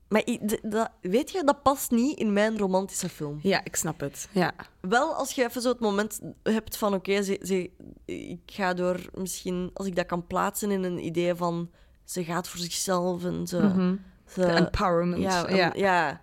Maar 0.08 0.24
dat, 0.62 0.90
weet 1.02 1.32
je, 1.32 1.44
dat 1.44 1.64
past 1.64 1.92
niet 1.92 2.18
in 2.20 2.34
mijn 2.34 2.58
romantische 2.58 3.10
film. 3.10 3.40
ja, 3.42 3.64
ik 3.64 3.76
snap 3.76 4.00
het. 4.00 4.28
Ja. 4.32 4.52
Wel, 4.82 5.14
als 5.14 5.32
je 5.32 5.44
even 5.44 5.62
zo 5.62 5.70
het 5.70 5.80
moment 5.80 6.20
hebt 6.44 6.78
van... 6.78 6.94
Oké, 6.94 7.22
ze, 7.24 7.40
ze, 7.44 7.70
ik 8.06 8.40
ga 8.46 8.74
door 8.74 9.00
misschien... 9.14 9.70
Als 9.74 9.88
ik 9.88 9.96
dat 9.96 10.06
kan 10.06 10.28
plaatsen 10.28 10.72
in 10.72 10.84
een 10.84 11.06
idee 11.06 11.36
van... 11.36 11.70
Ze 12.04 12.24
gaat 12.24 12.48
voor 12.48 12.60
zichzelf 12.60 13.24
en 13.26 13.48
ze... 13.48 13.58
Ze 14.28 14.40
De 14.42 14.46
empowerment. 14.48 15.22
ja, 15.22 15.50
een- 15.50 15.80
ja. 15.80 16.22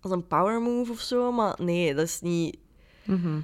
Als 0.00 0.12
een 0.12 0.26
power 0.26 0.60
move 0.60 0.92
of 0.92 1.00
zo, 1.00 1.32
maar 1.32 1.54
nee, 1.62 1.94
dat 1.94 2.04
is 2.04 2.20
niet... 2.20 2.56
Mhm. 3.04 3.40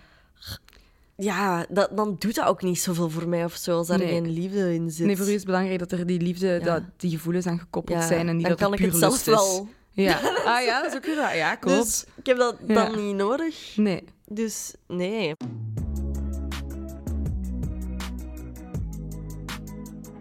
Ja, 1.23 1.67
dat, 1.69 1.97
dan 1.97 2.17
doet 2.19 2.35
dat 2.35 2.47
ook 2.47 2.63
niet 2.63 2.81
zoveel 2.81 3.11
voor 3.11 3.29
mij 3.29 3.45
of 3.45 3.55
zo, 3.57 3.77
als 3.77 3.87
daar 3.87 3.99
Nee. 3.99 4.09
geen 4.09 4.29
liefde 4.31 4.75
in 4.75 4.91
zit. 4.91 5.07
Nee, 5.07 5.17
voor 5.17 5.27
u 5.27 5.29
is 5.29 5.35
het 5.35 5.45
belangrijk 5.45 5.79
dat 5.79 5.93
er 5.93 6.07
die 6.07 6.21
liefde, 6.21 6.47
Ja. 6.47 6.59
dat 6.59 6.83
die 6.97 7.11
gevoelens 7.11 7.47
aan 7.47 7.59
gekoppeld 7.59 7.99
Ja, 7.99 8.07
zijn 8.07 8.29
en 8.29 8.37
niet 8.37 8.47
dan 8.47 8.51
dat 8.51 8.61
kan 8.61 8.71
het 8.71 8.81
ik 8.81 8.87
het 8.87 8.97
zelf 8.99 9.25
wel. 9.25 9.69
Ja. 9.91 10.19
Ah 10.45 10.65
ja, 10.65 10.83
dat 10.83 10.91
is 10.93 10.97
ook 10.97 11.05
weer. 11.05 11.37
Ja, 11.37 11.55
klopt. 11.55 11.83
Dus 11.83 12.05
ik 12.17 12.27
heb 12.27 12.37
dat 12.37 12.57
Ja. 12.67 12.75
dan 12.75 13.05
niet 13.07 13.15
nodig. 13.17 13.73
Nee. 13.77 14.05
Dus 14.27 14.75
nee. 14.87 15.35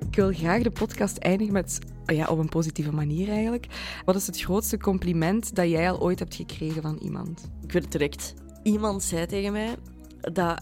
Ik 0.10 0.16
wil 0.16 0.32
graag 0.34 0.62
de 0.62 0.72
podcast 0.72 1.18
eindigen 1.18 1.54
met, 1.54 1.80
ja, 2.06 2.28
op 2.28 2.38
een 2.40 2.50
positieve 2.50 2.92
manier 2.92 3.30
eigenlijk. 3.30 3.66
Wat 4.06 4.16
is 4.16 4.28
het 4.28 4.42
grootste 4.42 4.78
compliment 4.78 5.56
dat 5.56 5.70
jij 5.70 5.92
al 5.92 6.00
ooit 6.02 6.20
hebt 6.20 6.36
gekregen 6.36 6.82
van 6.82 6.98
iemand? 7.02 7.50
Ik 7.64 7.72
weet 7.72 7.84
het 7.84 7.92
direct. 7.92 8.34
Iemand 8.64 9.04
zei 9.04 9.26
tegen 9.26 9.52
mij 9.52 9.76
dat 10.20 10.62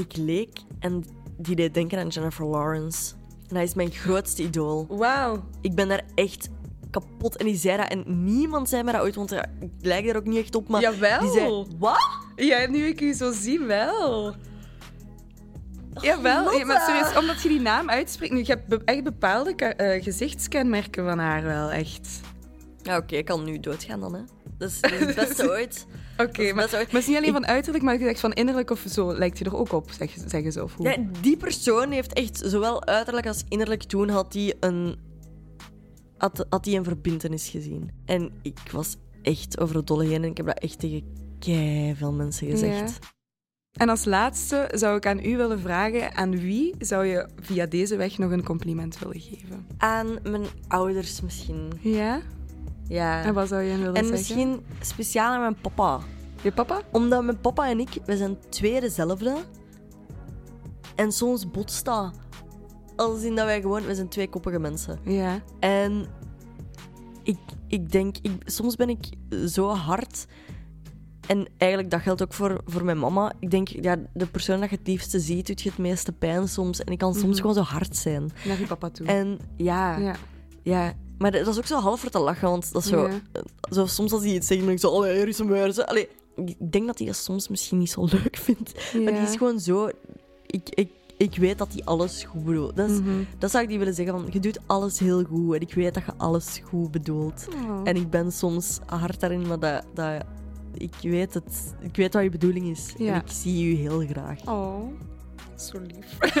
ik 0.00 0.16
leek 0.16 0.58
en 0.78 1.04
die 1.36 1.56
deed 1.56 1.74
denken 1.74 1.98
aan 1.98 2.08
Jennifer 2.08 2.46
Lawrence. 2.46 3.14
En 3.48 3.54
hij 3.56 3.64
is 3.64 3.74
mijn 3.74 3.90
grootste 3.90 4.42
idool. 4.42 4.86
Wauw. 4.88 5.42
Ik 5.60 5.74
ben 5.74 5.88
daar 5.88 6.02
echt 6.14 6.48
kapot. 6.90 7.36
En 7.36 7.46
die 7.46 7.56
zei 7.56 7.76
dat. 7.76 7.88
En 7.88 8.24
niemand 8.24 8.68
zei 8.68 8.82
me 8.82 8.92
dat 8.92 9.00
ooit, 9.00 9.14
want 9.14 9.32
ik 9.32 9.42
lijk 9.80 10.06
daar 10.06 10.16
ook 10.16 10.24
niet 10.26 10.38
echt 10.38 10.54
op. 10.54 10.68
Maar 10.68 10.80
Jawel. 10.80 11.20
die 11.20 11.30
zei, 11.30 11.64
wat? 11.78 12.08
Ja, 12.36 12.66
nu 12.68 12.86
ik 12.86 13.00
u 13.00 13.12
zo 13.12 13.32
zie, 13.32 13.60
wel. 13.60 14.34
Jawel, 16.00 16.42
Lotte. 16.44 16.58
ja, 16.58 16.64
maar 16.64 16.80
serieus, 16.80 17.16
omdat 17.18 17.42
je 17.42 17.48
die 17.48 17.60
naam 17.60 17.88
uitspreekt. 17.90 18.32
Nu, 18.32 18.38
je 18.38 18.44
hebt 18.44 18.66
be- 18.66 18.82
echt 18.84 19.04
bepaalde 19.04 19.54
eh, 19.54 20.02
gezichtskenmerken 20.04 21.04
van 21.04 21.18
haar 21.18 21.42
wel, 21.42 21.70
echt. 21.70 22.20
Ja, 22.82 22.96
oké, 22.96 23.16
ik 23.16 23.24
kan 23.24 23.44
nu 23.44 23.60
doodgaan 23.60 24.00
dan, 24.00 24.14
hè. 24.14 24.20
Dat 24.60 24.68
is, 24.68 24.80
dat 24.80 24.92
is 24.92 24.98
het 24.98 25.14
beste 25.14 25.50
ooit. 25.50 25.86
Oké, 26.16 26.52
maar, 26.52 26.70
het 26.70 26.94
is 26.94 27.06
niet 27.06 27.16
alleen 27.16 27.32
van 27.32 27.46
uiterlijk, 27.46 27.84
maar 27.84 27.98
je 27.98 28.04
zegt 28.04 28.20
van 28.20 28.32
innerlijk 28.32 28.70
of 28.70 28.84
zo 28.88 29.14
lijkt 29.14 29.38
je 29.38 29.44
er 29.44 29.56
ook 29.56 29.72
op, 29.72 29.90
zeg, 29.90 30.16
zeggen 30.26 30.52
ze. 30.52 30.62
Of 30.62 30.74
hoe? 30.74 30.88
Ja, 30.88 30.96
die 31.20 31.36
persoon 31.36 31.90
heeft 31.90 32.12
echt, 32.12 32.42
zowel 32.44 32.86
uiterlijk 32.86 33.26
als 33.26 33.44
innerlijk, 33.48 33.82
toen 33.82 34.08
had 34.08 34.32
hij 34.32 34.54
een, 34.60 34.96
had, 36.18 36.46
had 36.48 36.64
die 36.64 36.78
een 36.78 36.84
verbintenis 36.84 37.48
gezien. 37.48 37.90
En 38.04 38.32
ik 38.42 38.58
was 38.72 38.96
echt 39.22 39.60
over 39.60 39.74
de 39.74 39.84
dolle 39.84 40.04
heen 40.04 40.22
en 40.24 40.30
ik 40.30 40.36
heb 40.36 40.46
dat 40.46 40.58
echt 40.58 40.78
tegen 40.78 41.02
kei 41.38 41.94
veel 41.94 42.12
mensen 42.12 42.50
gezegd. 42.50 42.98
En 43.72 43.88
als 43.88 44.04
laatste 44.04 44.68
zou 44.74 44.96
ik 44.96 45.06
aan 45.06 45.24
u 45.24 45.36
willen 45.36 45.60
vragen, 45.60 46.14
aan 46.14 46.38
wie 46.38 46.74
zou 46.78 47.06
je 47.06 47.28
via 47.40 47.66
deze 47.66 47.96
weg 47.96 48.18
nog 48.18 48.30
een 48.30 48.44
compliment 48.44 48.98
willen 48.98 49.20
geven? 49.20 49.66
Aan 49.78 50.18
mijn 50.22 50.46
ouders 50.68 51.20
misschien. 51.20 51.72
Ja? 51.80 52.22
Ja. 52.90 53.22
En 53.24 53.34
wat 53.34 53.48
zou 53.48 53.62
je 53.62 53.76
willen 53.76 53.94
En 53.94 54.06
zeggen? 54.06 54.10
misschien 54.12 54.64
speciaal 54.80 55.32
aan 55.32 55.40
mijn 55.40 55.56
papa. 55.60 56.00
Je 56.42 56.52
papa? 56.52 56.80
Omdat 56.92 57.24
mijn 57.24 57.40
papa 57.40 57.68
en 57.68 57.80
ik, 57.80 57.88
we 58.04 58.16
zijn 58.16 58.36
twee 58.48 58.80
dezelfde. 58.80 59.36
En 60.94 61.12
soms 61.12 61.50
botst 61.50 61.84
dat. 61.84 62.10
Als 62.96 63.22
in 63.22 63.34
dat 63.34 63.44
wij 63.44 63.60
gewoon, 63.60 63.82
we 63.86 63.94
zijn 63.94 64.08
twee 64.08 64.28
koppige 64.28 64.58
mensen. 64.58 64.98
Ja. 65.04 65.40
En 65.60 66.06
ik 67.22 67.38
ik 67.66 67.90
denk, 67.92 68.16
ik, 68.22 68.32
soms 68.44 68.76
ben 68.76 68.88
ik 68.88 69.04
zo 69.48 69.68
hard. 69.68 70.26
En 71.26 71.48
eigenlijk, 71.56 71.90
dat 71.90 72.00
geldt 72.00 72.22
ook 72.22 72.32
voor, 72.34 72.60
voor 72.64 72.84
mijn 72.84 72.98
mama. 72.98 73.32
Ik 73.38 73.50
denk, 73.50 73.68
ja, 73.68 73.96
de 74.12 74.26
persoon 74.26 74.60
dat 74.60 74.70
je 74.70 74.76
het 74.76 74.86
liefste 74.86 75.20
ziet, 75.20 75.46
doet 75.46 75.60
je 75.62 75.68
het 75.68 75.78
meeste 75.78 76.12
pijn 76.12 76.48
soms. 76.48 76.80
En 76.84 76.92
ik 76.92 76.98
kan 76.98 77.12
soms 77.14 77.26
Mhm. 77.26 77.40
gewoon 77.40 77.54
zo 77.64 77.72
hard 77.72 77.96
zijn. 77.96 78.30
Naar 78.46 78.58
je 78.60 78.66
papa 78.66 78.90
toe. 78.90 79.06
En 79.06 79.38
ja, 79.56 79.96
ja. 79.98 80.14
ja. 80.62 80.92
Maar 81.20 81.30
dat 81.30 81.46
is 81.46 81.58
ook 81.58 81.66
zo 81.66 81.78
half 81.78 82.00
voor 82.00 82.10
te 82.10 82.18
lachen, 82.18 82.48
want 82.50 82.72
dat 82.72 82.82
is 82.82 82.88
zo... 82.88 83.08
Ja. 83.08 83.20
zo 83.70 83.86
soms 83.86 84.12
als 84.12 84.22
hij 84.22 84.34
iets 84.34 84.46
zegt, 84.46 84.60
dan 84.60 84.68
denk 84.68 84.80
ik 84.80 84.88
zo, 84.88 84.94
allee, 84.96 85.16
hier 85.16 85.28
is 85.28 85.38
een. 85.38 85.72
Zo, 85.72 85.82
Allee, 85.82 86.08
ik 86.36 86.72
denk 86.72 86.86
dat 86.86 86.98
hij 86.98 87.06
dat 87.06 87.16
soms 87.16 87.48
misschien 87.48 87.78
niet 87.78 87.90
zo 87.90 88.04
leuk 88.22 88.36
vindt. 88.36 88.72
Maar 89.04 89.12
die 89.12 89.22
is 89.22 89.36
gewoon 89.36 89.60
zo... 89.60 89.88
Ik, 90.46 90.68
ik, 90.68 90.90
ik 91.16 91.36
weet 91.36 91.58
dat 91.58 91.72
hij 91.72 91.84
alles 91.84 92.24
goed 92.24 92.44
bedoelt. 92.44 92.76
Dat, 92.76 92.90
is, 92.90 92.98
Mhm. 92.98 93.22
dat 93.38 93.50
zou 93.50 93.62
ik 93.62 93.68
niet 93.68 93.78
willen 93.78 93.94
zeggen, 93.94 94.20
van, 94.20 94.28
je 94.32 94.40
doet 94.40 94.58
alles 94.66 94.98
heel 94.98 95.24
goed. 95.24 95.54
En 95.54 95.60
ik 95.60 95.74
weet 95.74 95.94
dat 95.94 96.04
je 96.06 96.12
alles 96.16 96.60
goed 96.64 96.90
bedoelt. 96.90 97.46
Oh. 97.54 97.80
En 97.84 97.96
ik 97.96 98.10
ben 98.10 98.32
soms 98.32 98.78
hard 98.86 99.20
daarin, 99.20 99.46
maar 99.46 99.58
dat, 99.58 99.84
dat, 99.94 100.22
ik, 100.74 100.94
weet 101.02 101.34
het, 101.34 101.74
ik 101.80 101.96
weet 101.96 102.12
wat 102.14 102.22
je 102.22 102.30
bedoeling 102.30 102.66
is. 102.66 102.94
Ja. 102.98 103.14
En 103.14 103.20
ik 103.20 103.30
zie 103.30 103.68
je 103.68 103.76
heel 103.76 104.00
graag. 104.06 104.46
Oh, 104.48 104.92
zo 105.62 105.78
lief. 105.78 106.18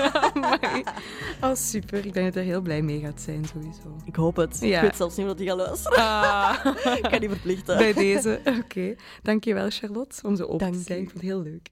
Oh, 1.40 1.54
super. 1.54 2.06
Ik 2.06 2.12
denk 2.12 2.24
dat 2.26 2.34
hij 2.34 2.42
er 2.42 2.48
heel 2.48 2.60
blij 2.60 2.82
mee 2.82 3.00
gaat 3.00 3.20
zijn, 3.20 3.44
sowieso. 3.44 3.96
Ik 4.04 4.16
hoop 4.16 4.36
het. 4.36 4.58
Ja. 4.60 4.76
Ik 4.76 4.82
weet 4.82 4.96
zelfs 4.96 5.16
niet 5.16 5.26
of 5.28 5.36
hij 5.36 5.46
gaat 5.46 5.56
luisteren. 5.56 5.98
Ah, 5.98 6.56
ik 6.96 7.02
kan 7.10 7.20
niet 7.20 7.30
verplichten. 7.30 7.76
bij 7.78 7.92
deze. 7.92 8.40
Oké. 8.64 8.94
Dankjewel, 9.22 9.70
Charlotte, 9.70 10.26
om 10.26 10.36
zo 10.36 10.42
open 10.44 10.58
Dank 10.58 10.74
te 10.74 10.80
zijn. 10.80 10.98
Ik 10.98 11.10
vond 11.10 11.20
het 11.20 11.30
heel 11.30 11.42
leuk. 11.42 11.68